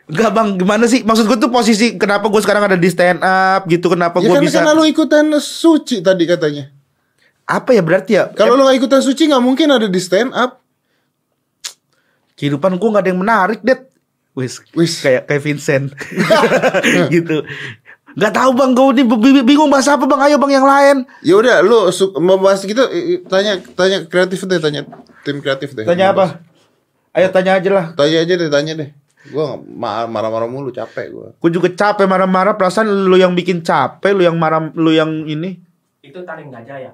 Enggak 0.04 0.32
bang, 0.36 0.48
gimana 0.60 0.84
sih? 0.92 1.00
Maksud 1.08 1.24
gue 1.32 1.40
tuh 1.40 1.48
posisi 1.48 1.96
kenapa 1.96 2.28
gue 2.28 2.42
sekarang 2.44 2.68
ada 2.68 2.76
di 2.76 2.90
stand 2.92 3.24
up 3.24 3.64
gitu? 3.72 3.88
Kenapa 3.88 4.20
Ya 4.20 4.28
gue 4.28 4.36
kan 4.36 4.44
bisa? 4.44 4.60
karena 4.60 4.76
lu 4.76 4.84
ikutan 4.84 5.32
suci 5.40 6.04
tadi 6.04 6.28
katanya. 6.28 6.68
Apa 7.48 7.72
ya 7.72 7.80
berarti 7.80 8.20
ya? 8.20 8.28
Kalau 8.36 8.60
lu 8.60 8.68
gak 8.68 8.76
ikutan 8.84 9.00
suci 9.00 9.32
nggak 9.32 9.44
mungkin 9.44 9.72
ada 9.72 9.88
di 9.88 10.00
stand 10.04 10.36
up. 10.36 10.60
Kehidupan 12.36 12.76
gue 12.76 12.90
nggak 12.90 13.04
ada 13.04 13.12
yang 13.12 13.22
menarik, 13.22 13.60
Det. 13.62 13.90
Wis, 14.34 14.66
Wis. 14.74 14.98
kayak 15.00 15.30
kayak 15.30 15.42
Vincent, 15.42 15.94
gitu. 17.14 17.46
Nggak 18.14 18.34
tahu 18.34 18.52
bang, 18.54 18.72
gue 18.74 18.86
nih 18.94 19.06
b- 19.06 19.46
bingung 19.46 19.70
bahas 19.70 19.86
apa 19.86 20.06
bang. 20.06 20.22
Ayo 20.22 20.38
bang 20.38 20.54
yang 20.54 20.66
lain. 20.66 20.98
Ya 21.22 21.34
udah 21.34 21.62
lu 21.62 21.90
su- 21.90 22.14
mau 22.18 22.38
bahas 22.38 22.62
gitu 22.62 22.82
tanya 23.26 23.58
tanya 23.74 24.06
kreatif 24.06 24.46
deh 24.46 24.58
tanya 24.58 24.86
tim 25.22 25.38
kreatif 25.38 25.74
deh. 25.74 25.82
Tanya 25.82 26.14
apa? 26.14 26.42
Ayo 27.14 27.30
tanya 27.30 27.58
aja 27.58 27.70
lah. 27.70 27.86
Tanya 27.94 28.22
aja 28.22 28.34
deh 28.34 28.50
tanya 28.50 28.74
deh. 28.74 28.90
Gua 29.30 29.58
ma- 29.58 30.06
marah-marah 30.06 30.46
mulu 30.46 30.70
capek 30.70 31.10
gua. 31.10 31.28
Gue 31.38 31.50
juga 31.50 31.70
capek 31.70 32.06
marah-marah. 32.06 32.54
Perasaan 32.54 32.86
lu 32.86 33.18
yang 33.18 33.34
bikin 33.34 33.62
capek, 33.62 34.14
lu 34.14 34.22
yang 34.22 34.38
marah, 34.38 34.62
lu 34.74 34.94
yang 34.94 35.26
ini. 35.26 35.58
Itu 36.02 36.22
taring 36.22 36.50
gajah 36.50 36.78
ya? 36.82 36.92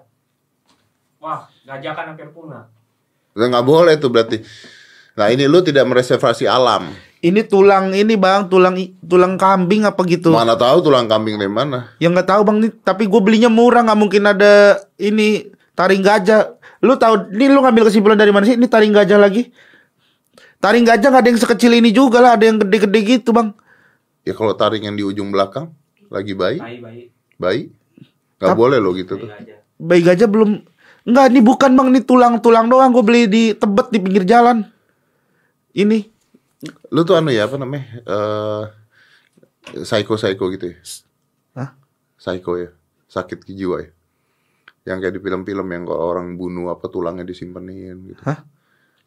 Wah, 1.19 1.51
gajah 1.63 1.91
kan 1.95 2.15
hampir 2.15 2.31
punah. 2.31 2.67
Udah 3.35 3.47
nggak 3.47 3.65
boleh 3.67 3.95
tuh 3.95 4.07
berarti. 4.07 4.39
Nah 5.19 5.27
ini 5.35 5.51
lu 5.51 5.59
tidak 5.59 5.83
mereservasi 5.83 6.47
alam. 6.47 6.87
Ini 7.19 7.43
tulang 7.43 7.91
ini 7.91 8.15
bang, 8.15 8.47
tulang 8.47 8.79
tulang 9.03 9.35
kambing 9.35 9.83
apa 9.83 9.99
gitu. 10.07 10.31
Mana 10.31 10.55
tahu 10.55 10.79
tulang 10.79 11.11
kambing 11.11 11.35
dari 11.35 11.51
mana? 11.51 11.91
Yang 11.99 12.11
nggak 12.15 12.29
tahu 12.31 12.41
bang 12.47 12.57
nih, 12.63 12.71
tapi 12.79 13.03
gue 13.11 13.19
belinya 13.19 13.51
murah 13.51 13.83
nggak 13.83 13.99
mungkin 13.99 14.23
ada 14.23 14.79
ini 14.95 15.51
taring 15.75 15.99
gajah. 15.99 16.55
Lu 16.79 16.95
tahu, 16.95 17.35
ini 17.35 17.51
lu 17.51 17.59
ngambil 17.59 17.91
kesimpulan 17.91 18.15
dari 18.15 18.31
mana 18.31 18.47
sih? 18.47 18.55
Ini 18.55 18.63
taring 18.71 18.95
gajah 18.95 19.19
lagi? 19.19 19.51
Taring 20.63 20.87
gajah 20.87 21.07
nggak 21.11 21.23
ada 21.27 21.29
yang 21.35 21.41
sekecil 21.43 21.71
ini 21.75 21.91
juga 21.91 22.23
lah, 22.23 22.39
ada 22.39 22.47
yang 22.47 22.55
gede-gede 22.63 23.19
gitu 23.19 23.35
bang. 23.35 23.51
Ya 24.23 24.31
kalau 24.31 24.55
taring 24.55 24.87
yang 24.87 24.95
di 24.95 25.03
ujung 25.03 25.35
belakang 25.35 25.75
lagi 26.07 26.31
bayi, 26.31 26.63
Bayi, 26.63 26.79
bayi, 26.79 27.01
bayi. 27.35 27.61
Nggak 28.39 28.55
boleh 28.55 28.79
lo 28.79 28.95
gitu 28.95 29.19
bayi 29.19 29.23
tuh. 29.23 29.29
gajah. 29.35 29.57
Bayi 29.75 30.01
gajah 30.07 30.27
belum, 30.31 30.49
nggak 31.03 31.25
ini 31.35 31.39
bukan 31.43 31.71
bang, 31.75 31.87
ini 31.91 31.99
tulang-tulang 32.07 32.71
doang. 32.71 32.95
Gue 32.95 33.03
beli 33.03 33.27
di 33.27 33.43
Tebet 33.51 33.91
di 33.91 33.99
pinggir 33.99 34.23
jalan. 34.23 34.78
Ini, 35.79 35.99
Lu 36.91 37.07
tuh 37.07 37.15
anu 37.15 37.31
ya 37.31 37.47
apa 37.47 37.55
namanya? 37.55 37.87
Eh 38.03 38.63
psycho-psycho 39.87 40.45
gitu 40.51 40.75
ya. 40.75 40.77
Hah? 41.55 41.69
Psycho 42.19 42.59
ya. 42.59 42.69
Sakit 43.07 43.47
jiwa 43.47 43.79
ya. 43.79 43.89
Yang 44.83 44.97
kayak 45.07 45.13
di 45.15 45.21
film-film 45.23 45.67
yang 45.71 45.83
kalau 45.87 46.03
orang 46.03 46.35
bunuh 46.35 46.67
apa 46.67 46.91
tulangnya 46.91 47.23
disimpenin 47.23 48.11
gitu. 48.11 48.21
Hah? 48.27 48.43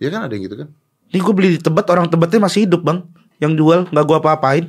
Ya 0.01 0.09
kan 0.09 0.25
ada 0.27 0.33
yang 0.33 0.49
gitu 0.49 0.65
kan? 0.65 0.71
ini 1.13 1.21
gue 1.21 1.35
beli 1.37 1.49
di 1.55 1.61
Tebet, 1.61 1.85
orang 1.93 2.09
Tebetnya 2.09 2.41
masih 2.49 2.65
hidup 2.65 2.89
bang. 2.89 3.05
Yang 3.37 3.53
jual, 3.61 3.81
nggak 3.93 4.05
gue 4.09 4.17
apa-apain. 4.17 4.65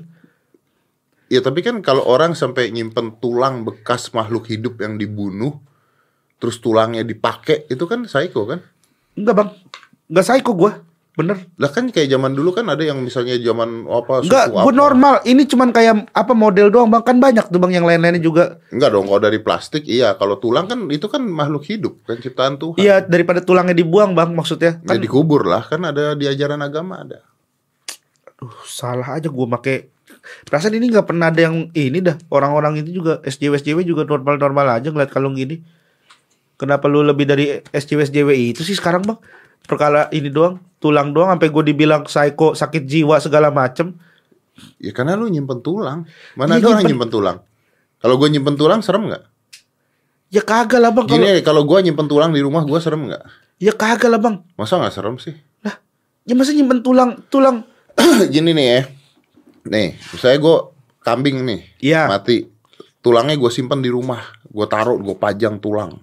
Ya 1.31 1.39
tapi 1.39 1.63
kan 1.63 1.79
kalau 1.79 2.03
orang 2.03 2.35
sampai 2.35 2.67
nyimpen 2.67 3.15
tulang 3.23 3.63
bekas 3.63 4.11
makhluk 4.11 4.51
hidup 4.51 4.83
yang 4.83 4.99
dibunuh 4.99 5.63
terus 6.37 6.59
tulangnya 6.59 7.07
dipakai 7.07 7.63
itu 7.71 7.87
kan 7.87 8.03
psycho 8.11 8.43
kan? 8.43 8.59
Enggak 9.15 9.35
bang, 9.39 9.49
nggak 10.11 10.25
psycho 10.27 10.51
gue, 10.51 10.71
bener. 11.13 11.45
Lah 11.56 11.69
kan 11.69 11.88
kayak 11.88 12.10
zaman 12.10 12.34
dulu 12.34 12.52
kan 12.52 12.65
ada 12.65 12.82
yang 12.82 12.97
misalnya 12.97 13.38
zaman 13.38 13.86
apa 13.86 14.21
Enggak, 14.21 14.45
suku 14.49 14.58
gue 14.58 14.63
apa. 14.65 14.73
normal. 14.73 15.15
Ini 15.21 15.43
cuman 15.45 15.69
kayak 15.69 15.93
apa 16.10 16.34
model 16.34 16.67
doang 16.67 16.89
bang. 16.89 17.02
Kan 17.02 17.17
banyak 17.17 17.45
tuh 17.47 17.58
bang 17.58 17.78
yang 17.78 17.86
lain-lainnya 17.86 18.17
juga. 18.17 18.58
Enggak 18.67 18.89
dong 18.89 19.06
kalau 19.06 19.21
dari 19.21 19.38
plastik 19.38 19.86
iya, 19.86 20.13
kalau 20.13 20.36
tulang 20.36 20.65
kan 20.65 20.89
itu 20.89 21.06
kan 21.06 21.21
makhluk 21.21 21.63
hidup 21.63 22.02
kan 22.04 22.17
ciptaan 22.17 22.58
Tuhan. 22.58 22.78
Iya 22.78 22.99
daripada 22.99 23.39
tulangnya 23.39 23.73
dibuang 23.73 24.12
bang 24.12 24.34
maksudnya. 24.34 24.82
Ya 24.82 24.89
Kan 24.89 24.99
dikubur 24.99 25.45
lah 25.45 25.62
kan 25.63 25.82
ada 25.84 26.13
di 26.13 26.26
ajaran 26.26 26.60
agama 26.60 26.99
ada. 26.99 27.21
aduh, 28.26 28.54
salah 28.63 29.13
aja 29.13 29.30
gue 29.30 29.47
make. 29.47 29.93
Perasaan 30.43 30.73
ini 30.73 30.89
nggak 30.89 31.06
pernah 31.06 31.30
ada 31.30 31.41
yang 31.41 31.69
ini 31.73 31.99
dah. 31.99 32.17
Orang-orang 32.28 32.82
itu 32.82 32.89
juga 32.95 33.21
SJW 33.21 33.60
SJW 33.60 33.80
juga 33.84 34.02
normal-normal 34.04 34.78
aja 34.78 34.89
ngeliat 34.89 35.10
kalung 35.10 35.36
gini. 35.36 35.62
Kenapa 36.56 36.88
lu 36.88 37.02
lebih 37.02 37.26
dari 37.26 37.60
SJW 37.69 38.08
SJW 38.08 38.30
itu 38.49 38.62
sih 38.63 38.73
sekarang 38.73 39.04
bang? 39.04 39.19
Perkara 39.63 40.12
ini 40.12 40.28
doang, 40.28 40.60
tulang 40.78 41.15
doang 41.15 41.32
sampai 41.32 41.47
gue 41.47 41.63
dibilang 41.65 42.04
psycho, 42.04 42.52
sakit 42.54 42.84
jiwa 42.84 43.15
segala 43.17 43.47
macem. 43.49 43.95
Ya 44.78 44.91
karena 44.91 45.15
lu 45.15 45.28
nyimpen 45.28 45.63
tulang. 45.63 46.06
Mana 46.36 46.58
Iya, 46.58 46.62
ada 46.62 46.67
orang 46.67 46.84
nyimpen- 46.84 46.89
nyimpen 46.91 47.10
tulang? 47.10 47.38
Kalau 47.97 48.15
gue 48.19 48.28
nyimpen 48.30 48.56
tulang 48.56 48.80
serem 48.84 49.08
nggak? 49.08 49.23
Ya 50.34 50.41
kagak 50.41 50.82
lah 50.82 50.91
bang. 50.91 51.06
Gini 51.08 51.39
kalau 51.41 51.63
gue 51.63 51.78
nyimpen 51.80 52.08
tulang 52.10 52.34
di 52.34 52.41
rumah 52.41 52.65
gue 52.65 52.80
serem 52.82 53.08
nggak? 53.08 53.23
ya 53.62 53.71
kagak 53.71 54.12
lah 54.12 54.19
bang. 54.19 54.36
Masa 54.60 54.76
nggak 54.76 54.91
serem 54.91 55.15
sih? 55.17 55.34
Ya 56.23 56.34
masa 56.36 56.52
nyimpen 56.52 56.80
tulang, 56.80 57.19
tulang. 57.27 57.67
Gini 58.33 58.56
nih 58.56 58.67
ya. 58.67 58.81
Nih, 59.67 59.96
saya 60.15 60.40
gue 60.40 60.56
kambing 61.04 61.44
nih. 61.44 61.60
Iya. 61.79 62.08
Mati. 62.08 62.48
Tulangnya 63.00 63.35
gue 63.35 63.52
simpen 63.52 63.83
di 63.83 63.92
rumah. 63.92 64.23
Gue 64.48 64.63
taruh, 64.63 64.96
gue 65.00 65.15
pajang 65.15 65.60
tulang. 65.60 66.00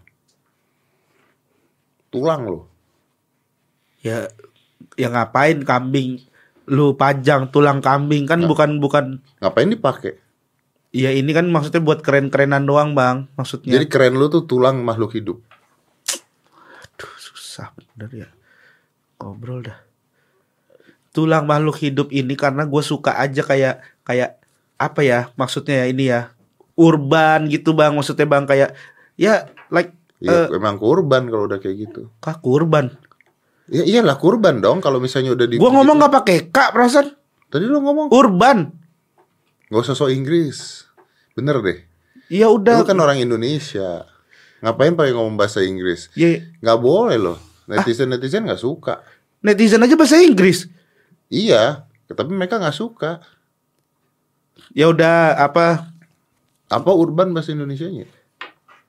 Tulang 2.10 2.42
loh. 2.46 2.62
Ya, 4.00 4.28
ya 4.96 5.08
ngapain 5.08 5.60
kambing? 5.62 6.24
Lu 6.64 6.94
pajang 6.94 7.50
tulang 7.50 7.82
kambing 7.82 8.24
kan 8.24 8.40
bukan 8.46 8.78
bukan. 8.78 9.18
Ngapain 9.42 9.68
dipakai? 9.68 10.16
Ya 10.90 11.14
ini 11.14 11.30
kan 11.30 11.46
maksudnya 11.46 11.78
buat 11.78 12.02
keren-kerenan 12.02 12.66
doang 12.66 12.94
bang. 12.94 13.30
Maksudnya. 13.34 13.78
Jadi 13.78 13.86
keren 13.86 14.18
lu 14.18 14.26
tuh 14.26 14.42
tulang 14.46 14.82
makhluk 14.82 15.14
hidup. 15.14 15.38
Aduh, 16.82 17.12
susah 17.16 17.70
bener 17.76 18.26
ya. 18.26 18.28
ngobrol 19.20 19.60
dah. 19.62 19.76
Tulang 21.12 21.44
makhluk 21.44 21.76
hidup 21.78 22.08
ini 22.08 22.32
karena 22.34 22.64
gue 22.64 22.80
suka 22.80 23.18
aja 23.18 23.42
kayak 23.44 23.84
kayak 24.00 24.40
apa 24.80 25.00
ya 25.04 25.20
maksudnya 25.36 25.84
ya 25.84 25.86
ini 25.92 26.04
ya 26.08 26.32
urban 26.72 27.44
gitu 27.52 27.76
bang 27.76 27.92
maksudnya 27.92 28.24
bang 28.24 28.48
kayak 28.48 28.72
ya 29.14 29.44
like 29.68 29.92
Ya, 30.20 30.52
eh, 30.52 30.52
emang 30.52 30.76
kurban 30.76 31.32
kalau 31.32 31.48
udah 31.48 31.56
kayak 31.56 31.76
gitu. 31.88 32.12
kak 32.20 32.44
kurban. 32.44 32.92
Ya 33.70 33.86
iyalah 33.86 34.18
kurban 34.18 34.58
dong 34.58 34.82
kalau 34.82 34.98
misalnya 34.98 35.30
udah 35.30 35.46
di 35.46 35.54
Gue 35.56 35.70
ngomong 35.70 35.96
nggak 35.96 36.10
pakai 36.12 36.36
kak 36.50 36.74
perasaan 36.74 37.14
Tadi 37.46 37.64
lu 37.64 37.78
ngomong 37.78 38.10
urban. 38.10 38.70
nggak 39.66 39.80
usah 39.80 39.94
so 39.94 40.06
Inggris. 40.06 40.86
Bener 41.32 41.58
deh. 41.58 41.78
Ya 42.26 42.46
udah. 42.46 42.78
Lu 42.78 42.86
kan 42.86 42.98
orang 42.98 43.18
Indonesia. 43.18 44.06
Ngapain 44.60 44.94
pakai 44.94 45.14
ngomong 45.14 45.34
bahasa 45.34 45.62
Inggris? 45.62 46.10
Ya 46.12 46.42
Nggak 46.58 46.78
boleh 46.78 47.16
loh. 47.16 47.38
Netizen 47.64 48.10
netizen 48.10 48.44
nggak 48.44 48.58
suka. 48.58 49.02
netizen 49.40 49.80
aja 49.80 49.94
bahasa 49.94 50.18
Inggris. 50.18 50.66
Iya, 51.26 51.86
tapi 52.06 52.34
mereka 52.34 52.58
nggak 52.58 52.74
suka. 52.74 53.22
Ya 54.70 54.86
udah 54.86 55.38
apa 55.38 55.90
Apa 56.66 56.90
urban 56.90 57.30
bahasa 57.30 57.50
Indonesianya? 57.50 58.06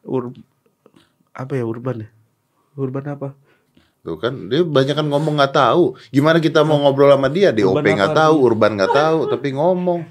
ur 0.02 0.34
apa 1.32 1.54
ya 1.54 1.66
urban 1.66 2.06
ya? 2.06 2.10
Urban 2.74 3.06
apa? 3.08 3.34
Tuh 4.02 4.18
kan 4.18 4.34
dia 4.50 4.66
banyak 4.66 4.98
kan 4.98 5.06
ngomong 5.06 5.38
nggak 5.38 5.54
tahu. 5.54 5.94
Gimana 6.10 6.42
kita 6.42 6.66
mau 6.66 6.82
ngobrol 6.82 7.14
sama 7.14 7.30
dia? 7.30 7.54
DOP 7.54 7.86
nggak 7.86 8.18
tahu, 8.18 8.36
urban 8.42 8.74
nggak 8.74 8.94
tahu, 8.98 9.20
tapi 9.30 9.54
ngomong 9.54 10.02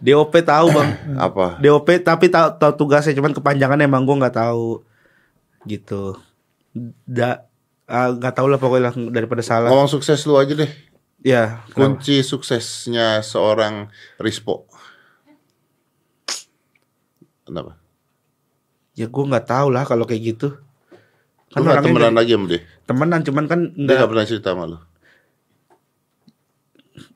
DOP 0.00 0.32
tahu 0.40 0.66
bang. 0.72 0.90
apa? 1.28 1.60
DOP 1.60 1.88
tapi 2.00 2.32
tahu 2.32 2.56
tahu 2.56 2.72
tugasnya 2.78 3.12
cuman 3.18 3.36
kepanjangan 3.36 3.82
emang 3.84 4.06
gue 4.06 4.16
nggak 4.16 4.38
tahu 4.38 4.80
gitu. 5.68 6.16
Da 7.04 7.50
ah, 7.84 8.14
nggak 8.14 8.34
tahu 8.38 8.46
lah 8.48 8.58
pokoknya 8.62 8.88
lah 8.88 8.94
daripada 9.12 9.42
salah. 9.44 9.68
Ngomong 9.68 9.90
sukses 9.90 10.24
lu 10.24 10.40
aja 10.40 10.54
deh. 10.56 10.70
Ya 11.20 11.60
kenapa? 11.74 12.00
Kunci 12.00 12.24
suksesnya 12.24 13.20
seorang 13.20 13.92
Rispo. 14.16 14.70
Kenapa? 17.44 17.76
ya 19.00 19.08
gue 19.08 19.24
nggak 19.24 19.48
tahu 19.48 19.68
lah 19.72 19.84
kalau 19.88 20.04
kayak 20.04 20.36
gitu. 20.36 20.60
Lu 21.50 21.60
nggak 21.60 21.74
orangnya 21.76 21.90
temenan 21.90 22.14
lagi 22.14 22.32
sama 22.32 22.46
dia? 22.46 22.60
temenan 22.84 23.20
cuman 23.20 23.44
kan 23.44 23.60
Dia 23.68 23.74
nggak 23.76 23.94
nggak 23.96 24.08
pernah 24.08 24.24
cerita 24.24 24.48
sama 24.50 24.64
lu? 24.66 24.78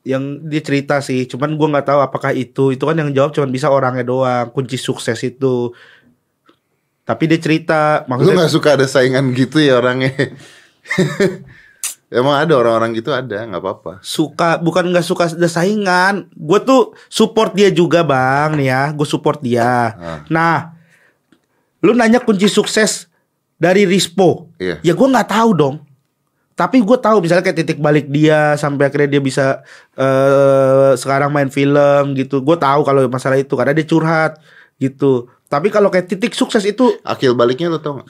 yang 0.02 0.22
dia 0.42 0.60
cerita 0.60 1.00
sih 1.00 1.24
cuman 1.24 1.54
gue 1.54 1.68
nggak 1.70 1.86
tahu 1.86 2.00
apakah 2.02 2.32
itu 2.32 2.70
itu 2.70 2.80
kan 2.80 2.92
yang 2.94 3.10
jawab 3.10 3.32
cuman 3.32 3.48
bisa 3.48 3.68
orangnya 3.68 4.04
doang 4.04 4.48
kunci 4.50 4.76
sukses 4.76 5.16
itu 5.22 5.72
tapi 7.02 7.24
dia 7.24 7.36
cerita 7.36 8.00
Lu 8.02 8.08
maksudnya 8.10 8.36
nggak 8.38 8.52
suka 8.52 8.68
ada 8.74 8.86
saingan 8.86 9.32
gitu 9.32 9.60
ya 9.60 9.76
orangnya? 9.76 10.12
Emang 12.14 12.36
ada 12.38 12.54
orang-orang 12.54 12.94
gitu 12.94 13.10
ada, 13.10 13.42
nggak 13.42 13.58
apa-apa. 13.58 13.92
suka 14.00 14.56
bukan 14.56 14.86
nggak 14.88 15.02
suka 15.02 15.24
ada 15.26 15.48
saingan 15.50 16.30
gue 16.30 16.60
tuh 16.60 16.82
support 17.08 17.52
dia 17.52 17.68
juga 17.68 18.00
bang 18.00 18.54
nih 18.54 18.68
ya 18.68 18.82
gue 18.92 19.04
support 19.04 19.40
dia 19.40 19.92
Ah. 19.92 20.20
nah 20.28 20.56
lu 21.80 21.92
nanya 21.92 22.20
kunci 22.20 22.46
sukses 22.46 23.08
dari 23.64 23.82
Rispo 23.84 24.52
Iya. 24.56 24.76
ya 24.82 24.92
gue 24.92 25.08
nggak 25.08 25.30
tahu 25.30 25.50
dong 25.52 25.76
tapi 26.54 26.78
gue 26.78 26.98
tahu 26.98 27.18
misalnya 27.18 27.42
kayak 27.42 27.58
titik 27.58 27.78
balik 27.78 28.06
dia 28.06 28.54
sampai 28.54 28.86
akhirnya 28.86 29.10
dia 29.10 29.22
bisa 29.24 29.64
eh 29.94 30.92
sekarang 30.94 31.32
main 31.32 31.48
film 31.48 32.12
gitu 32.14 32.38
gue 32.38 32.56
tahu 32.56 32.84
kalau 32.84 33.08
masalah 33.08 33.34
itu 33.34 33.50
karena 33.52 33.72
dia 33.72 33.82
curhat 33.82 34.38
gitu 34.76 35.26
tapi 35.48 35.66
kalau 35.68 35.88
kayak 35.88 36.06
titik 36.06 36.30
sukses 36.30 36.62
itu 36.62 36.94
Akil 37.02 37.32
baliknya 37.32 37.66
lu 37.68 37.78
tau 37.78 37.98
nggak? 37.98 38.08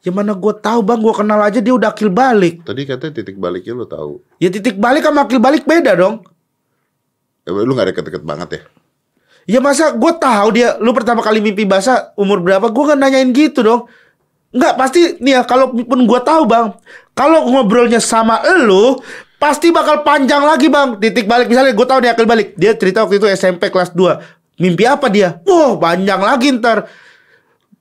ya 0.00 0.12
mana 0.12 0.36
gue 0.36 0.54
tahu 0.54 0.80
bang 0.82 1.00
gue 1.00 1.14
kenal 1.16 1.40
aja 1.40 1.58
dia 1.58 1.72
udah 1.72 1.88
akil 1.88 2.12
balik 2.12 2.60
Tadi 2.60 2.84
katanya 2.84 3.12
titik 3.14 3.40
baliknya 3.40 3.72
lu 3.72 3.88
tahu. 3.88 4.20
ya 4.36 4.52
titik 4.52 4.76
balik 4.76 5.00
sama 5.00 5.24
akil 5.24 5.40
balik 5.40 5.64
beda 5.64 5.96
dong 5.96 6.20
Ya, 7.44 7.52
lu 7.52 7.72
nggak 7.72 7.92
deket-deket 7.92 8.24
banget 8.24 8.48
ya? 8.56 8.60
Ya 9.44 9.60
masa 9.60 9.92
gue 9.92 10.12
tahu 10.16 10.48
dia 10.56 10.80
lu 10.80 10.96
pertama 10.96 11.20
kali 11.20 11.44
mimpi 11.44 11.68
basah 11.68 12.16
umur 12.16 12.40
berapa 12.40 12.72
gue 12.72 12.84
kan 12.88 12.96
nanyain 12.96 13.28
gitu 13.32 13.60
dong. 13.60 13.82
Enggak 14.54 14.74
pasti 14.80 15.00
nih 15.20 15.40
ya 15.40 15.42
kalau 15.44 15.74
pun 15.74 16.00
gue 16.06 16.20
tahu 16.24 16.42
bang 16.48 16.72
kalau 17.12 17.50
ngobrolnya 17.50 18.00
sama 18.00 18.40
elu 18.40 19.02
pasti 19.36 19.68
bakal 19.68 20.00
panjang 20.00 20.40
lagi 20.40 20.72
bang. 20.72 20.96
Titik 20.96 21.28
balik 21.28 21.52
misalnya 21.52 21.76
gue 21.76 21.86
tahu 21.86 21.98
nih 22.00 22.10
akil 22.16 22.24
balik. 22.24 22.56
Dia 22.56 22.72
cerita 22.72 23.04
waktu 23.04 23.20
itu 23.20 23.26
SMP 23.28 23.68
kelas 23.68 23.92
2 23.92 24.62
mimpi 24.62 24.88
apa 24.88 25.12
dia? 25.12 25.42
Wah 25.44 25.76
panjang 25.76 26.20
lagi 26.24 26.48
ntar 26.56 26.88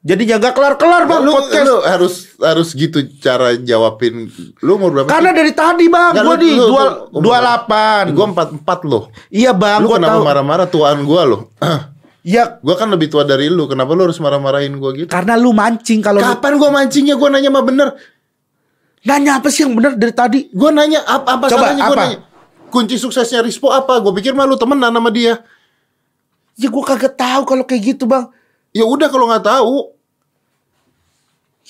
jadi 0.04 0.36
nggak 0.36 0.51
kelar 0.51 0.76
kelar 0.76 1.08
bang 1.08 1.22
lu, 1.22 1.32
podcast 1.32 1.64
lu 1.64 1.78
harus 1.82 2.14
harus 2.36 2.70
gitu 2.72 2.99
cara 3.18 3.56
jawabin. 3.56 4.28
Lu 4.60 4.76
umur 4.76 4.91
berapa? 4.93 5.08
karena 5.08 5.32
sih? 5.32 5.38
dari 5.39 5.51
tadi 5.54 5.86
bang 5.88 6.12
Nggak, 6.12 6.24
gue 6.24 6.30
lu- 6.30 6.41
di 6.41 6.51
lu- 6.51 6.68
dua 6.68 6.84
lu 7.08 7.20
dua 7.22 7.38
delapan 7.39 8.04
Gua 8.12 8.26
empat 8.30 8.47
empat 8.54 8.80
loh. 8.84 9.04
iya 9.30 9.51
bang 9.51 9.80
Lu 9.80 9.88
gue 9.88 9.95
kenapa 9.95 10.20
marah-marah 10.20 10.68
tuaan 10.68 11.01
gua 11.01 11.24
loh? 11.24 11.41
ya 12.36 12.60
gua 12.60 12.76
kan 12.76 12.88
lebih 12.88 13.08
tua 13.08 13.24
dari 13.24 13.47
lu. 13.47 13.64
Kenapa 13.64 13.91
lu 13.91 14.04
harus 14.04 14.20
marah-marahin 14.20 14.76
gua 14.76 14.91
gitu? 14.91 15.08
karena 15.08 15.34
lu 15.34 15.49
mancing 15.49 15.99
kalau 15.99 16.20
lu- 16.20 16.28
Kapan 16.30 16.54
gua 16.58 16.70
mancingnya? 16.74 17.16
Gua 17.16 17.30
nanya 17.30 17.47
mah 17.49 17.64
bener. 17.64 17.89
nanya 19.04 19.39
apa 19.39 19.47
sih 19.47 19.64
yang 19.64 19.72
benar 19.74 19.93
dari 19.93 20.12
tadi 20.12 20.39
Gua 20.49 20.72
nanya 20.72 20.99
apa 21.01 21.28
apa 21.34 21.45
Coba, 21.47 21.72
salahnya 21.72 21.82
gua 21.82 21.88
apa? 21.89 22.04
nanya. 22.04 22.20
Kunci 22.68 22.95
suksesnya 22.97 23.39
Rispo 23.39 23.68
apa? 23.70 23.99
Gua 23.99 24.12
pikir 24.12 24.32
mah 24.32 24.43
lu 24.43 24.56
temenan 24.56 24.89
sama 24.89 25.08
dia. 25.08 25.39
Ya 26.54 26.68
gue 26.68 26.84
kagak 26.84 27.16
tahu 27.16 27.41
kalau 27.45 27.64
kayak 27.64 27.95
gitu 27.95 28.04
bang. 28.04 28.28
Ya 28.74 28.84
udah 28.90 29.08
kalau 29.08 29.30
nggak 29.30 29.46
tahu. 29.46 29.94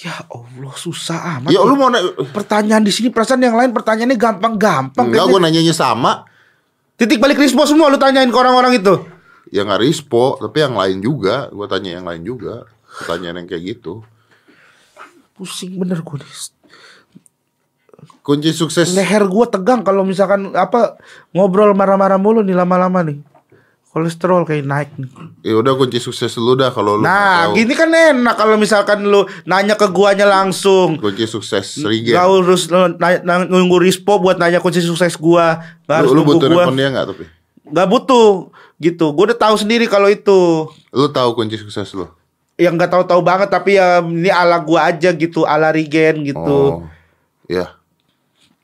Ya 0.01 0.26
Allah 0.26 0.74
susah 0.74 1.38
amat. 1.38 1.54
Ya 1.54 1.62
lu 1.62 1.78
mau 1.78 1.91
na- 1.91 2.01
pertanyaan 2.34 2.82
di 2.82 2.89
sini 2.89 3.14
perasaan 3.14 3.43
yang 3.43 3.54
lain 3.54 3.76
pertanyaannya 3.76 4.18
gampang-gampang. 4.18 5.06
Enggak, 5.06 5.30
gua 5.30 5.39
nanyanya 5.43 5.76
sama. 5.76 6.26
Titik 6.97 7.22
balik 7.22 7.38
rispo 7.38 7.62
semua 7.70 7.93
lu 7.93 7.99
tanyain 8.01 8.32
ke 8.32 8.38
orang-orang 8.39 8.80
itu. 8.80 8.95
Ya 9.54 9.62
nggak 9.62 9.86
Rispo, 9.86 10.41
tapi 10.41 10.66
yang 10.66 10.74
lain 10.74 10.97
juga. 10.97 11.45
Gua 11.54 11.70
tanya 11.70 12.01
yang 12.01 12.10
lain 12.10 12.26
juga. 12.26 12.66
Pertanyaan 12.89 13.45
yang 13.45 13.47
kayak 13.49 13.64
gitu. 13.78 14.01
Pusing 15.38 15.78
bener 15.78 16.01
gue 16.01 16.18
nih. 16.18 16.34
Kunci 18.24 18.56
sukses 18.56 18.93
Leher 18.95 19.28
gue 19.28 19.45
tegang 19.51 19.84
kalau 19.84 20.08
misalkan 20.08 20.56
apa 20.56 20.95
ngobrol 21.36 21.76
marah-marah 21.76 22.16
mulu 22.16 22.39
nih 22.39 22.56
lama-lama 22.56 23.04
nih. 23.04 23.20
Kolesterol 23.93 24.41
kayak 24.41 24.65
naik 24.65 24.89
nih. 24.97 25.05
Ya 25.45 25.53
udah 25.53 25.77
kunci 25.77 26.01
sukses 26.01 26.33
lu 26.35 26.57
dah 26.57 26.73
kalau 26.73 26.97
lu 26.97 27.05
Nah, 27.05 27.45
tahu. 27.45 27.61
gini 27.61 27.73
kan 27.73 27.87
enak 27.87 28.33
kalau 28.33 28.57
misalkan 28.57 29.05
lu 29.05 29.21
nanya 29.45 29.77
ke 29.77 29.85
guanya 29.87 30.25
langsung. 30.25 30.97
Kunci 30.97 31.23
sukses 31.23 31.77
Rigen. 31.77 32.17
Gak 32.17 32.25
harus 32.25 32.65
nunggu 33.45 33.77
rispo 33.77 34.17
buat 34.17 34.35
nanya 34.35 34.57
kunci 34.57 34.81
sukses 34.81 35.13
gua. 35.13 35.61
Gak 35.85 36.01
harus 36.01 36.09
Lu, 36.09 36.25
lu 36.25 36.27
butuh 36.27 36.49
gua. 36.49 36.65
dia 36.67 36.89
nggak 36.89 37.05
tapi? 37.07 37.25
Gak 37.63 37.87
butuh 37.87 38.49
gitu. 38.75 39.13
Gue 39.13 39.29
udah 39.29 39.37
tahu 39.39 39.55
sendiri 39.55 39.85
kalau 39.85 40.09
itu. 40.09 40.65
Lu 40.89 41.07
tahu 41.07 41.29
kunci 41.33 41.55
sukses 41.55 41.93
lu? 41.93 42.09
yang 42.53 42.77
nggak 42.77 42.85
tahu-tahu 42.87 43.17
banget 43.19 43.49
tapi 43.49 43.75
ya 43.75 43.97
ini 43.99 44.29
ala 44.29 44.61
gua 44.61 44.85
aja 44.87 45.09
gitu 45.09 45.41
ala 45.41 45.69
Regen 45.69 46.21
gitu 46.21 46.85
Oh. 46.85 46.85
Ya, 47.45 47.73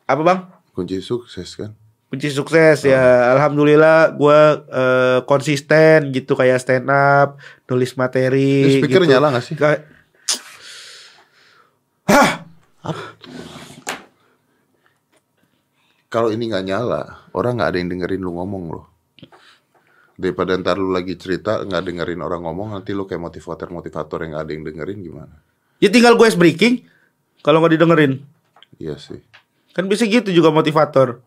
apa 0.05 0.21
bang 0.21 0.39
kunci 0.71 1.01
sukses 1.01 1.57
kan. 1.57 1.73
Kunci 2.09 2.29
sukses 2.29 2.81
ya 2.83 3.31
alhamdulillah 3.37 4.17
gua 4.17 4.39
eh, 4.65 5.19
konsisten 5.23 6.09
gitu 6.09 6.33
kayak 6.33 6.57
stand 6.57 6.89
up 6.89 7.37
nulis 7.65 7.93
materi 7.93 8.65
Ini 8.65 8.81
speaker 8.81 9.01
gitu. 9.05 9.11
nyala 9.13 9.29
nggak 9.29 9.45
sih? 9.45 9.53
Kayak- 9.53 9.85
Hah 12.09 12.29
Kalau 16.09 16.33
ini 16.33 16.49
nggak 16.49 16.65
nyala, 16.65 17.29
orang 17.37 17.61
nggak 17.61 17.69
ada 17.69 17.77
yang 17.77 17.89
dengerin 17.93 18.17
lu 18.17 18.33
ngomong 18.33 18.73
loh. 18.73 18.85
Daripada 20.17 20.57
ntar 20.57 20.81
lu 20.81 20.89
lagi 20.89 21.13
cerita 21.13 21.61
nggak 21.61 21.85
dengerin 21.85 22.17
orang 22.19 22.41
ngomong, 22.41 22.73
nanti 22.73 22.97
lu 22.97 23.05
kayak 23.05 23.21
motivator 23.21 23.69
motivator 23.69 24.25
yang 24.25 24.33
nggak 24.33 24.43
ada 24.43 24.51
yang 24.51 24.65
dengerin 24.65 24.99
gimana? 24.99 25.35
ya 25.79 25.87
tinggal 25.87 26.19
gue 26.19 26.27
breaking 26.33 26.83
kalau 27.39 27.63
nggak 27.63 27.79
didengerin 27.79 28.19
Iya 28.75 28.99
sih, 28.99 29.23
kan 29.71 29.87
bisa 29.87 30.03
gitu 30.03 30.27
juga 30.29 30.51
motivator 30.51 31.23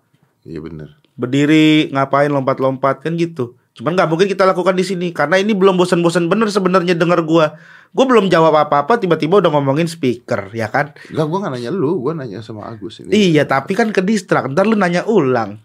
iya 0.46 0.60
bener. 0.62 0.98
berdiri 1.14 1.92
ngapain 1.92 2.32
lompat-lompat 2.32 3.04
kan 3.04 3.14
gitu 3.18 3.54
cuman 3.72 3.96
nggak 3.96 4.08
mungkin 4.08 4.28
kita 4.28 4.44
lakukan 4.44 4.76
di 4.76 4.84
sini 4.84 5.16
karena 5.16 5.40
ini 5.40 5.56
belum 5.56 5.80
bosan-bosan 5.80 6.28
bener 6.28 6.52
sebenarnya 6.52 6.92
denger 6.92 7.24
gua 7.24 7.56
gue 7.92 8.04
belum 8.04 8.28
jawab 8.28 8.52
apa-apa 8.68 9.00
tiba-tiba 9.00 9.40
udah 9.40 9.52
ngomongin 9.52 9.88
speaker 9.88 10.52
ya 10.52 10.68
kan 10.68 10.92
Enggak, 11.12 11.26
gua 11.28 11.38
nggak 11.44 11.52
nanya 11.56 11.70
lu, 11.72 12.00
gua 12.00 12.12
nanya 12.16 12.40
sama 12.40 12.68
Agus 12.68 13.04
ini. 13.04 13.12
Iya, 13.12 13.44
tapi 13.44 13.76
kan 13.76 13.92
ke 13.92 14.00
distrak. 14.00 14.48
Ntar 14.48 14.64
lu 14.64 14.80
nanya 14.80 15.04
ulang. 15.04 15.60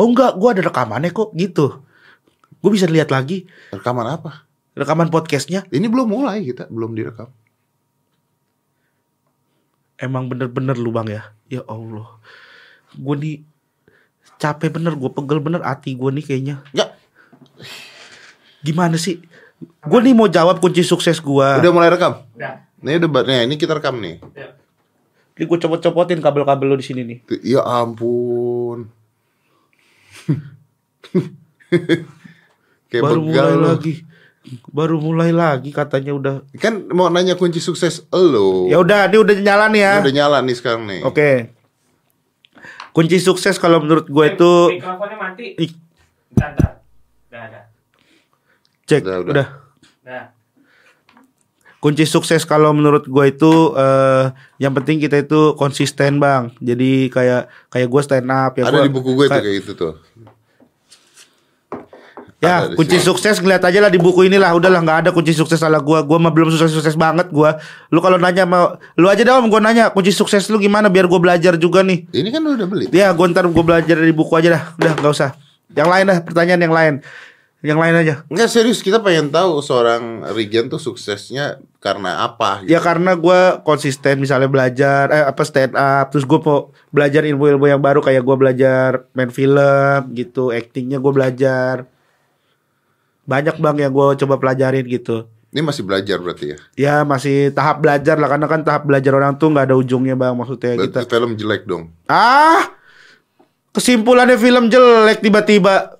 Oh 0.00 0.08
enggak, 0.08 0.40
gua 0.40 0.56
ada 0.56 0.64
rekamannya 0.64 1.12
kok 1.12 1.36
gitu. 1.36 1.84
Gue 2.64 2.70
bisa 2.72 2.88
lihat 2.88 3.12
lagi 3.12 3.44
Rekaman 3.68 4.08
apa? 4.08 4.48
rekaman 4.76 5.08
podcastnya. 5.08 5.64
Ini 5.72 5.88
belum 5.88 6.04
mulai 6.04 6.44
kita, 6.44 6.68
belum 6.68 6.92
direkam. 6.92 7.32
Emang 9.96 10.28
bener-bener 10.28 10.76
lu 10.76 10.92
bang 10.92 11.08
ya. 11.08 11.22
Ya 11.48 11.62
Allah, 11.64 12.20
gue 12.96 13.14
nih 13.20 13.36
capek 14.36 14.68
bener, 14.80 14.92
gue 14.96 15.10
pegel 15.12 15.38
bener 15.40 15.62
hati 15.64 15.96
gue 15.96 16.10
nih 16.12 16.24
kayaknya. 16.24 16.56
Enggak, 16.72 16.90
Gimana 18.66 18.98
sih? 18.98 19.22
Gue 19.86 20.00
nih 20.02 20.12
mau 20.12 20.28
jawab 20.28 20.58
kunci 20.60 20.82
sukses 20.82 21.22
gue. 21.22 21.48
udah 21.62 21.72
mulai 21.72 21.88
rekam. 21.88 22.20
Udah. 22.34 22.66
Ini 22.82 23.00
debatnya, 23.00 23.46
ini 23.46 23.56
kita 23.56 23.78
rekam 23.78 23.96
nih. 24.02 24.20
Ya. 24.36 24.52
Ini 25.36 25.44
gue 25.48 25.58
copot-copotin 25.60 26.20
kabel-kabel 26.20 26.74
lu 26.74 26.76
di 26.80 26.84
sini 26.84 27.02
nih. 27.04 27.18
Ya 27.44 27.62
ampun. 27.64 28.88
Kayak 32.90 33.02
Baru 33.02 33.20
begal 33.26 33.46
mulai 33.56 33.66
lagi. 33.74 33.94
Baru 34.70 34.96
mulai 35.02 35.30
lagi 35.34 35.74
katanya 35.74 36.12
udah. 36.14 36.34
Kan 36.62 36.86
mau 36.94 37.10
nanya 37.10 37.34
kunci 37.34 37.58
sukses 37.58 38.06
lo. 38.14 38.70
Ya 38.70 38.78
udah, 38.78 39.10
ini 39.10 39.18
udah 39.18 39.34
nyala 39.42 39.66
nih 39.72 39.80
ya. 39.82 39.92
Ini 39.98 40.02
udah 40.06 40.14
nyala 40.14 40.38
nih 40.46 40.54
sekarang 40.54 40.82
nih. 40.86 41.00
Oke. 41.02 41.55
Kunci 42.96 43.20
sukses 43.20 43.60
kalau 43.60 43.76
menurut 43.78 44.08
gue 44.08 44.24
itu 44.26 44.52
Mikrofonnya 44.72 45.18
mati. 45.20 45.52
Ih. 45.54 45.68
Bentar, 46.32 46.48
bentar. 46.50 46.72
Udah 47.28 47.40
ada. 47.42 47.60
cek 48.82 49.02
Udah, 49.04 49.16
udah. 49.20 49.32
udah. 49.36 49.46
Nah, 50.02 50.24
Kunci 51.76 52.02
sukses 52.02 52.42
kalau 52.42 52.72
menurut 52.72 53.04
gue 53.04 53.24
itu 53.28 53.52
eh 53.76 54.32
yang 54.56 54.72
penting 54.72 54.96
kita 54.96 55.20
itu 55.20 55.52
konsisten 55.54 56.16
bang. 56.16 56.48
Jadi 56.58 57.12
kayak 57.12 57.52
kayak 57.68 57.86
gue 57.86 58.00
stand 58.00 58.26
up 58.26 58.56
ya. 58.56 58.64
Ada 58.64 58.72
gua- 58.72 58.86
di 58.88 58.90
buku 58.90 59.10
gue 59.12 59.26
kayak- 59.28 59.44
kayak 59.44 59.56
gitu 59.60 59.72
tuh. 59.76 59.92
Ya, 62.36 62.68
Ada 62.68 62.76
kunci 62.76 63.00
sini. 63.00 63.06
sukses 63.08 63.40
ngeliat 63.40 63.64
aja 63.64 63.80
lah 63.80 63.88
di 63.88 63.96
buku 63.96 64.28
inilah. 64.28 64.52
Udahlah 64.52 64.84
nggak 64.84 64.98
ada 65.00 65.10
kunci 65.10 65.32
sukses 65.32 65.56
salah 65.56 65.80
gua. 65.80 66.04
Gua 66.04 66.20
mah 66.20 66.28
belum 66.28 66.52
sukses-sukses 66.52 66.92
banget 66.92 67.32
gua. 67.32 67.56
Lu 67.88 68.04
kalau 68.04 68.20
nanya 68.20 68.44
mau 68.44 68.76
lu 68.92 69.08
aja 69.08 69.24
dah 69.24 69.40
om 69.40 69.48
gua 69.48 69.64
nanya 69.64 69.88
kunci 69.88 70.12
sukses 70.12 70.44
lu 70.52 70.60
gimana 70.60 70.92
biar 70.92 71.08
gua 71.08 71.16
belajar 71.16 71.56
juga 71.56 71.80
nih. 71.80 72.04
Ini 72.12 72.28
kan 72.28 72.44
lu 72.44 72.52
udah 72.52 72.68
beli. 72.68 72.92
Ya, 72.92 73.08
gua 73.16 73.32
ntar 73.32 73.48
gua 73.48 73.64
belajar 73.64 73.96
dari 73.96 74.12
buku 74.12 74.36
aja 74.36 74.52
dah. 74.52 74.62
Udah 74.76 74.92
nggak 75.00 75.12
usah. 75.16 75.32
Yang 75.72 75.88
lain 75.88 76.04
dah, 76.12 76.18
pertanyaan 76.20 76.60
yang 76.60 76.74
lain. 76.76 76.94
Yang 77.64 77.78
lain 77.80 77.94
aja. 78.04 78.14
Enggak 78.28 78.48
serius 78.52 78.84
kita 78.84 79.00
pengen 79.00 79.32
tahu 79.32 79.64
seorang 79.64 80.28
Regen 80.36 80.68
tuh 80.68 80.76
suksesnya 80.78 81.56
karena 81.80 82.20
apa 82.20 82.60
gitu. 82.62 82.76
Ya 82.76 82.84
karena 82.84 83.16
gua 83.16 83.64
konsisten 83.64 84.20
misalnya 84.20 84.46
belajar 84.46 85.08
eh 85.08 85.24
apa 85.24 85.40
stand 85.40 85.72
up 85.72 86.12
terus 86.12 86.28
gua 86.28 86.38
mau 86.44 86.58
belajar 86.92 87.24
ilmu-ilmu 87.24 87.64
yang 87.64 87.80
baru 87.80 88.04
kayak 88.04 88.20
gua 88.20 88.36
belajar 88.36 89.08
main 89.16 89.32
film 89.32 90.12
gitu, 90.12 90.52
actingnya 90.52 91.00
gua 91.00 91.16
belajar. 91.16 91.88
Banyak 93.26 93.58
bang 93.58 93.76
yang 93.82 93.92
gua 93.92 94.14
coba 94.14 94.38
pelajarin 94.38 94.86
gitu. 94.86 95.26
Ini 95.50 95.62
masih 95.62 95.82
belajar 95.82 96.18
berarti 96.22 96.46
ya. 96.52 96.58
Ya 96.76 96.94
masih 97.02 97.50
tahap 97.50 97.82
belajar 97.82 98.18
lah 98.18 98.28
karena 98.28 98.46
kan 98.46 98.60
tahap 98.62 98.82
belajar 98.86 99.12
orang 99.14 99.34
tuh 99.40 99.50
nggak 99.50 99.72
ada 99.72 99.76
ujungnya 99.78 100.14
bang 100.14 100.34
maksudnya 100.36 100.78
Berarti 100.78 100.92
kita. 100.94 101.10
film 101.10 101.32
jelek 101.34 101.62
dong. 101.64 101.90
Ah, 102.06 102.70
kesimpulannya 103.72 104.36
film 104.36 104.68
jelek 104.68 105.22
tiba-tiba. 105.22 105.96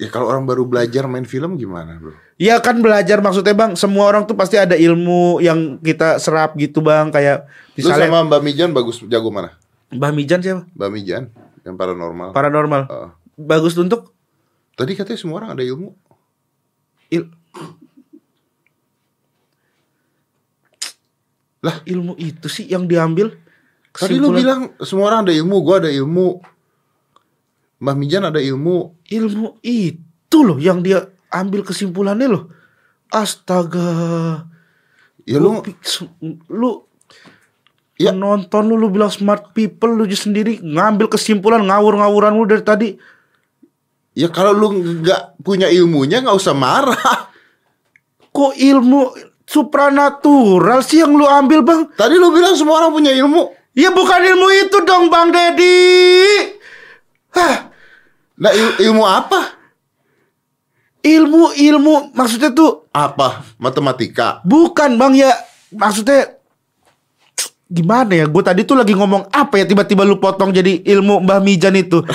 Ya 0.00 0.08
kalau 0.10 0.28
orang 0.34 0.44
baru 0.48 0.66
belajar 0.66 1.06
main 1.06 1.22
film 1.22 1.54
gimana, 1.54 1.94
Bro? 2.00 2.16
Ya 2.40 2.58
kan 2.58 2.82
belajar 2.82 3.22
maksudnya 3.22 3.54
bang, 3.54 3.78
semua 3.78 4.10
orang 4.10 4.26
tuh 4.26 4.34
pasti 4.34 4.58
ada 4.58 4.74
ilmu 4.74 5.38
yang 5.38 5.78
kita 5.78 6.18
serap 6.18 6.58
gitu 6.58 6.82
bang 6.82 7.08
kayak 7.14 7.46
Lu 7.78 7.86
misalnya 7.86 8.10
sama 8.10 8.26
Mbak 8.26 8.40
Mijan 8.42 8.70
bagus 8.74 8.98
jago 9.06 9.30
mana? 9.30 9.54
Mbah 9.94 10.10
Mijan 10.10 10.40
siapa? 10.42 10.66
Mbak 10.74 10.90
Mijan 10.90 11.22
yang 11.62 11.76
paranormal. 11.78 12.34
Paranormal. 12.34 12.82
Heeh. 12.90 13.10
Bagus 13.38 13.78
untuk 13.78 14.12
Tadi 14.72 14.96
katanya 14.96 15.20
semua 15.20 15.36
orang 15.44 15.52
ada 15.52 15.62
ilmu. 15.62 15.92
Il 17.12 17.28
Lah? 21.62 21.78
ilmu 21.86 22.18
itu 22.18 22.50
sih 22.50 22.66
yang 22.66 22.90
diambil. 22.90 23.30
Tadi 23.94 24.18
lu 24.18 24.34
Kesimpulan- 24.34 24.38
bilang 24.40 24.60
semua 24.82 25.04
orang 25.12 25.20
ada 25.28 25.32
ilmu, 25.36 25.56
gua 25.62 25.78
ada 25.78 25.90
ilmu. 25.92 26.42
Mbak 27.78 27.94
Mijan 27.98 28.24
ada 28.26 28.40
ilmu. 28.42 28.94
ilmu 29.06 29.62
itu 29.62 30.38
loh 30.42 30.58
yang 30.58 30.82
dia 30.82 31.06
ambil 31.30 31.62
kesimpulannya 31.62 32.26
loh. 32.26 32.44
Astaga. 33.12 34.42
Ya 35.22 35.38
lu 35.38 35.62
lu 36.50 36.70
Ya. 38.00 38.10
nonton 38.10 38.66
lu 38.66 38.74
lu 38.74 38.90
bilang 38.90 39.12
smart 39.12 39.54
people 39.54 39.92
lu 39.94 40.08
sendiri 40.10 40.58
ngambil 40.58 41.06
kesimpulan 41.06 41.62
ngawur-ngawuran 41.62 42.34
lu 42.34 42.48
dari 42.48 42.64
tadi. 42.66 42.88
Ya 44.12 44.28
kalau 44.28 44.52
lu 44.52 44.68
nggak 45.00 45.40
punya 45.40 45.66
ilmunya 45.66 46.20
nggak 46.20 46.36
usah 46.36 46.52
marah. 46.52 47.28
Kok 48.28 48.56
ilmu 48.56 49.12
supranatural 49.44 50.80
sih 50.80 51.00
yang 51.00 51.12
lu 51.12 51.24
ambil, 51.24 51.60
Bang? 51.60 51.80
Tadi 51.92 52.16
lu 52.16 52.32
bilang 52.32 52.56
semua 52.56 52.80
orang 52.80 52.92
punya 52.92 53.12
ilmu. 53.12 53.52
Ya 53.72 53.88
bukan 53.88 54.20
ilmu 54.20 54.46
itu 54.58 54.78
dong, 54.82 55.08
Bang 55.08 55.28
Dedi. 55.28 55.80
Hah, 57.32 57.68
Nah, 58.34 58.50
il- 58.50 58.78
ilmu 58.82 59.04
apa? 59.04 59.60
ilmu 61.02 61.50
ilmu 61.52 62.14
maksudnya 62.14 62.50
tuh 62.50 62.86
Apa? 62.88 63.42
Matematika. 63.58 64.38
bukan, 64.42 64.94
Bang 64.94 65.12
ya. 65.12 65.34
Maksudnya 65.68 66.38
gimana 67.66 68.12
ya? 68.14 68.24
Gue 68.24 68.40
tadi 68.40 68.62
tuh 68.62 68.76
lagi 68.76 68.92
ngomong 68.92 69.28
apa 69.28 69.56
ya 69.56 69.64
tiba-tiba 69.64 70.04
lu 70.04 70.16
potong 70.16 70.50
jadi 70.50 70.78
ilmu 70.78 71.20
Mbah 71.20 71.40
Mijan 71.40 71.74
itu. 71.74 72.00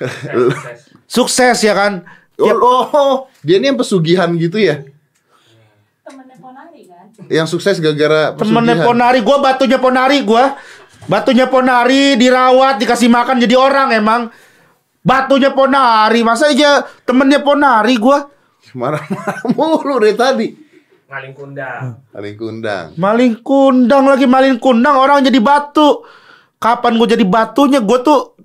sukses. 0.00 0.78
Sukses 1.06 1.58
ya 1.60 1.74
kan? 1.76 1.92
Oh, 2.40 2.46
Ya, 2.48 2.54
oh, 2.56 3.28
dia 3.44 3.60
ini 3.60 3.68
yang 3.68 3.76
pesugihan 3.76 4.32
gitu 4.32 4.56
ya? 4.56 4.80
Temennya 6.00 6.36
Ponari 6.40 6.88
kan? 6.88 7.06
Yang 7.28 7.46
sukses 7.52 7.76
gara-gara 7.76 8.32
temennya. 8.32 8.80
Ponari, 8.80 9.20
gua 9.20 9.36
batunya 9.44 9.76
Ponari 9.76 10.24
gua. 10.24 10.56
Batunya 11.04 11.44
Ponari 11.48 12.16
dirawat, 12.16 12.80
dikasih 12.80 13.12
makan 13.12 13.44
jadi 13.44 13.60
orang 13.60 13.92
emang. 13.92 14.32
Batunya 15.04 15.52
Ponari, 15.52 16.24
masa 16.24 16.48
aja 16.48 16.88
temennya 17.04 17.44
Ponari 17.44 18.00
gua. 18.00 18.32
Marah-marah 18.72 19.44
mulu 19.52 20.00
dari 20.00 20.16
tadi. 20.16 20.46
Ngaling 21.10 21.34
kundang. 21.34 21.82
Paling 22.14 22.36
kundang. 22.38 22.86
Maling 22.94 23.34
kundang 23.42 24.04
lagi 24.06 24.24
maling 24.30 24.56
kundang 24.62 24.96
orang 24.96 25.26
jadi 25.26 25.42
batu. 25.42 26.06
Kapan 26.56 26.96
gua 26.96 27.08
jadi 27.08 27.24
batunya? 27.26 27.84
Gua 27.84 28.00
tuh 28.00 28.39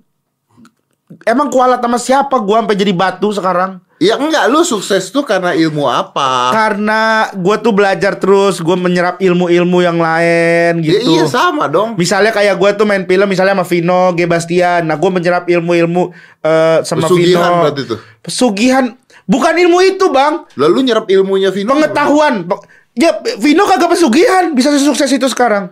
emang 1.22 1.48
kualat 1.48 1.78
sama 1.78 1.98
siapa 1.98 2.36
gua 2.38 2.62
sampai 2.62 2.76
jadi 2.76 2.92
batu 2.92 3.30
sekarang? 3.30 3.78
Ya 3.96 4.20
enggak, 4.20 4.52
lu 4.52 4.60
sukses 4.60 5.08
tuh 5.08 5.24
karena 5.24 5.56
ilmu 5.56 5.88
apa? 5.88 6.52
Karena 6.52 7.32
gua 7.32 7.56
tuh 7.56 7.72
belajar 7.72 8.20
terus, 8.20 8.60
gua 8.60 8.76
menyerap 8.76 9.16
ilmu-ilmu 9.16 9.80
yang 9.80 9.96
lain 9.96 10.84
Ya, 10.84 11.00
gitu. 11.00 11.16
iya 11.16 11.24
sama 11.24 11.64
dong. 11.64 11.96
Misalnya 11.96 12.28
kayak 12.28 12.60
gue 12.60 12.70
tuh 12.76 12.84
main 12.84 13.08
film 13.08 13.24
misalnya 13.24 13.56
sama 13.56 13.64
Vino, 13.64 14.12
G. 14.12 14.28
Bastian. 14.28 14.84
Nah 14.84 14.94
gue 14.94 15.08
menyerap 15.08 15.48
ilmu-ilmu 15.48 16.12
eh, 16.42 16.78
sama 16.84 17.08
Pesugihan 17.08 17.40
Vino. 17.40 17.62
berarti 17.62 17.82
tuh. 17.86 17.98
Pesugihan. 18.20 18.84
Bukan 19.24 19.54
ilmu 19.56 19.78
itu 19.80 20.06
bang. 20.12 20.44
Lalu 20.54 20.78
nyerap 20.84 21.06
ilmunya 21.08 21.48
Vino. 21.48 21.72
Pengetahuan. 21.72 22.44
Pe- 22.44 22.62
Ya 22.96 23.12
Vino 23.36 23.64
kagak 23.64 23.92
pesugihan. 23.92 24.52
Bisa 24.52 24.72
sukses 24.76 25.08
itu 25.08 25.24
sekarang. 25.26 25.68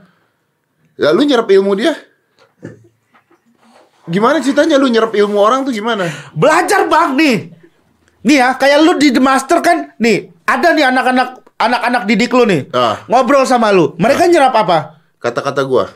Ya 0.96 1.12
lu 1.12 1.24
nyerap 1.24 1.44
ilmu 1.46 1.72
dia. 1.72 1.92
Gimana 4.04 4.36
ceritanya 4.38 4.76
lu 4.76 4.86
nyerap 4.86 5.16
ilmu 5.16 5.36
orang 5.36 5.64
tuh 5.64 5.72
gimana? 5.72 6.04
Belajar 6.36 6.84
bang 6.86 7.16
nih. 7.16 7.36
Nih 8.24 8.36
ya 8.36 8.52
kayak 8.52 8.78
lu 8.80 8.92
di 8.96 9.08
The 9.08 9.20
Master 9.20 9.58
kan. 9.60 9.96
Nih 9.96 10.28
ada 10.44 10.76
nih 10.76 10.84
anak-anak 10.84 11.28
anak-anak 11.56 12.02
didik 12.04 12.32
lu 12.32 12.44
nih. 12.44 12.68
Ah. 12.70 13.00
Ngobrol 13.08 13.48
sama 13.48 13.72
lu. 13.72 13.96
Mereka 13.96 14.28
nyerap 14.28 14.52
apa? 14.52 15.00
Kata-kata 15.16 15.64
gua. 15.64 15.88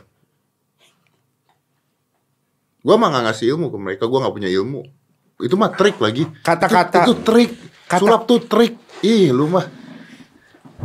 Gua 2.80 2.96
mah 2.96 3.12
gak 3.12 3.24
ngasih 3.28 3.52
ilmu 3.52 3.68
ke 3.68 3.76
mereka, 3.76 4.04
gua 4.08 4.24
gak 4.24 4.32
punya 4.32 4.48
ilmu. 4.48 4.80
Itu 5.36 5.60
mah 5.60 5.68
trik 5.76 6.00
lagi. 6.00 6.24
Kata-kata- 6.40 7.04
Itu, 7.04 7.12
itu 7.12 7.14
trik. 7.20 7.50
Kata- 7.84 8.00
Sulap 8.00 8.22
tuh 8.24 8.40
trik. 8.40 8.80
Ih, 9.04 9.28
lu 9.28 9.46
mah 9.46 9.68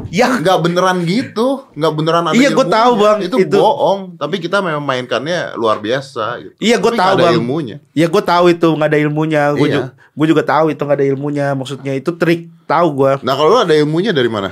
Ya 0.09 0.25
nggak 0.41 0.57
beneran 0.57 1.05
gitu, 1.05 1.69
nggak 1.77 1.93
beneran 1.93 2.25
ada 2.25 2.33
Iya, 2.33 2.49
ilmunya. 2.49 2.73
tahu, 2.73 2.91
Bang. 2.97 3.17
Itu, 3.21 3.37
Itu. 3.45 3.57
bohong. 3.61 4.17
Tapi 4.17 4.41
kita 4.41 4.57
memang 4.57 4.81
mainkannya 4.81 5.53
luar 5.53 5.77
biasa. 5.77 6.41
Gitu. 6.41 6.53
Iya 6.57 6.81
gue 6.81 6.91
tahu 6.97 7.15
bang. 7.21 7.33
ilmunya. 7.37 7.77
Ya 7.93 8.09
gue 8.09 8.23
tahu 8.25 8.45
itu 8.49 8.67
nggak 8.73 8.89
ada 8.89 8.97
ilmunya. 8.97 9.43
Gue 9.53 9.67
Iya. 9.69 9.75
juga, 9.77 9.87
gue 9.93 10.27
juga 10.33 10.43
tahu 10.43 10.65
itu 10.73 10.81
nggak 10.81 10.97
ada 10.97 11.07
ilmunya. 11.07 11.45
Maksudnya 11.53 11.93
itu 11.93 12.09
trik. 12.17 12.49
Tahu 12.65 12.87
gue. 12.89 13.11
Nah 13.21 13.33
kalau 13.37 13.53
lu 13.53 13.59
ada 13.61 13.75
ilmunya 13.77 14.09
dari 14.09 14.29
mana? 14.33 14.49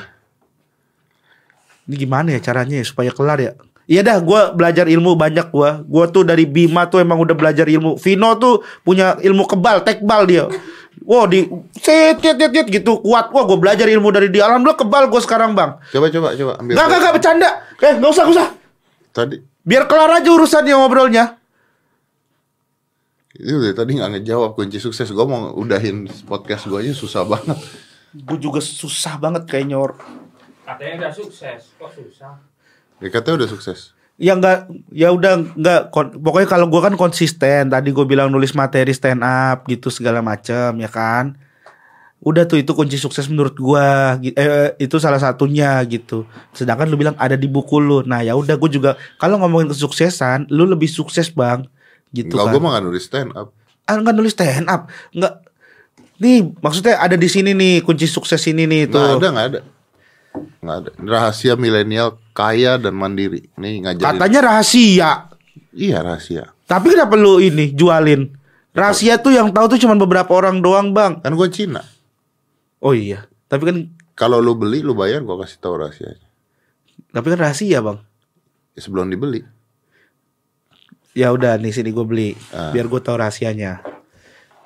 Ini 1.90 1.96
gimana 1.98 2.38
ya 2.38 2.40
caranya 2.40 2.78
ya 2.78 2.86
supaya 2.86 3.10
kelar 3.10 3.42
ya? 3.42 3.52
Iya 3.90 4.06
dah, 4.06 4.18
gue 4.22 4.42
belajar 4.56 4.86
ilmu 4.88 5.18
banyak 5.18 5.52
gue. 5.52 5.70
Gue 5.84 6.06
tuh 6.14 6.24
dari 6.24 6.46
Bima 6.46 6.86
tuh 6.88 7.02
emang 7.02 7.18
udah 7.18 7.34
belajar 7.36 7.66
ilmu. 7.66 7.98
Vino 7.98 8.38
tuh 8.38 8.62
punya 8.86 9.18
ilmu 9.20 9.44
kebal, 9.44 9.82
tekbal 9.84 10.24
dia. 10.24 10.46
Wow 11.02 11.26
di 11.26 11.50
set 11.78 12.22
set 12.22 12.38
set 12.38 12.52
set 12.54 12.68
gitu 12.70 13.02
kuat. 13.02 13.34
Wah 13.34 13.44
gue 13.50 13.58
belajar 13.58 13.90
ilmu 13.90 14.14
dari 14.14 14.30
dia. 14.30 14.46
Alhamdulillah 14.46 14.78
kebal 14.78 15.10
gue 15.10 15.22
sekarang 15.22 15.58
bang. 15.58 15.82
Coba 15.90 16.08
coba 16.14 16.28
coba 16.38 16.52
ambil. 16.62 16.74
Gak 16.78 16.86
gak 16.86 17.00
gak 17.02 17.14
bercanda. 17.18 17.50
Eh 17.82 17.94
nggak 17.98 18.12
usah 18.14 18.24
nggak 18.30 18.36
usah. 18.38 18.48
Tadi 19.12 19.36
Biar 19.62 19.86
kelar 19.86 20.22
aja 20.22 20.30
urusannya 20.34 20.74
ngobrolnya. 20.74 21.26
itu 23.32 23.58
dari 23.58 23.74
tadi 23.74 23.98
nggak 23.98 24.22
ngejawab 24.22 24.54
kunci 24.54 24.78
sukses. 24.78 25.10
Gua 25.10 25.26
mau 25.26 25.42
udahin 25.58 26.06
podcast 26.30 26.70
gua 26.70 26.82
aja 26.86 26.94
susah 26.94 27.26
banget. 27.26 27.58
Gue 28.12 28.38
juga 28.38 28.60
susah 28.60 29.16
banget 29.18 29.48
kayaknya. 29.48 29.80
Or. 29.80 29.96
Katanya 30.68 31.08
udah 31.08 31.12
sukses. 31.16 31.62
Kok 31.80 31.90
susah? 31.96 32.38
Ya 33.02 33.10
katanya 33.10 33.46
udah 33.46 33.50
sukses. 33.50 33.96
Ya 34.22 34.38
enggak, 34.38 34.70
ya 34.94 35.10
udah 35.10 35.42
enggak. 35.58 35.90
Pokoknya 36.22 36.46
kalau 36.46 36.70
gua 36.70 36.86
kan 36.86 36.94
konsisten. 36.94 37.74
Tadi 37.74 37.90
gue 37.90 38.06
bilang 38.06 38.30
nulis 38.30 38.54
materi 38.54 38.94
stand 38.94 39.26
up 39.26 39.66
gitu 39.66 39.90
segala 39.90 40.22
macam 40.22 40.78
ya 40.78 40.86
kan. 40.86 41.34
Udah 42.22 42.46
tuh 42.46 42.62
itu 42.62 42.70
kunci 42.78 43.02
sukses 43.02 43.26
menurut 43.26 43.58
gua 43.58 44.22
gi- 44.22 44.38
eh, 44.38 44.78
itu 44.78 45.02
salah 45.02 45.18
satunya 45.18 45.82
gitu. 45.90 46.30
Sedangkan 46.54 46.86
lu 46.86 47.02
bilang 47.02 47.18
ada 47.18 47.34
di 47.34 47.50
buku 47.50 47.82
lu. 47.82 48.06
Nah, 48.06 48.22
ya 48.22 48.38
udah 48.38 48.62
gua 48.62 48.70
juga 48.70 48.92
kalau 49.18 49.42
ngomongin 49.42 49.74
kesuksesan, 49.74 50.54
lu 50.54 50.70
lebih 50.70 50.86
sukses, 50.86 51.34
Bang. 51.34 51.66
Gitu 52.14 52.30
Enggak, 52.38 52.46
kan. 52.46 52.54
gue 52.54 52.62
mah 52.62 52.70
gak 52.78 52.84
nulis 52.86 53.04
stand 53.10 53.32
up. 53.34 53.48
Ah, 53.90 53.98
nggak 53.98 54.14
nulis 54.14 54.34
stand 54.38 54.70
up. 54.70 54.86
Nggak 55.18 55.34
Nih, 56.22 56.54
maksudnya 56.62 57.02
ada 57.02 57.18
di 57.18 57.26
sini 57.26 57.58
nih 57.58 57.82
kunci 57.82 58.06
sukses 58.06 58.38
ini 58.46 58.70
nih 58.70 58.86
tuh. 58.86 59.02
nggak 59.02 59.18
ada. 59.18 59.28
Nggak 59.34 59.48
ada. 59.50 59.60
Rahasia 60.98 61.56
milenial 61.56 62.16
kaya 62.32 62.78
dan 62.78 62.94
mandiri. 62.94 63.50
Nih 63.56 63.82
ngajarin. 63.82 64.06
Katanya 64.06 64.40
rahasia. 64.46 65.12
Iya 65.72 66.00
rahasia. 66.00 66.54
Tapi 66.64 66.92
kenapa 66.92 67.16
lu 67.16 67.38
ini 67.38 67.72
jualin? 67.72 68.32
Rahasia 68.72 69.20
tuh 69.20 69.32
yang 69.32 69.52
tahu 69.52 69.76
tuh 69.76 69.80
cuma 69.80 69.96
beberapa 69.96 70.32
orang 70.32 70.64
doang, 70.64 70.96
Bang. 70.96 71.20
Kan 71.20 71.36
gue 71.36 71.50
Cina. 71.50 71.84
Oh 72.80 72.96
iya. 72.96 73.28
Tapi 73.46 73.64
kan 73.66 73.78
Kalau 74.12 74.38
lu 74.38 74.54
beli, 74.54 74.80
lu 74.80 74.94
bayar, 74.94 75.20
gue 75.20 75.34
kasih 75.36 75.58
tahu 75.58 75.82
rahasianya. 75.82 76.22
tapi 77.10 77.28
kan 77.28 77.40
rahasia, 77.42 77.82
Bang. 77.82 78.00
Ya, 78.72 78.80
sebelum 78.80 79.10
dibeli. 79.10 79.44
Ya 81.12 81.28
udah 81.28 81.60
nih 81.60 81.76
sini 81.76 81.92
gue 81.92 82.06
beli 82.06 82.30
Ah. 82.50 82.72
biar 82.72 82.88
gue 82.88 83.02
tahu 83.02 83.20
rahasianya. 83.20 83.84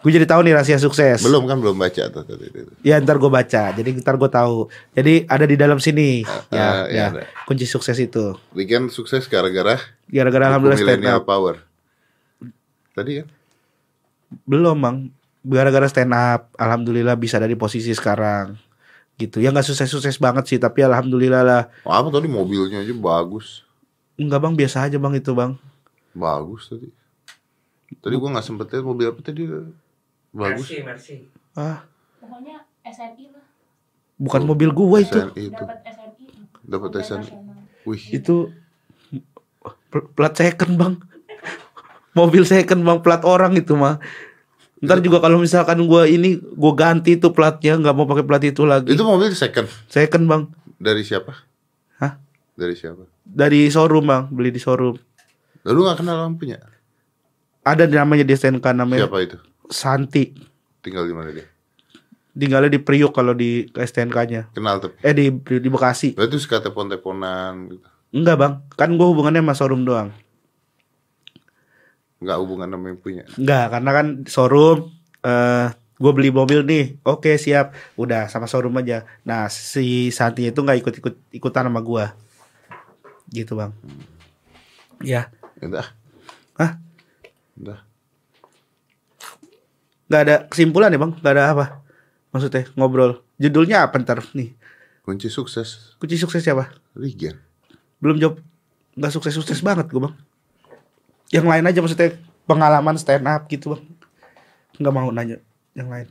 Gue 0.06 0.14
jadi 0.14 0.30
tahu 0.30 0.46
nih 0.46 0.54
rahasia 0.54 0.78
sukses. 0.78 1.18
Belum 1.18 1.50
kan 1.50 1.58
belum 1.58 1.74
baca 1.74 2.14
tuh 2.14 2.22
tadi. 2.22 2.46
Ya 2.86 3.02
ntar 3.02 3.18
gue 3.18 3.26
baca. 3.26 3.74
Jadi 3.74 3.90
ntar 3.98 4.16
gue 4.16 4.30
tahu. 4.30 4.70
Jadi 4.94 5.26
ada 5.26 5.50
di 5.50 5.58
dalam 5.58 5.82
sini. 5.82 6.22
ya, 6.54 6.62
Ah, 6.62 6.86
ya. 6.86 7.06
ada. 7.10 7.26
Kunci 7.44 7.66
sukses 7.66 7.98
itu. 7.98 8.38
Weekend 8.54 8.94
sukses 8.94 9.26
gara-gara 9.26 9.82
Gara-gara 10.06 10.46
alhamdulillah 10.46 10.78
stand 10.78 11.10
up. 11.10 11.26
power. 11.26 11.66
Tadi 12.94 13.18
kan? 13.18 13.28
Belum, 14.46 14.78
Bang. 14.78 15.10
Gara-gara 15.42 15.90
stand 15.90 16.14
up, 16.14 16.54
alhamdulillah 16.54 17.18
bisa 17.18 17.38
ada 17.38 17.50
di 17.50 17.58
posisi 17.58 17.90
sekarang. 17.90 18.62
Gitu. 19.16 19.42
Ya 19.42 19.50
nggak 19.50 19.66
sukses-sukses 19.66 20.22
banget 20.22 20.46
sih, 20.46 20.62
tapi 20.62 20.86
alhamdulillah 20.86 21.42
lah. 21.42 21.64
Oh, 21.82 21.90
apa 21.90 22.14
tadi 22.14 22.30
mobilnya 22.30 22.78
aja 22.78 22.94
bagus. 22.94 23.66
Enggak, 24.16 24.38
Bang, 24.38 24.54
biasa 24.54 24.86
aja, 24.86 25.02
Bang 25.02 25.18
itu, 25.18 25.34
Bang. 25.34 25.58
Bagus 26.14 26.70
tadi. 26.70 26.94
Tadi 27.98 28.14
gua 28.16 28.38
nggak 28.38 28.46
sempet 28.46 28.70
lihat 28.70 28.86
mobil 28.86 29.10
apa 29.10 29.22
tadi. 29.26 29.50
Bagus. 30.36 30.68
Mercy, 30.68 30.78
Mercy. 30.84 31.16
Ah, 31.56 31.88
Pokoknya 32.20 32.60
SNI 32.84 33.32
lah. 33.32 33.46
bukan 34.18 34.42
mobil 34.44 34.70
gua 34.70 35.00
itu. 35.00 35.16
SNI 35.16 35.44
itu. 35.48 35.64
Dapat 35.64 35.80
SNI. 35.88 36.26
Dapat 36.62 36.92
SNI. 37.00 37.30
Wih. 37.86 38.04
Itu 38.12 38.52
pl- 39.88 40.10
plat 40.12 40.36
second, 40.36 40.76
Bang. 40.76 40.96
Mobil 42.12 42.44
second, 42.44 42.82
Bang, 42.82 43.00
plat 43.00 43.24
orang 43.24 43.56
itu 43.56 43.76
mah. 43.76 44.04
Ntar 44.80 45.00
juga 45.00 45.20
kalau 45.20 45.40
misalkan 45.40 45.80
gua 45.84 46.04
ini 46.04 46.36
gua 46.36 46.76
ganti 46.76 47.16
tuh 47.16 47.32
platnya, 47.32 47.80
nggak 47.80 47.96
mau 47.96 48.04
pakai 48.04 48.28
plat 48.28 48.44
itu 48.44 48.68
lagi. 48.68 48.92
Itu 48.92 49.08
mobil 49.08 49.32
second. 49.32 49.72
Second, 49.88 50.28
Bang. 50.28 50.44
Dari 50.76 51.00
siapa? 51.02 51.32
Hah? 51.98 52.20
Dari 52.54 52.76
siapa? 52.76 53.08
Dari 53.24 53.72
showroom, 53.72 54.04
Bang. 54.04 54.28
Beli 54.30 54.52
di 54.52 54.60
showroom. 54.60 55.00
Lalu 55.64 55.80
nggak 55.82 55.98
kenal 55.98 56.20
lampunya? 56.20 56.60
Ada 57.64 57.88
namanya 57.88 58.22
di 58.22 58.32
STNK 58.32 58.68
namanya 58.76 59.08
Siapa 59.08 59.18
itu? 59.24 59.38
Santi. 59.70 60.34
Tinggal 60.82 61.10
di 61.10 61.14
mana 61.16 61.30
dia? 61.34 61.48
Tinggalnya 62.36 62.68
di 62.68 62.84
Priuk 62.84 63.16
kalau 63.16 63.32
di 63.32 63.64
STNK-nya. 63.72 64.52
Kenal 64.52 64.84
tapi. 64.84 65.00
Eh 65.00 65.16
di 65.16 65.32
di 65.40 65.70
Bekasi. 65.72 66.20
Berarti 66.20 66.36
suka 66.36 66.60
telepon-teleponan 66.60 67.72
gitu. 67.72 67.88
Enggak, 68.12 68.36
Bang. 68.36 68.54
Kan 68.76 69.00
gua 69.00 69.08
hubungannya 69.12 69.40
sama 69.40 69.56
showroom 69.56 69.88
doang. 69.88 70.12
Nggak 72.20 72.38
hubungan 72.44 72.68
sama 72.72 72.86
yang 72.92 73.00
punya. 73.00 73.24
Enggak, 73.40 73.66
karena 73.72 73.92
kan 73.96 74.08
showroom 74.28 74.92
eh 75.24 75.68
gue 75.96 76.12
beli 76.12 76.28
mobil 76.28 76.60
nih. 76.68 77.00
Oke, 77.08 77.40
siap. 77.40 77.72
Udah 77.96 78.28
sama 78.28 78.52
showroom 78.52 78.76
aja. 78.84 79.08
Nah, 79.24 79.48
si 79.48 80.12
Santi 80.12 80.52
itu 80.52 80.60
nggak 80.60 80.84
ikut-ikut 80.84 81.16
ikutan 81.32 81.72
sama 81.72 81.80
gua. 81.80 82.20
Gitu, 83.32 83.56
Bang. 83.56 83.72
Ya. 85.00 85.32
Udah. 85.64 85.88
Hah? 86.60 86.84
Udah. 87.56 87.80
Nggak 90.06 90.22
ada 90.22 90.36
kesimpulan 90.50 90.94
ya, 90.94 91.00
Bang? 91.02 91.12
Nggak 91.18 91.34
ada 91.34 91.44
apa? 91.52 91.66
Maksudnya 92.30 92.68
ngobrol. 92.78 93.24
Judulnya 93.42 93.88
apa 93.88 93.98
ntar 94.00 94.22
nih? 94.38 94.54
Kunci 95.02 95.30
sukses. 95.30 95.96
Kunci 95.98 96.18
sukses 96.18 96.42
siapa? 96.42 96.70
Regen. 96.94 97.38
Belum 98.02 98.18
jawab. 98.18 98.42
Nggak 98.96 99.12
sukses-sukses 99.12 99.60
banget 99.60 99.92
gue, 99.92 100.02
Bang. 100.02 100.16
Yang 101.34 101.46
lain 101.52 101.66
aja 101.68 101.80
maksudnya 101.82 102.10
pengalaman 102.46 102.96
stand 102.96 103.26
up 103.28 103.50
gitu, 103.50 103.76
Bang. 103.76 103.84
Nggak 104.78 104.94
mau 104.94 105.10
nanya 105.12 105.42
yang 105.74 105.90
lain. 105.92 106.08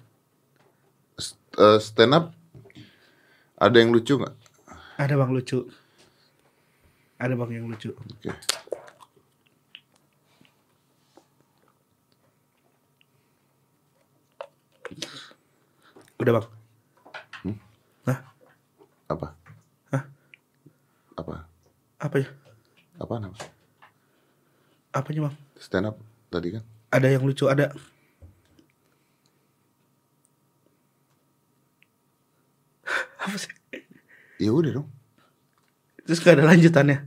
S- 1.16 1.38
eh, 1.56 1.78
stand 1.80 2.12
up 2.12 2.34
ada 3.54 3.76
yang 3.80 3.94
lucu 3.94 4.18
nggak? 4.18 4.34
Ada 4.98 5.14
Bang 5.16 5.30
lucu. 5.32 5.64
Ada 7.16 7.34
Bang 7.38 7.50
yang 7.54 7.70
lucu. 7.70 7.94
Oke. 7.94 8.30
Udah 16.24 16.40
Bang. 16.40 16.48
Hah? 18.08 18.18
Apa? 19.06 19.26
Hah? 19.92 20.02
Apa? 21.14 21.44
Apa 22.00 22.16
ya? 22.16 22.28
Apa 22.96 23.20
nama? 23.20 23.36
Apanya 24.88 25.28
Bang? 25.28 25.36
Stand 25.56 25.92
up 25.92 26.00
tadi 26.28 26.56
kan? 26.56 26.64
Ada 26.88 27.12
yang 27.12 27.28
lucu, 27.28 27.44
ada. 27.44 27.68
Apa 33.20 33.36
sih? 33.36 33.52
Ya 34.40 34.48
udah 34.48 34.80
dong. 34.80 34.88
Terus 36.04 36.20
gak 36.20 36.40
ada 36.40 36.48
lanjutannya. 36.48 37.04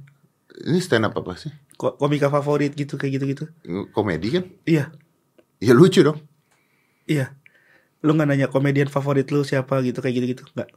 Ini 0.58 0.78
stand 0.78 1.06
up 1.06 1.14
apa 1.14 1.38
sih? 1.38 1.54
Ko- 1.78 1.94
Komika 1.94 2.34
favorit 2.34 2.74
gitu 2.74 2.98
kayak 2.98 3.22
gitu-gitu. 3.22 3.46
Komedi 3.94 4.34
kan? 4.34 4.46
Iya, 4.66 4.90
Ya 5.58 5.74
lucu 5.74 6.02
dong. 6.02 6.22
iya. 7.06 7.34
Lu 8.06 8.14
gak 8.14 8.28
nanya 8.30 8.48
komedian 8.52 8.90
favorit 8.92 9.30
lu 9.34 9.42
siapa 9.42 9.82
gitu 9.82 10.02
kayak 10.02 10.16
gitu-gitu? 10.22 10.44
Nggak. 10.54 10.70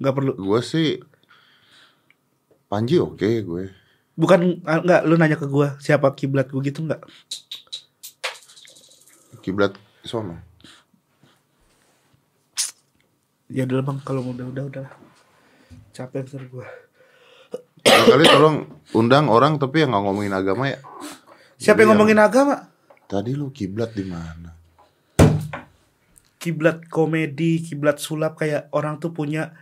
Nggak 0.00 0.14
perlu. 0.14 0.32
Gue 0.36 0.60
sih 0.64 1.00
Panji 2.66 2.98
oke 2.98 3.28
gue. 3.46 3.64
Bukan 4.16 4.64
nggak 4.64 5.04
lu 5.04 5.14
nanya 5.20 5.36
ke 5.36 5.44
gua 5.44 5.76
siapa 5.76 6.08
kiblat 6.16 6.48
gua 6.48 6.64
gitu 6.64 6.80
nggak? 6.82 7.04
Kiblat 9.44 9.76
sono. 10.02 10.40
Ya 13.46 13.68
udah 13.68 13.84
bang 13.84 13.98
kalau 14.02 14.24
udah 14.24 14.48
udah 14.50 14.64
udah 14.72 14.86
capek 15.92 16.26
ntar 16.26 16.48
gua. 16.48 16.66
Kali 17.86 18.24
tolong 18.26 18.66
undang 18.96 19.28
orang 19.28 19.60
tapi 19.60 19.84
yang 19.84 19.92
nggak 19.94 20.04
ngomongin 20.08 20.34
agama 20.34 20.72
ya. 20.72 20.80
Siapa 21.60 21.84
yang 21.84 21.94
ngomongin 21.94 22.18
agama? 22.18 22.72
Tadi 23.06 23.30
lu 23.38 23.54
kiblat 23.54 23.94
di 23.94 24.02
mana? 24.02 24.50
Kiblat 26.36 26.86
komedi, 26.90 27.62
kiblat 27.62 27.98
sulap 27.98 28.38
kayak 28.38 28.70
orang 28.70 28.98
tuh 28.98 29.10
punya 29.10 29.54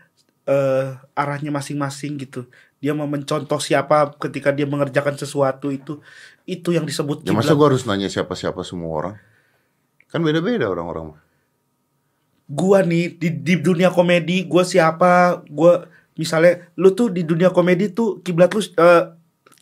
eh 0.44 0.92
arahnya 1.16 1.48
masing-masing 1.48 2.20
gitu. 2.20 2.44
Dia 2.80 2.92
mau 2.92 3.08
mencontoh 3.08 3.56
siapa 3.56 4.12
ketika 4.20 4.52
dia 4.52 4.68
mengerjakan 4.68 5.16
sesuatu 5.16 5.72
itu 5.72 6.04
itu 6.44 6.68
yang 6.76 6.84
disebut 6.84 7.24
Ya 7.24 7.32
kiblat. 7.32 7.40
masa 7.40 7.56
gue 7.56 7.66
harus 7.72 7.84
nanya 7.88 8.12
siapa-siapa 8.12 8.60
semua 8.60 8.92
orang? 8.92 9.16
Kan 10.12 10.20
beda-beda 10.20 10.68
orang-orang 10.68 11.16
mah. 11.16 11.20
Gua 12.44 12.84
nih 12.84 13.16
di, 13.16 13.28
di 13.40 13.54
dunia 13.56 13.88
komedi, 13.88 14.44
gua 14.44 14.68
siapa? 14.68 15.40
Gua 15.48 15.88
misalnya 16.20 16.68
lu 16.76 16.92
tuh 16.92 17.08
di 17.08 17.24
dunia 17.24 17.48
komedi 17.48 17.88
tuh 17.88 18.20
kiblat 18.20 18.52
lu 18.52 18.60
eh, 18.60 19.02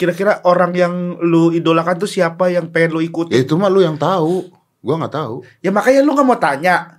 kira-kira 0.02 0.42
orang 0.42 0.74
yang 0.74 0.92
lu 1.22 1.54
idolakan 1.54 1.94
tuh 1.94 2.10
siapa 2.10 2.50
yang 2.50 2.66
pengen 2.68 2.98
lu 2.98 3.00
ikuti? 3.00 3.30
Ya 3.30 3.46
itu 3.46 3.54
mah 3.54 3.70
lu 3.70 3.78
yang 3.78 3.94
tahu. 3.94 4.50
Gua 4.82 4.98
nggak 4.98 5.14
tahu. 5.14 5.46
Ya 5.62 5.70
makanya 5.70 6.02
lu 6.02 6.10
nggak 6.10 6.26
mau 6.26 6.34
tanya. 6.34 6.98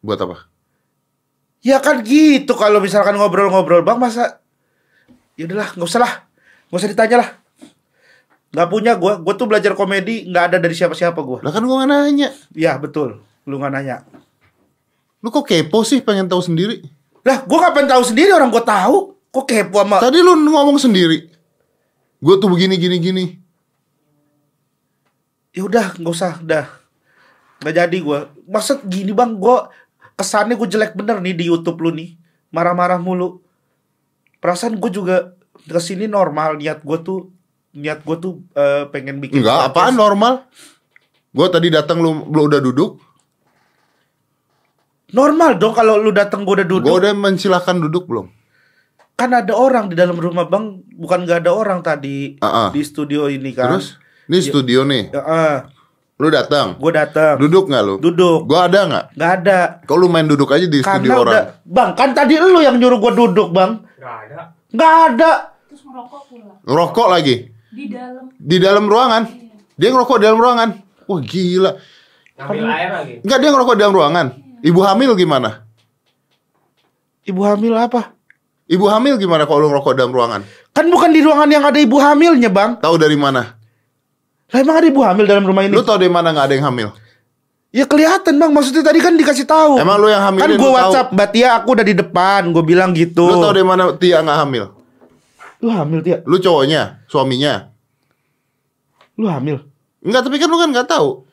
Buat 0.00 0.24
apa? 0.24 0.48
Ya 1.60 1.76
kan 1.76 2.00
gitu 2.00 2.56
kalau 2.56 2.80
misalkan 2.80 3.12
ngobrol-ngobrol 3.14 3.84
bang 3.84 4.00
masa 4.00 4.40
ya 5.36 5.44
udahlah 5.44 5.72
nggak 5.72 5.84
usah 5.84 6.00
lah 6.00 6.12
nggak 6.68 6.80
usah 6.80 6.88
ditanya 6.88 7.16
lah 7.20 7.28
nggak 8.50 8.68
punya 8.68 8.92
gua 8.96 9.20
gua 9.20 9.32
tuh 9.32 9.44
belajar 9.44 9.72
komedi 9.72 10.24
nggak 10.24 10.44
ada 10.52 10.56
dari 10.56 10.72
siapa-siapa 10.72 11.20
gua 11.20 11.38
Lah 11.40 11.48
kan 11.48 11.60
gua 11.62 11.80
nggak 11.80 11.90
nanya. 11.92 12.28
ya 12.52 12.76
betul 12.76 13.20
lu 13.44 13.56
nggak 13.56 13.72
nanya 13.72 13.96
Lu 15.20 15.28
kok 15.28 15.44
kepo 15.44 15.84
sih 15.84 16.00
pengen 16.00 16.26
tahu 16.26 16.40
sendiri? 16.40 16.80
lah 17.20 17.44
gua 17.44 17.68
kapan 17.68 17.84
tahu 17.86 18.02
sendiri 18.02 18.32
orang 18.32 18.48
gua 18.48 18.64
tahu 18.64 19.16
kok 19.28 19.44
kepo 19.44 19.80
sama 19.80 20.00
Tadi 20.00 20.18
lu 20.18 20.32
ngomong 20.34 20.76
sendiri. 20.76 21.29
Gue 22.20 22.34
tuh 22.36 22.48
begini 22.52 22.76
gini 22.76 22.96
gini. 23.00 23.26
ya 25.50 25.66
udah 25.66 25.98
nggak 25.98 26.14
usah 26.14 26.38
udah 26.46 26.62
nggak 27.58 27.74
jadi 27.74 27.98
gua 28.06 28.30
maksud 28.46 28.86
gini 28.86 29.10
bang 29.10 29.34
gua 29.34 29.66
kesannya 30.14 30.54
gua 30.54 30.70
jelek 30.70 30.94
bener 30.94 31.18
nih 31.18 31.34
di 31.34 31.50
YouTube 31.50 31.82
lu 31.82 31.90
nih 31.90 32.14
marah-marah 32.54 33.02
mulu 33.02 33.42
perasaan 34.38 34.78
gua 34.78 34.90
juga 34.94 35.16
ke 35.58 35.80
sini 35.82 36.06
normal 36.06 36.54
niat 36.54 36.86
gua 36.86 37.02
tuh 37.02 37.34
niat 37.74 38.06
gua 38.06 38.22
tuh 38.22 38.46
eh, 38.54 38.86
pengen 38.94 39.18
bikin 39.18 39.42
Enggak, 39.42 39.58
podcast. 39.58 39.74
apaan 39.74 39.94
normal? 39.98 40.34
Gue 41.30 41.46
tadi 41.46 41.70
datang 41.70 42.02
lu, 42.02 42.26
lu 42.26 42.50
udah 42.50 42.58
duduk. 42.58 42.98
Normal 45.14 45.62
dong 45.62 45.74
kalau 45.74 45.94
lu 45.98 46.10
datang 46.10 46.42
gue 46.42 46.58
udah 46.58 46.66
duduk. 46.66 46.90
Gue 46.90 46.98
udah 47.06 47.14
mensilakan 47.14 47.86
duduk 47.86 48.10
belum? 48.10 48.26
Kan 49.20 49.30
ada 49.30 49.52
orang 49.52 49.86
di 49.86 49.94
dalam 49.94 50.16
rumah 50.16 50.48
bang, 50.48 50.80
bukan 50.90 51.18
nggak 51.22 51.44
ada 51.44 51.52
orang 51.52 51.80
tadi 51.80 52.40
ah. 52.40 52.72
di 52.72 52.80
studio 52.80 53.28
ini 53.28 53.52
kan. 53.52 53.68
Terus? 53.70 54.00
Ini 54.24 54.38
studio 54.40 54.80
nih. 54.82 55.12
Lu 56.16 56.28
datang. 56.28 56.76
gue 56.76 56.92
datang, 56.94 57.36
Duduk 57.36 57.64
nggak 57.66 57.82
lu? 57.82 57.94
duduk, 57.96 58.44
Gua 58.44 58.64
ada 58.64 58.84
nggak? 58.84 59.04
nggak 59.12 59.30
ada. 59.38 59.58
Kau 59.84 59.96
lu 59.96 60.04
main 60.06 60.24
duduk 60.24 60.48
aja 60.48 60.64
di 60.64 60.80
studio 60.80 60.84
Karena 60.84 61.16
orang. 61.16 61.32
udah, 61.32 61.44
bang 61.64 61.90
kan 61.94 62.08
tadi 62.12 62.36
lu 62.36 62.60
yang 62.60 62.76
nyuruh 62.76 62.96
gue 62.98 63.12
duduk 63.14 63.48
bang, 63.50 63.80
Gak 63.96 64.16
ada. 64.28 64.40
nggak 64.68 64.94
ada. 65.06 65.30
Terus 65.64 65.80
ngerokok 65.82 66.20
pula 66.28 66.52
Ngerokok 66.60 67.06
lagi 67.08 67.34
di 67.70 67.84
dalam. 67.88 68.24
di 68.36 68.56
dalam 68.56 68.84
ruangan. 68.84 69.22
Dia 69.76 69.88
ngerokok 69.90 70.16
di 70.16 70.24
dalam 70.24 70.40
ruangan. 70.40 70.68
Wah 71.04 71.20
gila. 71.20 71.70
Ngambil 72.36 72.64
air 72.68 72.90
lagi. 72.92 73.12
Enggak 73.24 73.38
dia 73.40 73.50
ngerokok 73.50 73.74
di 73.74 73.80
dalam 73.80 73.96
ruangan. 73.96 74.26
Ibu 74.60 74.80
hamil 74.84 75.10
gimana? 75.14 75.50
Ibu 77.24 77.40
hamil 77.44 77.74
apa? 77.76 78.12
Ibu 78.70 78.86
hamil 78.86 79.18
gimana 79.18 79.50
kalau 79.50 79.66
lu 79.66 79.74
ngerokok 79.74 79.98
dalam 79.98 80.14
ruangan? 80.14 80.46
Kan 80.70 80.86
bukan 80.94 81.10
di 81.10 81.26
ruangan 81.26 81.50
yang 81.50 81.66
ada 81.66 81.74
ibu 81.82 81.98
hamilnya 81.98 82.46
bang. 82.46 82.78
Tahu 82.78 82.94
dari 83.02 83.18
mana? 83.18 83.58
Lah 84.50 84.58
emang 84.62 84.78
ada 84.78 84.86
ibu 84.86 85.02
hamil 85.02 85.26
dalam 85.26 85.42
rumah 85.42 85.66
ini? 85.66 85.74
Lu 85.74 85.82
tahu 85.82 85.98
dari 85.98 86.12
mana 86.12 86.30
nggak 86.30 86.46
ada 86.46 86.54
yang 86.54 86.66
hamil? 86.70 86.88
Ya 87.74 87.86
kelihatan 87.86 88.38
bang, 88.38 88.50
maksudnya 88.50 88.82
tadi 88.86 89.02
kan 89.02 89.18
dikasih 89.18 89.46
tahu. 89.46 89.78
Emang 89.78 89.98
lu 89.98 90.06
yang 90.06 90.22
hamilin 90.22 90.42
Kan 90.42 90.50
gue? 90.54 90.70
WhatsApp, 90.70 91.10
Mbak 91.14 91.28
Tia 91.34 91.48
aku 91.58 91.68
udah 91.74 91.86
di 91.86 91.94
depan, 91.98 92.50
gue 92.50 92.64
bilang 92.66 92.90
gitu. 92.94 93.26
Lu 93.26 93.42
tahu 93.42 93.54
dari 93.54 93.66
mana 93.66 93.94
Tia 93.94 94.22
nggak 94.22 94.38
hamil? 94.42 94.64
Lu 95.62 95.68
hamil 95.70 95.98
Tia? 96.02 96.18
Lu 96.26 96.38
cowoknya, 96.38 97.02
suaminya. 97.10 97.74
Lu 99.18 99.26
hamil? 99.26 99.66
Enggak, 100.02 100.30
tapi 100.30 100.38
kan 100.38 100.46
lu 100.50 100.58
kan 100.58 100.70
nggak 100.70 100.86
tahu. 100.86 101.26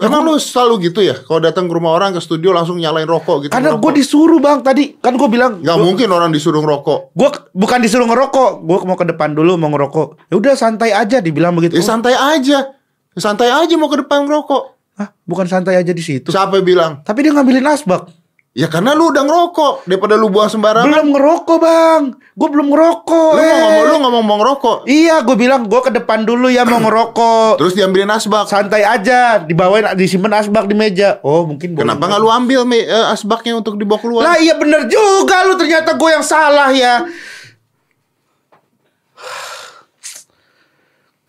Emang 0.00 0.24
lu 0.24 0.40
selalu 0.40 0.88
gitu 0.88 1.04
ya? 1.04 1.12
Kalau 1.12 1.44
datang 1.44 1.68
ke 1.68 1.72
rumah 1.76 1.92
orang 1.92 2.16
ke 2.16 2.20
studio 2.24 2.56
langsung 2.56 2.80
nyalain 2.80 3.04
rokok 3.04 3.46
gitu. 3.46 3.52
Karena 3.52 3.76
gue 3.76 3.92
disuruh 3.92 4.40
bang 4.40 4.64
tadi, 4.64 4.96
kan 4.96 5.12
gue 5.12 5.28
bilang. 5.28 5.60
Nggak 5.60 5.76
mungkin 5.76 6.08
orang 6.08 6.32
disuruh 6.32 6.64
ngerokok. 6.64 7.12
Gue 7.12 7.28
bukan 7.52 7.78
disuruh 7.84 8.08
ngerokok, 8.08 8.50
gue 8.64 8.76
mau 8.88 8.96
ke 8.96 9.06
depan 9.12 9.36
dulu 9.36 9.60
mau 9.60 9.68
ngerokok. 9.68 10.32
Ya 10.32 10.34
udah 10.40 10.54
santai 10.56 10.96
aja, 10.96 11.20
dibilang 11.20 11.52
begitu. 11.52 11.76
Ya 11.76 11.84
santai 11.84 12.16
aja. 12.16 12.72
Santai 13.12 13.52
aja 13.52 13.74
mau 13.76 13.92
ke 13.92 14.00
depan 14.00 14.24
ngerokok. 14.24 14.62
Hah, 14.96 15.08
bukan 15.28 15.44
santai 15.44 15.76
aja 15.76 15.92
di 15.92 16.00
situ. 16.00 16.32
Siapa 16.32 16.60
bilang? 16.64 17.04
Tapi 17.04 17.24
dia 17.24 17.32
ngambilin 17.36 17.68
asbak. 17.68 18.08
Ya 18.50 18.66
karena 18.66 18.98
lu 18.98 19.14
udah 19.14 19.22
ngerokok 19.22 19.86
daripada 19.86 20.18
lu 20.18 20.26
buang 20.26 20.50
sembarangan. 20.50 20.90
Belum 20.90 21.14
ngerokok 21.14 21.56
bang, 21.62 22.02
gue 22.18 22.48
belum 22.50 22.66
ngerokok. 22.74 23.32
Lu 23.38 23.42
mau 23.46 23.46
eh. 23.46 23.62
ngomong 23.62 23.84
lu 23.86 23.96
ngomong 24.02 24.24
mau 24.26 24.36
ngerokok. 24.42 24.76
Iya, 24.90 25.22
gue 25.22 25.36
bilang 25.38 25.70
gue 25.70 25.80
ke 25.86 25.94
depan 25.94 26.26
dulu 26.26 26.50
ya 26.50 26.66
mau 26.66 26.82
ngerokok. 26.82 27.62
Terus 27.62 27.78
diambilin 27.78 28.10
asbak. 28.10 28.50
Santai 28.50 28.82
aja, 28.82 29.38
dibawain 29.38 29.94
disimpan 29.94 30.42
asbak 30.42 30.66
di 30.66 30.74
meja. 30.74 31.22
Oh 31.22 31.46
mungkin. 31.46 31.78
Kenapa 31.78 32.10
nggak 32.10 32.18
lu 32.18 32.26
ambil 32.26 32.66
me- 32.66 32.90
eh, 32.90 33.06
asbaknya 33.14 33.54
untuk 33.54 33.78
dibawa 33.78 34.02
keluar? 34.02 34.22
Lah 34.26 34.36
iya 34.42 34.58
bener 34.58 34.90
juga 34.90 35.46
lu 35.46 35.54
ternyata 35.54 35.94
gue 35.94 36.10
yang 36.10 36.26
salah 36.26 36.74
ya. 36.74 37.06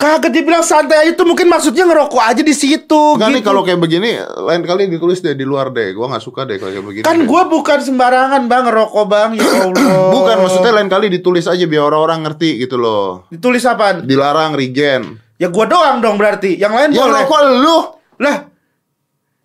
Kagak 0.02 0.34
dibilang 0.34 0.66
santai 0.66 0.98
aja 1.00 1.14
tuh 1.14 1.24
mungkin 1.24 1.46
maksudnya 1.46 1.86
ngerokok 1.86 2.18
aja 2.20 2.42
di 2.42 2.52
situ. 2.52 3.14
Enggak 3.14 3.30
nih 3.30 3.38
gitu. 3.38 3.48
kalau 3.48 3.62
kayak 3.62 3.78
begini 3.78 4.18
lain 4.18 4.66
kali 4.66 4.90
ditulis 4.90 5.22
deh 5.22 5.32
di 5.32 5.46
luar 5.46 5.70
deh. 5.70 5.94
Gua 5.94 6.10
nggak 6.10 6.20
suka 6.20 6.42
deh 6.44 6.58
kalau 6.58 6.74
kayak 6.74 6.82
begini. 6.84 7.06
kan 7.06 7.16
deh. 7.16 7.30
gue 7.30 7.42
bukan 7.48 7.80
sembarangan 7.80 8.42
bang 8.46 8.64
ngerokok 8.66 9.06
bang 9.06 9.30
ya 9.38 9.46
Allah. 9.64 10.10
bukan 10.10 10.36
maksudnya 10.42 10.72
lain 10.74 10.90
kali 10.90 11.06
ditulis 11.08 11.46
aja 11.46 11.62
biar 11.64 11.86
orang-orang 11.86 12.26
ngerti 12.26 12.50
gitu 12.60 12.76
loh. 12.76 13.30
Ditulis 13.30 13.62
apaan? 13.64 14.02
Dilarang 14.04 14.58
regen. 14.58 15.22
Ya 15.38 15.54
gue 15.54 15.66
doang 15.66 16.02
dong 16.02 16.18
berarti. 16.18 16.58
Yang 16.58 16.74
lain 16.74 16.90
Ya 16.92 17.06
boleh. 17.06 17.22
rokok 17.22 17.42
lu. 17.56 17.78
Lah 18.20 18.38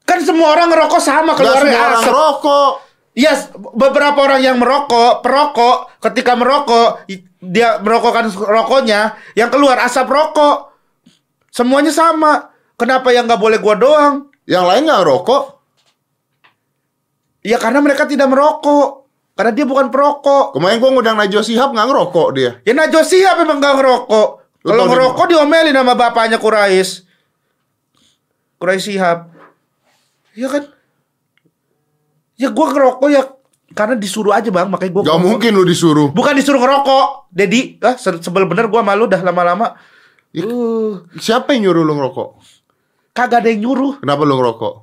kan 0.02 0.18
semua 0.22 0.48
orang 0.50 0.70
ngerokok 0.70 1.00
sama 1.00 1.34
Gak 1.34 1.44
keluarnya 1.44 1.68
semua 1.68 1.84
orang 1.84 2.00
asap. 2.00 2.14
rokok. 2.14 2.72
Iya, 3.16 3.32
beberapa 3.72 4.18
orang 4.20 4.40
yang 4.40 4.56
merokok, 4.60 5.24
perokok, 5.24 5.88
ketika 6.04 6.36
merokok, 6.36 7.08
dia 7.50 7.78
merokokkan 7.78 8.30
rokoknya, 8.34 9.14
yang 9.38 9.48
keluar 9.48 9.78
asap 9.86 10.10
rokok. 10.10 10.74
Semuanya 11.54 11.94
sama. 11.94 12.52
Kenapa 12.76 13.08
yang 13.14 13.24
nggak 13.24 13.40
boleh 13.40 13.58
gua 13.62 13.74
doang? 13.78 14.14
Yang 14.44 14.64
lain 14.68 14.82
nggak 14.84 15.04
rokok. 15.06 15.44
Ya 17.46 17.56
karena 17.56 17.80
mereka 17.80 18.04
tidak 18.04 18.28
merokok. 18.28 19.08
Karena 19.36 19.52
dia 19.52 19.64
bukan 19.68 19.92
perokok. 19.92 20.56
Kemarin 20.56 20.80
gua 20.80 20.90
ngundang 20.92 21.16
Najwa 21.16 21.42
Shihab 21.44 21.72
nggak 21.72 21.88
ngerokok 21.88 22.28
dia. 22.36 22.50
Ya 22.64 22.72
Najwa 22.72 23.02
siapa 23.04 23.44
memang 23.44 23.60
nggak 23.60 23.74
ngerokok? 23.80 24.28
Kalau 24.66 24.84
ngerokok 24.90 25.24
diomelin 25.30 25.76
sama 25.76 25.94
bapaknya 25.94 26.42
Kurais. 26.42 27.06
Kurais 28.58 28.82
Sihab. 28.82 29.30
Ya 30.34 30.48
kan? 30.50 30.68
Ya 32.36 32.52
gua 32.52 32.66
ngerokok 32.72 33.08
ya 33.08 33.22
karena 33.72 33.98
disuruh 33.98 34.30
aja 34.30 34.46
bang, 34.48 34.70
makanya 34.70 34.92
gua 34.94 35.02
Gak 35.02 35.20
mungkin 35.20 35.50
lu 35.56 35.66
disuruh. 35.66 36.14
Bukan 36.14 36.38
disuruh 36.38 36.60
ngerokok, 36.60 37.32
Dedi. 37.32 37.80
Ah, 37.80 37.98
se- 37.98 38.22
sebel 38.22 38.46
bener 38.46 38.70
gua 38.70 38.84
malu 38.84 39.06
dah 39.06 39.18
lama-lama. 39.18 39.74
Ya, 40.30 40.44
Uh, 40.44 41.02
Siapa 41.16 41.56
yang 41.56 41.70
nyuruh 41.70 41.82
lu 41.82 41.96
ngerokok? 41.96 42.28
kagak 43.16 43.40
ada 43.40 43.48
yang 43.48 43.64
nyuruh. 43.64 44.04
Kenapa 44.04 44.28
lu 44.28 44.36
ngerokok? 44.36 44.74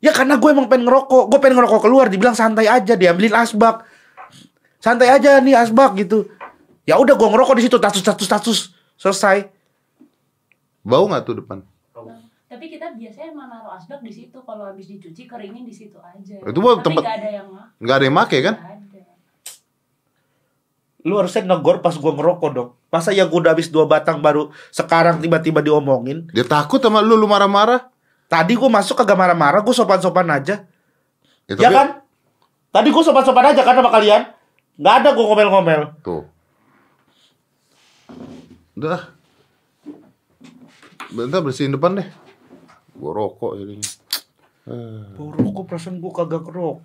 Ya 0.00 0.12
karena 0.12 0.40
gue 0.40 0.48
emang 0.48 0.68
pengen 0.68 0.88
ngerokok. 0.88 1.28
Gue 1.28 1.38
pengen 1.38 1.60
ngerokok 1.60 1.80
keluar, 1.84 2.08
dibilang 2.08 2.32
santai 2.32 2.64
aja, 2.64 2.96
diambilin 2.96 3.36
asbak. 3.36 3.84
Santai 4.80 5.12
aja 5.12 5.36
nih 5.40 5.52
asbak 5.52 5.92
gitu. 5.96 6.28
Ya 6.84 6.96
udah 6.96 7.12
gue 7.12 7.28
ngerokok 7.28 7.56
di 7.56 7.64
situ, 7.64 7.76
tatus 7.76 8.00
tatus 8.00 8.24
tatus 8.24 8.58
selesai. 8.96 9.48
Bau 10.80 11.08
nggak 11.08 11.24
tuh 11.24 11.40
depan? 11.40 11.60
Tapi 12.54 12.70
kita 12.70 12.94
biasanya 12.94 13.34
emang 13.34 13.50
naruh 13.50 13.74
asbak 13.74 13.98
di 13.98 14.14
situ 14.14 14.38
kalau 14.46 14.62
habis 14.70 14.86
dicuci 14.86 15.26
keringin 15.26 15.66
di 15.66 15.74
situ 15.74 15.98
aja. 15.98 16.38
Itu 16.38 16.58
buat 16.62 16.78
Tapi 16.78 16.86
tempat- 16.86 17.02
nggak 17.02 17.18
ada 17.18 17.30
yang. 17.34 17.48
Nggak 17.82 17.96
ada 17.98 18.04
yang 18.06 18.14
make 18.14 18.38
kan? 18.38 18.54
Ada. 18.54 19.00
Lu 21.02 21.18
harusnya 21.18 21.42
negor 21.42 21.82
pas 21.82 21.98
gue 21.98 22.12
ngerokok 22.14 22.50
dong. 22.54 22.70
Masa 22.94 23.10
ya 23.10 23.26
gue 23.26 23.34
udah 23.34 23.58
habis 23.58 23.74
dua 23.74 23.90
batang 23.90 24.22
baru 24.22 24.54
sekarang 24.70 25.18
tiba-tiba 25.18 25.66
diomongin. 25.66 26.30
Dia 26.30 26.46
takut 26.46 26.78
sama 26.78 27.02
lu, 27.02 27.18
lu 27.18 27.26
marah-marah. 27.26 27.90
Tadi 28.30 28.54
gue 28.54 28.70
masuk 28.70 29.02
kagak 29.02 29.18
marah-marah, 29.18 29.58
gue 29.58 29.74
sopan-sopan 29.74 30.30
aja. 30.30 30.62
Ya, 31.50 31.54
Ya 31.58 31.70
kan? 31.74 31.88
Tadi 32.70 32.88
gue 32.94 33.02
sopan-sopan 33.02 33.50
aja 33.50 33.66
kan 33.66 33.74
sama 33.74 33.90
kalian. 33.90 34.30
Nggak 34.78 34.94
ada 35.02 35.08
gue 35.10 35.24
ngomel-ngomel. 35.26 35.82
Tuh. 36.06 36.22
Udah. 38.78 39.10
Bentar 41.10 41.42
bersihin 41.42 41.74
depan 41.74 41.98
deh. 41.98 42.08
Gua 42.94 43.12
rokok 43.12 43.52
ini. 43.58 43.78
Bau 45.18 45.28
rokok 45.34 45.64
perasaan 45.68 46.00
gue 46.00 46.12
kagak 46.14 46.46
ngerok. 46.46 46.78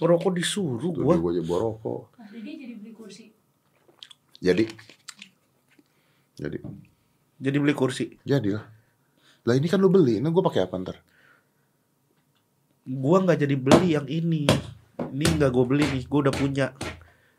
Ngerokok 0.00 0.32
disuruh 0.32 0.92
gue. 0.92 1.04
dia 1.04 1.18
gua 1.18 1.30
aja 1.32 1.42
bawa 1.44 1.58
rokok. 1.72 2.02
Jadi 2.28 2.40
dia 2.44 2.54
jadi 2.62 2.74
beli 2.78 2.92
kursi. 2.94 3.24
Jadi. 4.38 4.64
Jadi. 6.38 6.58
Jadi 7.38 7.56
beli 7.58 7.74
kursi. 7.74 8.04
Jadi 8.22 8.48
lah. 8.54 8.64
Lah 9.48 9.54
ini 9.56 9.66
kan 9.66 9.80
lu 9.80 9.88
beli, 9.88 10.20
nah 10.20 10.28
gua 10.28 10.44
pakai 10.46 10.68
apa 10.68 10.76
ntar? 10.76 10.96
Gua 12.84 13.24
nggak 13.24 13.38
jadi 13.44 13.56
beli 13.56 13.96
yang 13.96 14.06
ini. 14.08 14.48
Ini 14.98 15.24
nggak 15.40 15.50
gue 15.54 15.64
beli 15.64 15.84
nih. 15.88 16.04
Gue 16.10 16.20
udah 16.26 16.34
punya. 16.34 16.66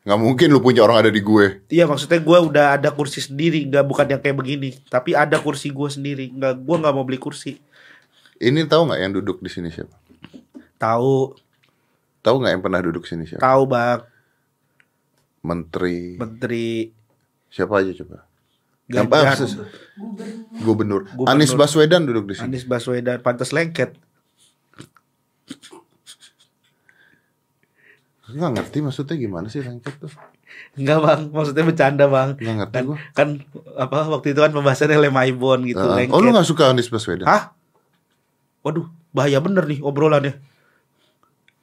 Nggak 0.08 0.20
mungkin 0.20 0.48
lu 0.50 0.60
punya 0.64 0.82
orang 0.88 1.06
ada 1.06 1.12
di 1.12 1.22
gue. 1.22 1.68
Iya 1.70 1.86
maksudnya 1.86 2.18
gue 2.24 2.38
udah 2.40 2.66
ada 2.80 2.90
kursi 2.90 3.22
sendiri. 3.22 3.68
Nggak 3.68 3.86
bukan 3.86 4.06
yang 4.10 4.22
kayak 4.24 4.38
begini. 4.40 4.70
Tapi 4.88 5.14
ada 5.14 5.38
kursi 5.38 5.70
gue 5.70 5.90
sendiri. 5.92 6.32
Nggak. 6.34 6.66
Gue 6.66 6.76
nggak 6.80 6.94
mau 6.96 7.06
beli 7.06 7.20
kursi. 7.22 7.60
Ini 8.40 8.64
tahu 8.66 8.88
nggak 8.88 9.00
yang 9.04 9.14
duduk 9.14 9.44
di 9.44 9.52
sini 9.52 9.68
siapa? 9.68 9.92
Tahu. 10.80 11.36
Tahu 12.24 12.36
nggak 12.40 12.52
yang 12.56 12.64
pernah 12.64 12.80
duduk 12.80 13.04
sini 13.04 13.28
siapa? 13.28 13.44
Tahu 13.44 13.62
bang. 13.68 14.00
Menteri. 15.44 16.16
Menteri. 16.16 16.92
Siapa 17.52 17.84
aja 17.84 17.92
coba? 18.00 18.24
Ses- 19.36 19.60
Gubernur. 20.64 20.64
Gubernur. 20.64 21.02
Gubernur. 21.14 21.28
Anies 21.30 21.54
Baswedan 21.54 22.08
duduk 22.08 22.32
di 22.32 22.40
sini. 22.40 22.48
Anies 22.48 22.64
Baswedan. 22.64 23.20
Pantas 23.20 23.52
lengket. 23.52 23.94
Nggak 28.30 28.52
ngerti 28.62 28.78
maksudnya 28.80 29.16
gimana 29.18 29.48
sih 29.50 29.60
lengket 29.60 30.00
tuh? 30.00 30.12
Enggak 30.80 31.00
bang. 31.02 31.22
Maksudnya 31.34 31.64
bercanda 31.68 32.06
bang. 32.08 32.30
Nggak 32.40 32.56
ngerti 32.56 32.74
Kan, 32.76 32.84
gua. 32.88 32.98
kan 33.12 33.28
apa 33.76 33.98
waktu 34.10 34.28
itu 34.32 34.40
kan 34.40 34.52
pembahasannya 34.56 34.98
Lemaibon 35.02 35.66
gitu. 35.68 35.82
Ah, 35.82 35.98
lengket. 35.98 36.14
oh 36.16 36.20
lu 36.24 36.32
nggak 36.32 36.48
suka 36.48 36.72
Anies 36.72 36.88
Baswedan? 36.88 37.28
Hah? 37.28 37.59
Waduh. 38.62 38.88
Bahaya 39.10 39.40
bener 39.40 39.66
nih 39.66 39.80
obrolannya. 39.80 40.38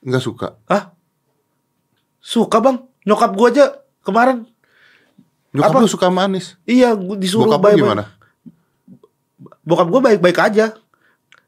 Nggak 0.00 0.22
suka. 0.22 0.46
Hah? 0.66 0.90
Suka 2.18 2.58
bang? 2.58 2.82
Nyokap 3.02 3.32
gua 3.32 3.48
aja 3.48 3.64
kemarin 4.02 4.50
Nyokap 5.50 5.72
Apa? 5.72 5.78
lu 5.78 5.88
suka 5.88 6.06
sama 6.06 6.26
Anies? 6.26 6.58
Iya 6.62 6.90
gua 6.92 7.14
disuruh 7.14 7.46
Bokap 7.46 7.70
baik-baik. 7.70 7.86
gimana? 7.86 8.04
Bokap 9.62 9.88
gua 9.88 10.00
baik-baik 10.02 10.38
aja 10.40 10.74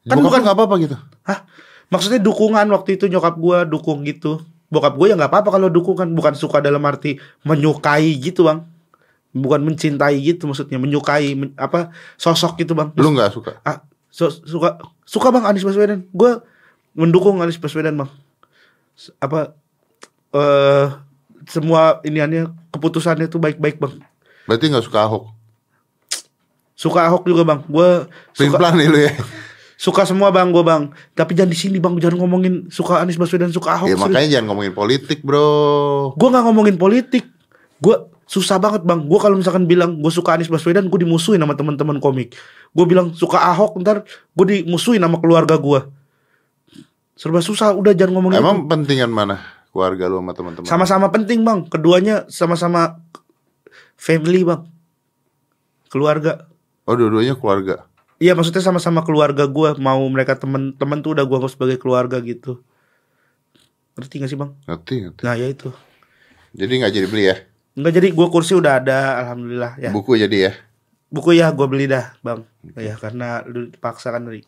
Kan 0.01 0.15
Bokap 0.15 0.23
bukan- 0.23 0.41
nggak 0.41 0.55
apa-apa 0.55 0.75
gitu? 0.79 0.95
Hah? 1.23 1.43
Maksudnya 1.87 2.19
dukungan 2.19 2.63
waktu 2.69 2.95
itu 2.95 3.05
nyokap 3.05 3.35
gua 3.35 3.63
dukung 3.63 4.01
gitu 4.03 4.39
Bokap 4.67 4.95
gua 4.95 5.07
ya 5.07 5.15
nggak 5.15 5.29
apa-apa 5.29 5.49
kalau 5.51 5.67
dukungan 5.67 6.07
Bukan 6.09 6.33
suka 6.33 6.59
dalam 6.59 6.79
arti 6.81 7.15
menyukai 7.43 8.15
gitu 8.15 8.45
bang 8.45 8.63
Bukan 9.29 9.61
mencintai 9.61 10.15
gitu 10.17 10.47
maksudnya 10.47 10.77
Menyukai 10.77 11.35
men- 11.35 11.55
apa 11.55 11.91
sosok 12.15 12.55
gitu 12.57 12.71
bang 12.71 12.95
Lu 12.95 13.11
nggak 13.11 13.29
suka? 13.29 13.59
ah, 13.61 13.83
so- 14.09 14.33
Suka 14.45 14.81
Suka 15.05 15.33
bang 15.33 15.45
Anies 15.45 15.65
Baswedan 15.65 16.05
Gua 16.13 16.41
mendukung 16.93 17.39
Anies 17.39 17.61
Baswedan 17.61 17.95
bang. 17.95 18.09
Apa 19.23 19.53
eh 20.35 20.87
semua 21.49 22.03
iniannya 22.05 22.51
keputusannya 22.69 23.25
tuh 23.31 23.41
baik-baik 23.41 23.81
bang. 23.81 23.95
Berarti 24.45 24.65
nggak 24.69 24.85
suka 24.85 25.05
Ahok. 25.07 25.23
Suka 26.77 27.07
Ahok 27.09 27.23
juga 27.25 27.43
bang. 27.43 27.59
Gue 27.65 28.05
suka 28.35 28.57
pelan 28.59 28.75
nih 28.77 28.87
lu 28.87 28.99
ya. 29.03 29.13
suka 29.79 30.03
semua 30.03 30.29
bang 30.29 30.51
gue 30.51 30.63
bang. 30.63 30.91
Tapi 31.15 31.33
jangan 31.33 31.51
di 31.51 31.57
sini 31.57 31.77
bang. 31.81 31.95
Jangan 31.97 32.17
ngomongin 32.19 32.67
suka 32.69 33.01
Anies 33.01 33.17
Baswedan 33.17 33.49
suka 33.49 33.79
Ahok. 33.79 33.87
Ya 33.89 33.97
makanya 33.97 34.29
jangan 34.39 34.53
ngomongin 34.53 34.73
politik 34.75 35.19
bro. 35.25 36.13
Gue 36.13 36.27
nggak 36.29 36.43
ngomongin 36.45 36.75
politik. 36.75 37.25
Gue 37.79 37.95
susah 38.29 38.61
banget 38.61 38.85
bang. 38.85 39.01
Gue 39.09 39.19
kalau 39.19 39.39
misalkan 39.41 39.65
bilang 39.65 39.97
gue 39.97 40.11
suka 40.13 40.37
Anies 40.37 40.51
Baswedan, 40.51 40.85
gue 40.87 40.99
dimusuhin 41.01 41.41
sama 41.41 41.57
teman-teman 41.57 41.97
komik. 41.97 42.37
Gue 42.69 42.85
bilang 42.85 43.11
suka 43.17 43.41
Ahok, 43.41 43.81
ntar 43.81 44.05
gue 44.07 44.45
dimusuhin 44.45 45.01
sama 45.01 45.17
keluarga 45.17 45.57
gue. 45.57 45.81
Serba 47.19 47.43
susah. 47.43 47.75
Udah 47.75 47.91
jangan 47.91 48.21
ngomongin. 48.21 48.39
Emang 48.39 48.63
itu. 48.63 48.69
pentingan 48.69 49.11
mana 49.11 49.41
keluarga 49.69 50.09
lu 50.09 50.17
sama 50.21 50.33
teman-teman? 50.33 50.65
sama-sama 50.65 51.07
penting 51.11 51.43
bang. 51.43 51.65
Keduanya 51.67 52.25
sama-sama 52.31 53.01
family 53.99 54.45
bang. 54.45 54.63
Keluarga. 55.89 56.47
Oh 56.85 56.95
dua-duanya 56.95 57.35
keluarga. 57.35 57.89
Iya 58.19 58.35
maksudnya 58.35 58.63
sama-sama 58.63 59.01
keluarga 59.03 59.49
gue. 59.49 59.69
Mau 59.81 60.01
mereka 60.07 60.37
temen-temen 60.37 60.99
tuh 61.01 61.17
udah 61.17 61.25
gue 61.25 61.35
anggap 61.35 61.51
sebagai 61.51 61.77
keluarga 61.81 62.21
gitu. 62.21 62.61
Ngerti 63.99 64.15
gak 64.23 64.29
sih 64.31 64.39
bang? 64.39 64.51
Ngerti 64.63 64.93
ngerti. 65.03 65.21
Nah 65.27 65.35
ya 65.35 65.47
itu. 65.49 65.69
Jadi 66.55 66.71
nggak 66.81 66.93
jadi 66.93 67.07
beli 67.09 67.23
ya? 67.29 67.35
Enggak 67.77 67.93
jadi 67.99 68.07
gue 68.15 68.27
kursi 68.31 68.53
udah 68.57 68.73
ada 68.81 68.97
alhamdulillah 69.25 69.73
ya. 69.77 69.91
Buku 69.91 70.17
jadi 70.17 70.37
ya? 70.49 70.51
Buku 71.09 71.33
ya 71.33 71.49
gue 71.49 71.65
beli 71.65 71.89
dah 71.89 72.13
bang. 72.21 72.45
Ya 72.77 72.93
karena 72.97 73.41
lu 73.49 73.73
dipaksa 73.73 74.13
kan 74.13 74.29
tadi. 74.29 74.45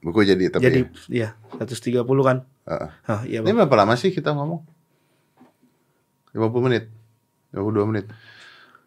Buku 0.00 0.22
jadi 0.22 0.50
tapi. 0.50 0.62
Jadi 0.62 0.80
ya? 1.10 1.34
iya 1.58 1.62
130 1.62 2.06
kan. 2.22 2.46
Heeh. 2.64 2.90
Hah, 3.04 3.20
iya 3.28 3.38
Ini 3.44 3.52
berapa 3.52 3.76
lama 3.76 3.98
sih 3.98 4.14
kita 4.14 4.32
ngomong? 4.32 4.62
50 6.32 6.66
menit. 6.66 6.90
52 7.54 7.90
menit. 7.90 8.06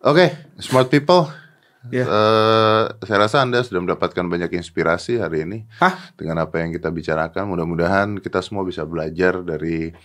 Oke, 0.04 0.36
smart 0.60 0.92
people. 0.92 1.32
Ya. 1.88 2.04
Eh, 2.04 2.84
saya 3.08 3.18
rasa 3.24 3.48
Anda 3.48 3.64
sudah 3.64 3.80
mendapatkan 3.80 4.26
banyak 4.28 4.52
inspirasi 4.60 5.24
hari 5.24 5.48
ini 5.48 5.64
Hah? 5.80 6.12
dengan 6.20 6.44
apa 6.44 6.60
yang 6.60 6.76
kita 6.76 6.92
bicarakan. 6.92 7.48
Mudah-mudahan 7.48 8.20
kita 8.20 8.44
semua 8.44 8.68
bisa 8.68 8.84
belajar 8.84 9.40
dari 9.40 9.96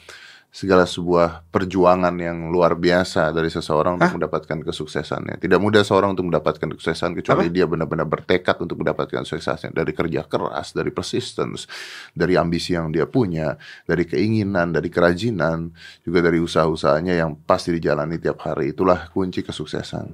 segala 0.53 0.85
sebuah 0.85 1.49
perjuangan 1.49 2.13
yang 2.21 2.53
luar 2.53 2.77
biasa 2.77 3.33
dari 3.33 3.49
seseorang 3.49 3.97
untuk 3.97 4.21
mendapatkan 4.21 4.61
kesuksesannya. 4.61 5.41
Tidak 5.41 5.57
mudah 5.57 5.81
seorang 5.81 6.13
untuk 6.13 6.29
mendapatkan 6.29 6.69
kesuksesan 6.77 7.17
kecuali 7.17 7.49
dia 7.49 7.65
benar-benar 7.65 8.05
bertekad 8.05 8.61
untuk 8.61 8.85
mendapatkan 8.85 9.25
kesuksesannya 9.25 9.73
dari 9.73 9.97
kerja 9.97 10.29
keras, 10.29 10.77
dari 10.77 10.93
persistence, 10.93 11.65
dari 12.13 12.37
ambisi 12.37 12.77
yang 12.77 12.93
dia 12.93 13.09
punya, 13.09 13.57
dari 13.89 14.05
keinginan, 14.05 14.77
dari 14.77 14.93
kerajinan, 14.93 15.73
juga 16.05 16.21
dari 16.21 16.37
usaha-usahanya 16.37 17.17
yang 17.17 17.33
pasti 17.49 17.73
dijalani 17.73 18.21
tiap 18.21 18.45
hari. 18.45 18.77
Itulah 18.77 19.09
kunci 19.09 19.41
kesuksesan. 19.41 20.13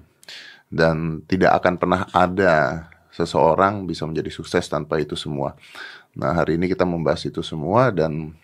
Dan 0.71 1.27
tidak 1.27 1.59
akan 1.59 1.83
pernah 1.83 2.07
ada 2.15 2.87
seseorang 3.11 3.91
bisa 3.91 4.07
menjadi 4.07 4.31
sukses 4.31 4.71
tanpa 4.71 5.03
itu 5.03 5.19
semua. 5.19 5.59
Nah, 6.15 6.31
hari 6.31 6.55
ini 6.55 6.71
kita 6.71 6.87
membahas 6.87 7.27
itu 7.27 7.43
semua 7.43 7.91
dan 7.91 8.39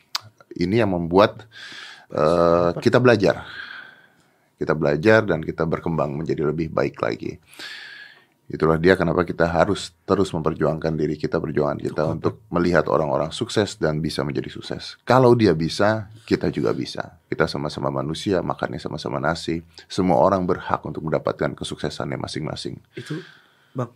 ini 0.59 0.81
yang 0.81 0.95
membuat 0.95 1.47
eh, 2.11 2.71
kita 2.79 3.03
belajar. 3.03 3.47
Kita 4.55 4.73
belajar 4.73 5.27
dan 5.27 5.43
kita 5.43 5.67
berkembang 5.67 6.15
menjadi 6.15 6.47
lebih 6.47 6.71
baik 6.71 7.03
lagi. 7.03 7.37
Itulah 8.45 8.77
dia 8.77 8.93
kenapa 8.93 9.25
kita 9.25 9.49
harus 9.49 9.97
terus 10.05 10.29
memperjuangkan 10.37 10.93
diri 11.01 11.17
kita, 11.17 11.41
perjuangan 11.41 11.81
kita 11.81 12.05
untuk 12.05 12.45
melihat 12.53 12.85
orang-orang 12.93 13.33
sukses 13.33 13.81
dan 13.81 14.05
bisa 14.05 14.21
menjadi 14.21 14.53
sukses. 14.53 15.01
Kalau 15.09 15.33
dia 15.33 15.57
bisa, 15.57 16.13
kita 16.29 16.53
juga 16.53 16.77
bisa. 16.77 17.17
Kita 17.25 17.49
sama-sama 17.49 17.89
manusia, 17.89 18.45
makannya 18.45 18.77
sama-sama 18.77 19.17
nasi. 19.17 19.65
Semua 19.89 20.21
orang 20.21 20.45
berhak 20.45 20.85
untuk 20.85 21.09
mendapatkan 21.09 21.57
kesuksesannya 21.57 22.21
masing-masing. 22.21 22.77
Itu 22.93 23.25
bang. 23.73 23.89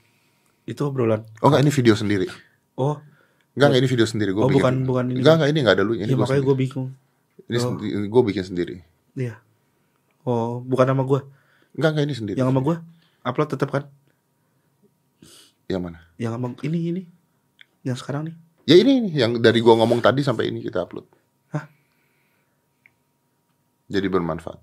Itu 0.64 0.88
obrolan. 0.88 1.28
Oh 1.44 1.52
enggak, 1.52 1.68
ini 1.68 1.72
video 1.72 1.92
sendiri. 1.92 2.26
Oh. 2.80 2.96
Enggak, 3.58 3.68
enggak 3.68 3.82
ini 3.82 3.90
video 3.90 4.06
sendiri. 4.06 4.30
Gua 4.30 4.42
Oh, 4.42 4.48
bikin. 4.48 4.62
bukan- 4.62 4.80
bukan 4.86 5.04
ini. 5.10 5.18
Enggak, 5.18 5.34
enggak 5.34 5.50
ini 5.50 5.58
enggak 5.58 5.74
ada 5.74 5.82
lu. 5.82 5.92
Ini 5.92 6.02
Iya 6.04 6.14
gua 6.14 6.22
makanya 6.22 6.42
gue 6.46 6.56
bingung. 6.56 6.88
Ini 7.48 7.56
sendi- 7.58 7.90
gue 8.06 8.22
bikin 8.24 8.44
sendiri. 8.44 8.76
Iya. 9.12 9.34
Oh 10.22 10.62
bukan 10.62 10.86
sama 10.86 11.02
gue. 11.02 11.20
Enggak, 11.74 11.90
enggak 11.90 12.06
ini 12.06 12.14
sendiri. 12.14 12.36
Yang 12.38 12.48
sama 12.48 12.60
gue 12.62 12.76
upload 13.20 13.48
tetap 13.50 13.68
kan? 13.68 13.84
Yang 15.66 15.82
mana? 15.82 15.98
Yang 16.16 16.32
sama 16.32 16.46
ini 16.62 16.78
ini. 16.86 17.02
Yang 17.82 17.98
sekarang 17.98 18.22
nih. 18.24 18.36
Ya 18.64 18.76
ini, 18.76 18.92
ini 18.96 19.08
yang 19.12 19.34
dari 19.36 19.58
gua 19.58 19.74
ngomong 19.76 19.98
tadi 19.98 20.20
sampai 20.20 20.46
ini 20.46 20.60
kita 20.60 20.84
upload. 20.84 21.08
Hah? 21.50 21.66
Jadi 23.88 24.06
bermanfaat. 24.06 24.60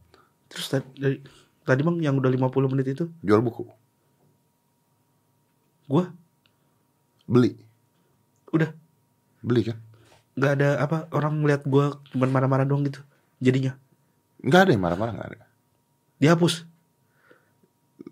Terus 0.48 0.68
tadi, 0.68 0.86
dari, 0.96 1.18
tadi 1.62 1.82
bang 1.82 1.98
yang 2.00 2.16
udah 2.16 2.30
50 2.30 2.70
menit 2.70 2.88
itu 2.88 3.10
Jual 3.20 3.41
buku, 3.41 3.66
gue 5.86 6.06
beli, 7.26 7.58
udah 8.48 8.70
beli 9.46 9.70
kan? 9.70 9.78
nggak 10.36 10.52
ada 10.52 10.70
apa 10.82 10.98
orang 11.14 11.39
ngeliat 11.39 11.64
gue 11.64 11.86
cuman 12.12 12.28
marah-marah 12.28 12.66
doang 12.66 12.84
gitu 12.84 13.00
jadinya 13.39 13.78
Enggak 14.41 14.68
ada 14.68 14.72
yang 14.72 14.84
marah-marah 14.84 15.14
enggak 15.14 15.30
ada. 15.32 15.39
dihapus 16.18 16.68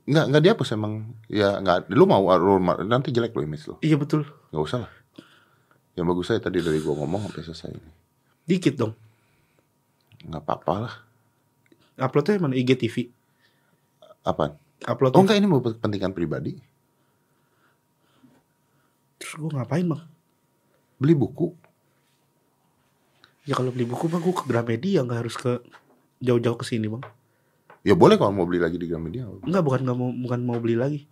Enggak, 0.03 0.25
enggak 0.27 0.43
dihapus 0.43 0.69
emang. 0.73 0.93
Ya 1.27 1.55
enggak 1.55 1.87
lu 1.87 2.03
mau 2.03 2.27
ma- 2.57 2.79
nanti 2.81 3.07
jelek 3.09 3.31
lo 3.31 3.41
image 3.41 3.67
lo. 3.67 3.75
iya 3.79 3.95
betul 3.95 4.23
Enggak 4.49 4.63
usah 4.63 4.79
lah. 4.83 4.91
Yang 5.93 6.05
bagus 6.09 6.25
saya 6.27 6.39
tadi 6.39 6.59
dari 6.59 6.79
gua 6.79 6.95
ngomong 6.97 7.27
sampai 7.27 7.41
selesai 7.41 7.69
ini. 7.71 7.91
dikit 8.43 8.75
dong 8.75 8.93
Enggak 10.23 10.43
apa-apa 10.43 10.73
lah. 10.79 10.95
uploadnya 11.97 12.39
mana 12.39 12.55
IGTV 12.55 13.07
Apa? 14.23 14.55
upload 14.83 15.11
Oh 15.13 15.21
enggak 15.21 15.37
ini 15.37 15.45
mau 15.45 15.59
kepentingan 15.59 16.11
pribadi. 16.11 16.55
terus 19.15 19.33
gue 19.37 19.51
ngapain 19.51 19.85
bang 19.85 20.03
Beli 21.03 21.13
buku. 21.13 21.51
ya 23.43 23.53
kalau 23.53 23.69
beli 23.69 23.83
buku 23.83 24.07
bang 24.07 24.23
gue 24.23 24.31
ke 24.31 24.43
Gramedia 24.45 25.03
nggak 25.03 25.19
harus 25.19 25.35
ke 25.35 25.59
jauh-jauh 26.17 26.55
ke 26.55 26.63
sini 26.63 26.87
bang 26.87 27.03
Ya 27.83 27.91
boleh 27.91 28.15
kalau 28.15 28.31
mau 28.31 28.47
beli 28.47 28.55
lagi 28.57 28.79
di 28.79 28.87
Gramedia. 28.87 29.27
Enggak 29.43 29.59
bukan 29.61 29.83
nggak 29.83 29.97
mau 29.97 30.09
bukan 30.09 30.39
mau 30.41 30.55
beli 30.55 30.73
lagi 30.73 31.03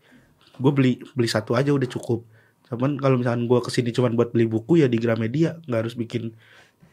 gue 0.53 0.71
beli 0.71 0.91
beli 1.09 1.27
satu 1.27 1.53
aja 1.53 1.69
udah 1.69 1.89
cukup 1.89 2.23
cuman 2.63 2.95
kalau 2.95 3.17
misalkan 3.17 3.43
gue 3.43 3.59
ke 3.59 3.67
sini 3.67 3.89
cuman 3.89 4.13
buat 4.13 4.29
beli 4.29 4.47
buku 4.47 4.77
ya 4.77 4.87
di 4.87 4.95
Gramedia 4.95 5.59
nggak 5.61 5.79
harus 5.81 5.93
bikin 5.93 6.31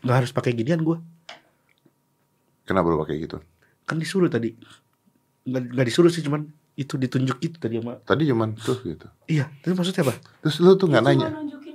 nggak 0.01 0.17
harus 0.17 0.31
pakai 0.33 0.51
ginian 0.53 0.81
gue 0.81 0.99
Kenapa 2.65 2.87
lu 2.87 2.99
pakai 2.99 3.17
gitu? 3.21 3.39
kan 3.81 3.97
disuruh 3.97 4.27
tadi 4.27 4.53
nggak 5.45 5.63
nggak 5.71 5.87
disuruh 5.87 6.09
sih 6.09 6.21
cuman 6.21 6.45
itu 6.75 6.95
ditunjuk 6.95 7.39
gitu 7.39 7.57
tadi 7.57 7.79
sama 7.79 7.97
Tadi 8.01 8.27
cuman 8.27 8.53
tuh 8.55 8.79
gitu. 8.83 9.07
iya 9.27 9.47
tapi 9.57 9.73
maksudnya 9.73 10.03
apa 10.03 10.15
Terus 10.41 10.57
lu 10.59 10.75
tuh 10.75 10.87
nggak 10.87 11.03
nanya. 11.03 11.29
nunjukin. 11.31 11.68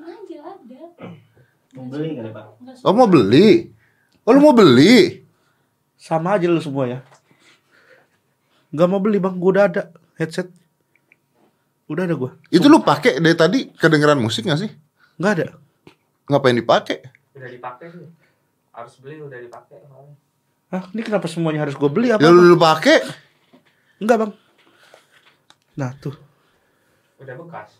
Mau 1.73 1.85
beli 1.87 2.09
deh 2.15 2.29
pak? 2.29 2.45
Oh 2.81 2.93
mau 2.93 3.05
beli? 3.05 3.69
Oh 4.23 4.31
lu 4.31 4.39
mau 4.39 4.53
beli? 4.53 5.21
sama 5.95 6.35
aja 6.35 6.45
lu 6.45 6.59
semua 6.59 6.83
ya 6.85 6.99
nggak 8.69 8.87
mau 8.87 8.99
beli 8.99 9.17
bang 9.17 9.31
gue 9.33 9.49
udah 9.49 9.65
ada 9.65 9.81
headset 10.13 10.51
udah 11.85 12.03
ada 12.03 12.11
gue 12.13 12.27
Itu 12.49 12.67
lu 12.67 12.83
pakai 12.83 13.23
dari 13.23 13.31
tadi 13.33 13.59
kedengeran 13.71 14.19
musik 14.19 14.43
gak 14.43 14.59
sih? 14.59 14.71
nggak 15.15 15.31
ada 15.33 15.55
Ngapain 16.23 16.55
dipakai? 16.55 17.07
Udah 17.31 17.47
dipakai 17.47 17.87
sih. 17.87 18.03
Harus 18.71 18.99
beli 18.99 19.15
udah 19.17 19.35
dipakai. 19.37 19.79
ah 20.69 20.83
ini 20.89 21.01
kenapa 21.01 21.27
semuanya 21.27 21.63
harus 21.63 21.71
gue 21.73 21.87
beli 21.87 22.11
apa, 22.11 22.19
Ya 22.19 22.27
lu, 22.27 22.41
lu 22.41 22.57
pakai. 22.57 22.99
enggak 23.97 24.17
bang 24.19 24.31
nah 25.73 25.95
tuh 25.95 26.19
Udah 27.15 27.35
bekas. 27.37 27.79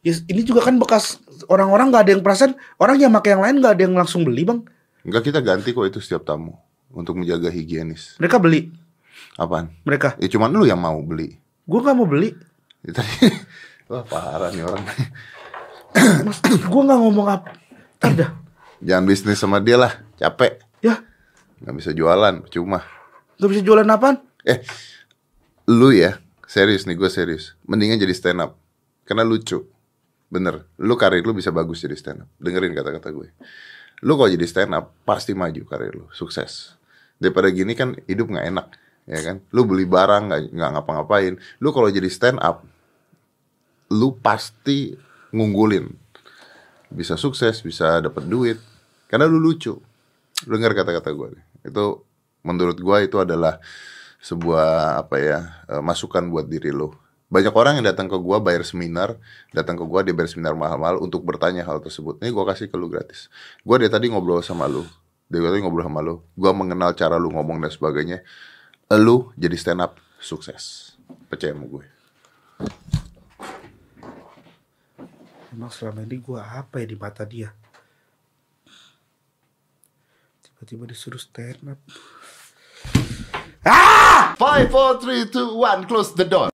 Ya, 0.00 0.16
ini 0.26 0.40
juga 0.40 0.64
kan 0.64 0.76
bekas 0.76 1.20
orang-orang 1.46 1.92
nggak 1.92 2.02
ada 2.02 2.12
yang 2.14 2.22
perasaan 2.22 2.52
orang 2.76 2.96
yang 2.96 3.12
pakai 3.12 3.36
yang 3.36 3.42
lain 3.42 3.56
nggak 3.60 3.72
ada 3.74 3.82
yang 3.84 3.92
langsung 3.92 4.24
beli 4.24 4.42
bang 4.42 4.60
Enggak 5.00 5.28
kita 5.28 5.40
ganti 5.40 5.70
kok 5.70 5.84
itu 5.84 5.98
setiap 5.98 6.24
tamu 6.24 6.56
untuk 6.88 7.14
menjaga 7.14 7.48
higienis. 7.48 8.16
mereka 8.16 8.36
beli 8.36 8.72
Apaan? 9.36 9.68
mereka 9.82 10.16
Ya 10.16 10.26
cuman 10.26 10.48
lu 10.50 10.64
yang 10.64 10.76
mau 10.76 10.96
beli. 11.00 11.36
gue 11.62 11.78
nggak 11.78 11.92
mau 11.94 12.04
beli 12.04 12.32
Ya, 12.80 12.96
tadi 12.96 13.12
wah 13.92 14.00
parah 14.02 14.48
nih 14.48 14.64
orang. 14.64 14.80
mas 16.24 16.40
gue 16.40 16.82
nggak 16.82 16.98
ngomong 16.98 17.28
apa 17.28 17.52
dah 18.08 18.30
Jangan 18.80 19.04
bisnis 19.04 19.36
sama 19.36 19.60
dia 19.60 19.76
lah, 19.76 19.92
capek. 20.16 20.56
ya 20.80 21.04
Nggak 21.60 21.76
bisa 21.76 21.90
jualan, 21.92 22.40
cuma. 22.48 22.80
nggak 23.36 23.50
bisa 23.52 23.60
jualan 23.60 23.84
apaan 23.86 24.16
Eh, 24.40 24.64
lu 25.68 25.92
ya, 25.92 26.16
serius 26.48 26.88
nih 26.88 26.96
gue 26.96 27.06
serius. 27.06 27.52
Mendingan 27.62 28.00
jadi 28.00 28.16
stand 28.16 28.40
up. 28.40 28.56
Karena 29.04 29.20
lucu. 29.20 29.68
Bener, 30.30 30.62
lu 30.78 30.94
karir 30.94 31.26
lu 31.26 31.34
bisa 31.34 31.50
bagus 31.50 31.82
jadi 31.82 31.98
stand 31.98 32.22
up. 32.22 32.30
Dengerin 32.38 32.70
kata-kata 32.70 33.10
gue. 33.10 33.34
Lu 34.06 34.14
kalau 34.14 34.30
jadi 34.30 34.46
stand 34.46 34.72
up, 34.72 34.94
pasti 35.02 35.34
maju 35.34 35.62
karir 35.66 35.92
lu, 35.92 36.06
sukses. 36.14 36.78
Daripada 37.18 37.50
gini 37.50 37.74
kan 37.74 37.98
hidup 38.06 38.30
nggak 38.30 38.46
enak, 38.48 38.66
ya 39.10 39.20
kan? 39.20 39.36
Lu 39.50 39.66
beli 39.66 39.84
barang 39.84 40.30
nggak 40.30 40.40
nggak 40.54 40.70
ngapa-ngapain. 40.78 41.34
Lu 41.58 41.74
kalau 41.74 41.90
jadi 41.90 42.06
stand 42.08 42.38
up, 42.40 42.62
lu 43.90 44.14
pasti 44.16 44.94
ngunggulin. 45.34 46.08
bisa 46.90 47.14
sukses, 47.14 47.62
bisa 47.62 48.02
dapat 48.02 48.26
duit 48.26 48.58
karena 49.06 49.30
lu 49.30 49.38
lucu. 49.38 49.78
Lu 50.46 50.52
dengar 50.58 50.74
kata-kata 50.74 51.14
gue 51.14 51.38
Itu 51.62 52.02
menurut 52.42 52.82
gue 52.82 52.96
itu 53.06 53.14
adalah 53.22 53.62
sebuah 54.18 54.98
apa 54.98 55.16
ya 55.22 55.38
eh, 55.70 55.82
masukan 55.82 56.26
buat 56.26 56.50
diri 56.50 56.74
lo. 56.74 57.09
Banyak 57.30 57.54
orang 57.54 57.78
yang 57.78 57.86
datang 57.86 58.10
ke 58.10 58.18
gua 58.18 58.42
bayar 58.42 58.66
seminar, 58.66 59.14
datang 59.54 59.78
ke 59.78 59.86
gua 59.86 60.02
dia 60.02 60.10
bayar 60.10 60.34
seminar 60.34 60.58
mahal-mahal 60.58 60.98
untuk 60.98 61.22
bertanya 61.22 61.62
hal 61.62 61.78
tersebut. 61.78 62.18
Ini 62.18 62.34
gua 62.34 62.42
kasih 62.50 62.66
ke 62.66 62.74
lu 62.74 62.90
gratis. 62.90 63.30
Gua 63.62 63.78
dari 63.78 63.86
tadi 63.86 64.10
ngobrol 64.10 64.42
sama 64.42 64.66
lu. 64.66 64.82
Dari 65.30 65.46
tadi 65.46 65.62
ngobrol 65.62 65.86
sama 65.86 66.02
lu. 66.02 66.18
Gua 66.34 66.50
mengenal 66.50 66.90
cara 66.98 67.22
lu 67.22 67.30
ngomong 67.30 67.62
dan 67.62 67.70
sebagainya. 67.70 68.26
Lu 68.98 69.30
jadi 69.38 69.54
stand 69.54 69.78
up 69.78 70.02
sukses. 70.18 70.98
Percaya 71.30 71.54
sama 71.54 71.70
gue. 71.70 71.86
Emang 75.54 75.70
selama 75.70 76.02
ini 76.02 76.18
gua 76.18 76.42
apa 76.42 76.82
ya 76.82 76.90
di 76.90 76.98
mata 76.98 77.22
dia? 77.22 77.54
Tiba-tiba 80.42 80.90
disuruh 80.90 81.22
stand 81.22 81.78
up. 81.78 81.80
Five, 84.34 84.74
four, 84.74 84.98
three, 84.98 85.30
two, 85.30 85.62
one, 85.62 85.86
close 85.86 86.10
the 86.18 86.26
door. 86.26 86.49